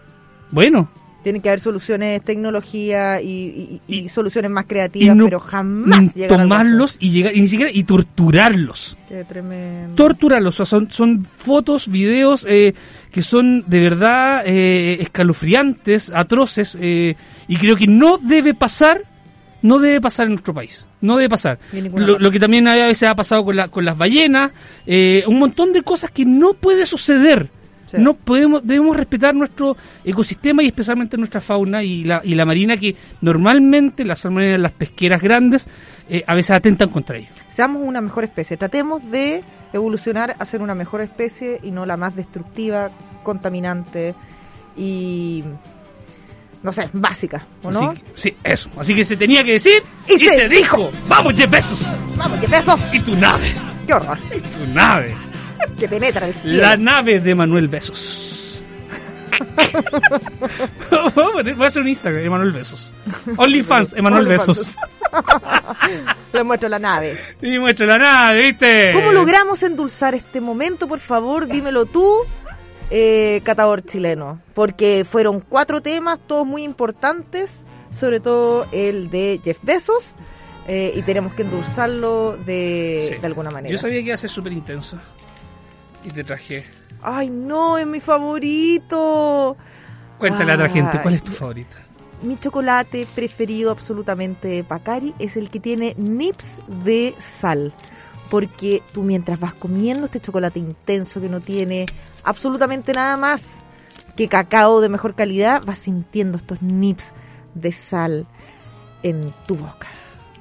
bueno. 0.49 0.89
Tienen 1.24 1.41
que 1.41 1.49
haber 1.49 1.61
soluciones, 1.61 2.21
tecnología 2.24 3.21
y, 3.21 3.80
y- 3.88 3.95
y 4.05 4.09
soluciones 4.09 4.51
más 4.51 4.65
creativas, 4.65 5.15
no 5.15 5.26
pero 5.26 5.39
jamás 5.39 6.13
tomarlos 6.28 6.97
y 6.99 7.11
llegar, 7.11 7.36
y 7.36 7.41
ni 7.41 7.47
siquiera, 7.47 7.71
y 7.74 7.84
torturarlos. 7.84 8.97
Qué 9.07 9.24
tremendo. 9.24 9.95
torturarlos. 9.95 10.55
O 10.59 10.65
sea, 10.65 10.65
son, 10.65 10.91
son 10.91 11.26
fotos, 11.26 11.88
videos 11.88 12.45
eh, 12.49 12.74
que 13.11 13.21
son 13.21 13.63
de 13.67 13.80
verdad 13.80 14.43
eh, 14.45 14.97
escalofriantes, 15.01 16.11
atroces, 16.13 16.78
eh, 16.80 17.15
y 17.47 17.55
creo 17.57 17.76
que 17.76 17.88
no 17.88 18.17
debe 18.17 18.53
pasar, 18.53 19.01
no 19.61 19.80
debe 19.80 20.01
pasar 20.01 20.26
en 20.26 20.34
nuestro 20.34 20.53
país. 20.53 20.88
No 21.01 21.17
debe 21.17 21.30
pasar. 21.30 21.59
Lo 21.95 22.32
que 22.32 22.39
también 22.39 22.67
a 22.67 22.76
veces 22.76 23.07
ha 23.09 23.15
pasado 23.15 23.43
con, 23.45 23.55
la, 23.55 23.67
con 23.67 23.84
las 23.86 23.97
ballenas, 23.97 24.51
eh, 24.86 25.24
un 25.28 25.39
montón 25.39 25.74
de 25.74 25.82
cosas 25.84 26.11
que 26.11 26.26
no 26.26 26.53
puede 26.53 26.86
suceder. 26.86 27.49
Sí. 27.93 28.01
No 28.01 28.13
podemos, 28.15 28.65
debemos 28.65 28.97
respetar 28.97 29.35
nuestro 29.35 29.77
ecosistema 30.03 30.63
y 30.63 30.67
especialmente 30.67 31.17
nuestra 31.17 31.41
fauna 31.41 31.83
y 31.83 32.03
la, 32.03 32.21
y 32.23 32.33
la 32.35 32.45
marina 32.45 32.75
que 32.77 32.95
normalmente 33.21 34.03
las 34.03 34.19
salmoneras, 34.19 34.59
las 34.59 34.71
pesqueras 34.71 35.21
grandes, 35.21 35.67
eh, 36.09 36.23
a 36.27 36.33
veces 36.35 36.55
atentan 36.55 36.89
contra 36.89 37.17
ellos. 37.17 37.31
Seamos 37.47 37.81
una 37.85 38.01
mejor 38.01 38.23
especie. 38.23 38.57
Tratemos 38.57 39.09
de 39.11 39.43
evolucionar 39.73 40.35
a 40.39 40.45
ser 40.45 40.61
una 40.61 40.75
mejor 40.75 41.01
especie 41.01 41.59
y 41.63 41.71
no 41.71 41.85
la 41.85 41.97
más 41.97 42.15
destructiva, 42.15 42.89
contaminante 43.23 44.13
y. 44.77 45.43
No 46.63 46.71
sé, 46.71 46.89
básica, 46.93 47.43
¿o 47.61 47.71
no? 47.71 47.93
Que- 47.93 48.01
sí, 48.15 48.33
eso. 48.41 48.69
Así 48.77 48.95
que 48.95 49.03
se 49.03 49.17
tenía 49.17 49.43
que 49.43 49.53
decir 49.53 49.83
Y 50.07 50.13
y, 50.13 50.17
se 50.19 50.33
se, 50.33 50.47
dijo. 50.49 50.89
Vamos, 51.09 51.33
Jeff 51.35 51.49
Bezos. 51.51 51.81
Vamos, 52.15 52.39
qué 52.39 52.47
pesos. 52.47 52.81
Y 52.93 52.99
tu 53.01 53.15
nave. 53.17 53.53
Qué 53.85 53.93
horror. 53.93 54.17
Y 54.33 54.39
tu 54.39 54.73
nave. 54.73 55.13
Que 55.80 55.88
penetra 55.88 56.28
el 56.28 56.34
cielo. 56.34 56.61
La 56.61 56.78
nave 56.78 57.20
de 57.20 57.36
Manuel 57.36 57.68
Besos. 57.68 58.64
Voy 60.91 60.99
a 60.99 61.32
poner- 61.34 61.55
voy 61.55 61.66
a 61.66 61.68
hacer 61.68 61.82
un 61.82 61.88
Instagram, 61.89 62.24
Emanuel 62.26 62.51
Besos. 62.51 62.93
OnlyFans, 63.38 63.93
Emanuel 63.93 64.26
OnlyFans. 64.28 64.47
Besos. 64.47 64.76
Les 66.34 66.45
muestro 66.45 66.70
la 66.70 66.80
nave. 66.80 67.18
Y 67.41 67.57
muestra 67.59 67.86
la 67.86 67.97
nave, 67.97 68.41
¿viste? 68.51 68.91
¿Cómo 68.93 69.11
logramos 69.11 69.61
endulzar 69.64 70.14
este 70.16 70.39
momento? 70.41 70.88
Por 70.88 70.99
favor, 70.99 71.47
dímelo 71.47 71.86
tú, 71.86 72.18
eh, 72.89 73.41
catador 73.43 73.84
chileno. 73.84 74.39
Porque 74.53 75.05
fueron 75.09 75.39
cuatro 75.41 75.82
temas, 75.82 76.20
todos 76.28 76.45
muy 76.45 76.64
importantes, 76.64 77.64
sobre 77.91 78.20
todo 78.20 78.68
el 78.72 79.09
de 79.09 79.39
Jeff 79.43 79.57
Bezos, 79.64 80.16
eh, 80.68 80.93
y 80.95 81.01
tenemos 81.03 81.34
que 81.34 81.41
endulzarlo 81.43 82.38
de, 82.45 83.09
Sí. 83.16 83.20
de 83.20 83.28
alguna 83.28 83.49
manera. 83.51 83.72
Yo 83.72 83.80
sabía 83.80 83.99
que 83.99 84.05
iba 84.07 84.16
a 84.16 84.18
ser 84.18 84.30
súper 84.30 84.53
intenso. 84.53 84.97
Y 86.04 86.10
te 86.10 86.24
traje. 86.24 86.66
Ay, 87.01 87.30
no, 87.30 87.78
es 87.78 87.86
mi 87.86 87.99
favorito. 87.99 89.58
Cuéntale 90.18 90.54
a 90.54 90.58
la 90.58 90.70
gente, 90.70 91.01
¿cuál 91.01 91.16
es 91.16 91.24
tu 91.24 91.32
favorita? 91.32 91.78
Mi 92.22 92.39
chocolate 92.39 93.06
preferido 93.14 93.72
absolutamente 93.72 94.47
de 94.47 94.64
Pacari 94.64 95.14
es 95.20 95.36
el 95.36 95.49
que 95.49 95.60
tiene 95.60 95.93
nips 95.97 96.60
de 96.86 97.14
sal. 97.18 97.74
Porque 98.30 98.82
tú 98.93 99.04
mientras 99.04 99.39
vas 99.39 99.54
comiendo 99.54 100.06
este 100.06 100.22
chocolate 100.22 100.60
intenso 100.60 101.20
que 101.20 101.28
no 101.30 101.41
tiene 101.41 101.86
absolutamente 102.24 102.93
nada 102.93 103.18
más 103.18 103.58
que 104.16 104.28
cacao 104.28 104.80
de 104.80 104.89
mejor 104.89 105.16
calidad, 105.16 105.62
vas 105.66 105.80
sintiendo 105.80 106.38
estos 106.38 106.62
nips 106.62 107.14
de 107.56 107.72
sal 107.72 108.26
en 109.01 109.34
tu 109.47 109.56
boca. 109.56 109.88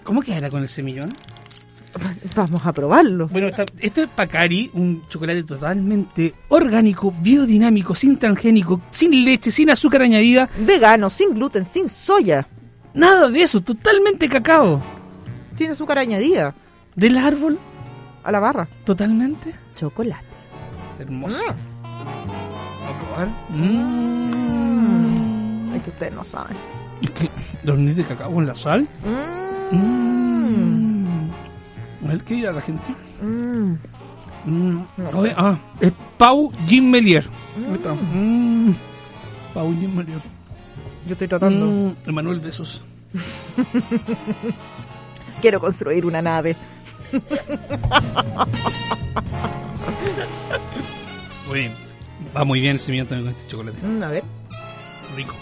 ¿Cómo 0.05 0.23
quedará 0.23 0.51
con 0.51 0.63
el 0.63 0.69
semillón? 0.69 1.11
Vamos 2.37 2.65
a 2.65 2.73
probarlo. 2.73 3.29
Bueno, 3.29 3.49
esta- 3.49 3.65
este 3.79 4.05
es 4.05 4.09
Pacari, 4.09 4.71
un 4.75 5.03
chocolate 5.09 5.43
totalmente 5.45 6.35
orgánico, 6.49 7.13
biodinámico, 7.21 7.95
sin 7.95 8.19
transgénico, 8.19 8.81
sin 8.91 9.25
leche, 9.25 9.51
sin 9.51 9.71
azúcar 9.71 10.03
añadida, 10.03 10.49
Vegano, 10.59 11.11
sin 11.11 11.35
gluten, 11.35 11.65
sin 11.65 11.89
soya. 11.89 12.47
nada 12.95 13.29
de 13.29 13.43
eso, 13.43 13.61
totalmente 13.61 14.29
cacao. 14.29 14.81
Tiene 15.57 15.73
azúcar 15.75 15.99
añadida 15.99 16.55
Del 16.97 17.17
árbol, 17.19 17.59
a 18.25 18.33
la 18.33 18.41
barra. 18.41 18.67
totalmente 18.85 19.55
Chocolate. 19.77 20.25
hermoso. 20.99 21.39
Mm. 21.43 21.47
Vamos 21.47 22.89
a 22.89 22.93
probar. 23.01 23.29
Mm. 23.51 25.73
Ay, 25.73 25.81
que 25.81 25.91
ustedes 25.91 26.13
no 26.15 26.25
saben. 26.25 26.57
¿Dormir 27.63 27.95
de 27.95 28.05
cacao 28.05 28.33
con 28.33 28.47
la 28.47 28.55
sal? 28.55 28.87
Mm. 29.73 29.77
Mm. 29.77 30.12
A 32.05 32.09
ver, 32.09 32.21
¿qué 32.25 32.35
dirá 32.35 32.53
la 32.53 32.61
gente? 32.61 32.95
Mm. 33.23 33.75
Mm. 34.45 34.85
No 34.97 35.11
Oye, 35.15 35.31
sé. 35.31 35.35
ah, 35.39 35.57
es 35.81 35.93
Pau 36.19 36.53
Jim 36.67 36.91
Melier. 36.91 37.25
Está. 37.75 37.95
Mm. 37.95 38.75
Pau 39.55 39.73
Jim 39.79 39.95
Melier. 39.95 40.19
Yo 41.07 41.13
estoy 41.13 41.29
tratando. 41.29 41.67
Mm. 41.67 41.95
Emanuel 42.09 42.41
Besos. 42.41 42.83
Quiero 45.41 45.61
construir 45.61 46.05
una 46.07 46.23
nave. 46.23 46.57
Muy 51.49 51.59
bien. 51.61 51.73
Va 52.37 52.45
muy 52.45 52.61
bien 52.61 52.73
el 52.73 52.79
semillón 52.81 53.07
también 53.09 53.33
con 53.33 53.39
este 53.41 53.51
chocolate. 53.51 53.79
Mm, 53.87 54.03
a 54.03 54.09
ver. 54.09 54.25
Rico. 55.17 55.35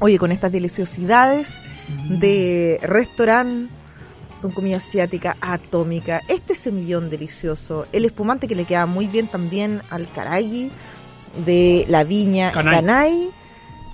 Oye, 0.00 0.18
con 0.18 0.32
estas 0.32 0.52
deliciosidades 0.52 1.62
de 2.08 2.78
restaurante 2.82 3.72
con 4.40 4.50
comida 4.50 4.76
asiática 4.78 5.36
atómica, 5.40 6.20
este 6.28 6.54
semillón 6.54 7.10
delicioso, 7.10 7.86
el 7.92 8.04
espumante 8.04 8.46
que 8.46 8.54
le 8.54 8.64
queda 8.64 8.86
muy 8.86 9.06
bien 9.06 9.26
también 9.26 9.82
al 9.90 10.08
karagi 10.10 10.70
de 11.44 11.84
la 11.88 12.04
viña 12.04 12.52
Canay. 12.52 13.30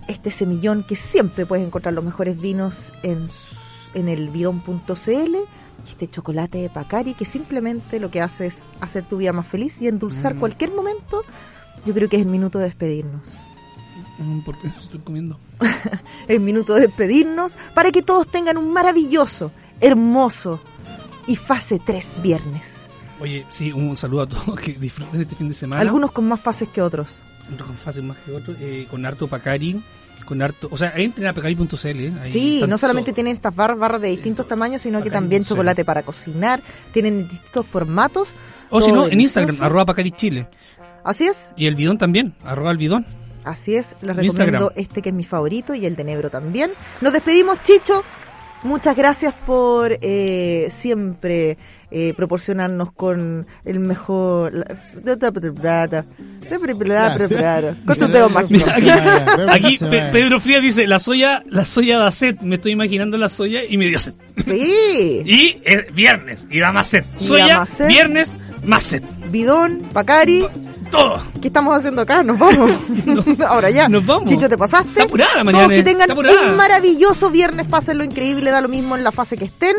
Este 0.07 0.31
semillón 0.31 0.85
que 0.87 0.97
siempre 0.97 1.47
puedes 1.47 1.67
encontrar 1.67 1.95
los 1.95 2.05
mejores 2.05 2.39
vinos 2.39 2.93
en, 3.03 3.27
en 3.95 4.09
el 4.09 4.29
bidón.cl 4.29 5.37
este 5.87 6.09
chocolate 6.09 6.59
de 6.59 6.71
Pacari 6.71 7.15
que 7.15 7.25
simplemente 7.25 8.01
lo 8.01 8.11
que 8.11 8.21
hace 8.21 8.47
es 8.47 8.73
hacer 8.81 9.05
tu 9.05 9.19
vida 9.19 9.33
más 9.33 9.47
feliz 9.47 9.81
y 9.83 9.89
endulzar 9.89 10.35
Mm. 10.35 10.39
cualquier 10.39 10.71
momento. 10.71 11.23
Yo 11.85 11.93
creo 11.93 12.09
que 12.09 12.17
es 12.17 12.23
el 12.23 12.29
minuto 12.31 12.59
de 12.59 12.67
despedirnos. 12.67 13.29
¿Por 14.45 14.59
qué 14.59 14.69
estoy 14.69 15.01
comiendo? 15.01 15.39
el 16.29 16.41
minuto 16.41 16.75
de 16.75 16.83
despedirnos 16.83 17.57
para 17.75 17.91
que 17.91 18.03
todos 18.03 18.29
tengan 18.29 18.57
un 18.57 18.73
maravilloso, 18.73 19.51
hermoso 19.81 20.61
y 21.27 21.37
fase 21.37 21.81
3 21.85 22.15
viernes. 22.23 22.87
Oye, 23.21 23.45
sí, 23.51 23.73
un 23.73 23.97
saludo 23.97 24.23
a 24.23 24.27
todos 24.27 24.59
que 24.61 24.73
disfruten 24.75 25.21
este 25.23 25.35
fin 25.37 25.49
de 25.49 25.55
semana. 25.55 25.81
Algunos 25.81 26.11
con 26.11 26.27
más 26.29 26.41
fases 26.41 26.69
que 26.69 26.83
otros. 26.83 27.21
Unos 27.53 27.67
con 27.67 27.77
fases 27.77 28.03
más 28.03 28.17
que 28.19 28.33
otros, 28.33 28.57
eh, 28.61 28.87
con 28.91 29.05
harto 29.07 29.29
Pacari, 29.29 29.81
con 30.25 30.43
harto... 30.43 30.69
O 30.71 30.77
sea, 30.77 30.93
entren 30.97 31.27
a 31.29 31.33
pacari.cl. 31.33 31.87
eh, 31.87 32.13
Sí, 32.31 32.63
no 32.67 32.77
solamente 32.79 33.11
todo. 33.11 33.15
tienen 33.17 33.35
estas 33.35 33.55
barras, 33.55 33.79
barras 33.79 34.01
de 34.01 34.09
distintos 34.09 34.49
tamaños, 34.49 34.83
sino 34.83 35.03
que 35.03 35.11
también 35.11 35.45
chocolate 35.45 35.85
para 35.85 36.03
cocinar, 36.03 36.61
tienen 36.93 37.29
distintos 37.29 37.67
formatos. 37.67 38.29
O 38.71 38.81
si 38.81 38.91
no, 38.91 39.07
en 39.07 39.21
Instagram, 39.21 39.59
arroba 39.61 39.85
Pacari 39.87 40.11
Chile. 40.13 40.49
Así 41.05 41.27
es, 41.27 41.53
Y 41.57 41.67
el 41.67 41.75
bidón 41.77 41.99
también, 41.99 42.35
arroba 42.45 42.71
el 42.71 42.79
bidón. 42.79 43.05
así 43.45 43.77
es, 43.77 43.93
les 44.01 44.17
En 44.17 44.25
recomiendo 44.25 44.43
Instagram. 44.55 44.73
este 44.77 45.03
que 45.03 45.11
es 45.11 45.15
mi 45.15 45.25
favorito 45.25 45.75
y 45.75 45.85
el 45.85 45.95
de 45.97 46.05
negro 46.05 46.31
también. 46.31 46.71
Nos 47.03 47.13
despedimos, 47.13 47.63
Chicho. 47.63 48.03
Muchas 48.65 48.97
gracias 48.97 49.35
por 49.47 49.97
eh, 50.01 50.69
siempre 50.71 51.57
eh, 51.91 52.13
proporcionarnos 52.17 52.93
con 52.93 53.47
el 53.65 53.79
mejor... 53.79 54.65
Con 57.87 57.99
tus 57.99 58.11
dedos 58.11 58.33
mágicos. 58.33 58.69
Aquí, 58.69 58.89
aquí 59.49 59.79
Pe- 59.79 60.09
Pedro 60.13 60.41
Frías 60.41 60.63
dice, 60.63 60.87
la 60.87 60.99
soya, 60.99 61.43
la 61.47 61.65
soya 61.65 61.99
da 61.99 62.11
sed. 62.11 62.41
Me 62.41 62.57
estoy 62.57 62.73
imaginando 62.73 63.17
la 63.17 63.29
soya 63.29 63.61
y 63.69 63.77
me 63.77 63.87
dio 63.87 63.99
sed. 63.99 64.15
Sí. 64.43 65.23
Y 65.27 65.61
es 65.65 65.95
viernes 65.95 66.47
y 66.51 66.59
da 66.61 66.73
más 66.73 66.89
sed. 66.89 67.05
Da 67.05 67.21
Soya, 67.21 67.59
más 67.61 67.69
sed. 67.69 67.87
viernes, 67.89 68.37
más 68.65 68.83
sed. 68.83 69.03
Bidón, 69.31 69.81
Pacari. 69.93 70.45
Todo. 70.97 71.23
¿Qué 71.41 71.49
estamos 71.49 71.77
haciendo 71.77 72.03
acá? 72.03 72.23
Nos 72.23 72.39
vamos. 72.39 72.71
Ahora 73.49 73.71
ya. 73.71 73.89
Nos 73.89 74.05
vamos. 74.07 74.31
Chicho, 74.31 74.49
¿te 74.49 74.57
pasaste? 74.57 74.89
Está 74.91 75.03
apurada, 75.05 75.33
Todos 75.33 75.45
mañana. 75.45 75.69
que 75.75 75.83
tengan 75.83 76.03
Está 76.03 76.13
apurada. 76.13 76.51
un 76.51 76.57
maravilloso 76.57 77.31
viernes, 77.31 77.67
pásenlo 77.67 78.05
increíble, 78.05 78.51
da 78.51 78.61
lo 78.61 78.69
mismo 78.69 78.97
en 78.97 79.05
la 79.05 79.13
fase 79.13 79.37
que 79.37 79.47
estén. 79.47 79.77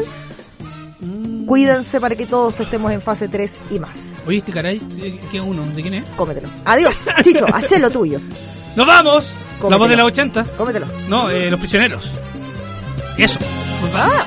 Mm. 1.00 1.46
Cuídense 1.46 2.00
para 2.00 2.16
que 2.16 2.26
todos 2.26 2.60
estemos 2.60 2.92
en 2.92 3.02
fase 3.02 3.28
3 3.28 3.52
y 3.72 3.80
más. 3.80 4.16
Oye, 4.28 4.38
este 4.40 4.52
caray, 4.52 4.80
¿qué 4.80 5.20
qué 5.32 5.42
uno? 5.42 5.64
¿De 5.76 5.82
quién 5.82 5.94
es? 5.96 6.04
Cómetelo. 6.18 6.48
Adiós, 6.66 6.96
Chicho, 7.24 7.46
haz 7.54 7.80
lo 7.80 7.90
tuyo. 7.92 8.20
¡Nos 8.76 8.88
vamos! 8.88 9.34
La 9.56 9.60
Cómetelo. 9.62 9.80
voz 9.80 9.90
de 9.90 9.96
la 9.96 10.06
80. 10.06 10.44
Cómetelo. 10.58 10.86
No, 11.08 11.30
eh, 11.30 11.50
los 11.50 11.60
prisioneros. 11.60 12.12
Eso. 13.18 13.40
Ah. 13.96 14.24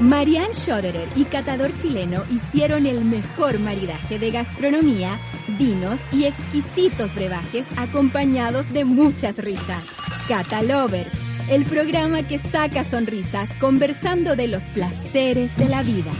Marianne 0.00 0.54
Schoderer 0.54 1.08
y 1.16 1.24
Catador 1.24 1.76
Chileno 1.78 2.22
hicieron 2.30 2.86
el 2.86 3.04
mejor 3.04 3.58
maridaje 3.58 4.20
de 4.20 4.30
gastronomía, 4.30 5.18
vinos 5.58 5.98
y 6.12 6.24
exquisitos 6.24 7.12
brebajes 7.14 7.66
acompañados 7.76 8.72
de 8.72 8.84
muchas 8.84 9.36
risas. 9.38 9.82
Cata 10.28 10.62
Lovers, 10.62 11.10
el 11.50 11.64
programa 11.64 12.22
que 12.22 12.38
saca 12.38 12.84
sonrisas 12.84 13.52
conversando 13.54 14.36
de 14.36 14.46
los 14.46 14.62
placeres 14.64 15.56
de 15.56 15.68
la 15.68 15.82
vida. 15.82 16.12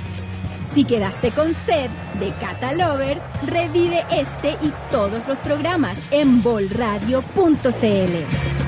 Si 0.75 0.85
quedaste 0.85 1.31
con 1.31 1.55
sed 1.65 1.89
de 2.19 2.33
Cata 2.41 2.73
Lovers, 2.73 3.23
revive 3.47 4.03
este 4.11 4.57
y 4.61 4.73
todos 4.91 5.29
los 5.29 5.39
programas 5.39 5.97
en 6.11 6.43
bolradio.cl. 6.43 8.68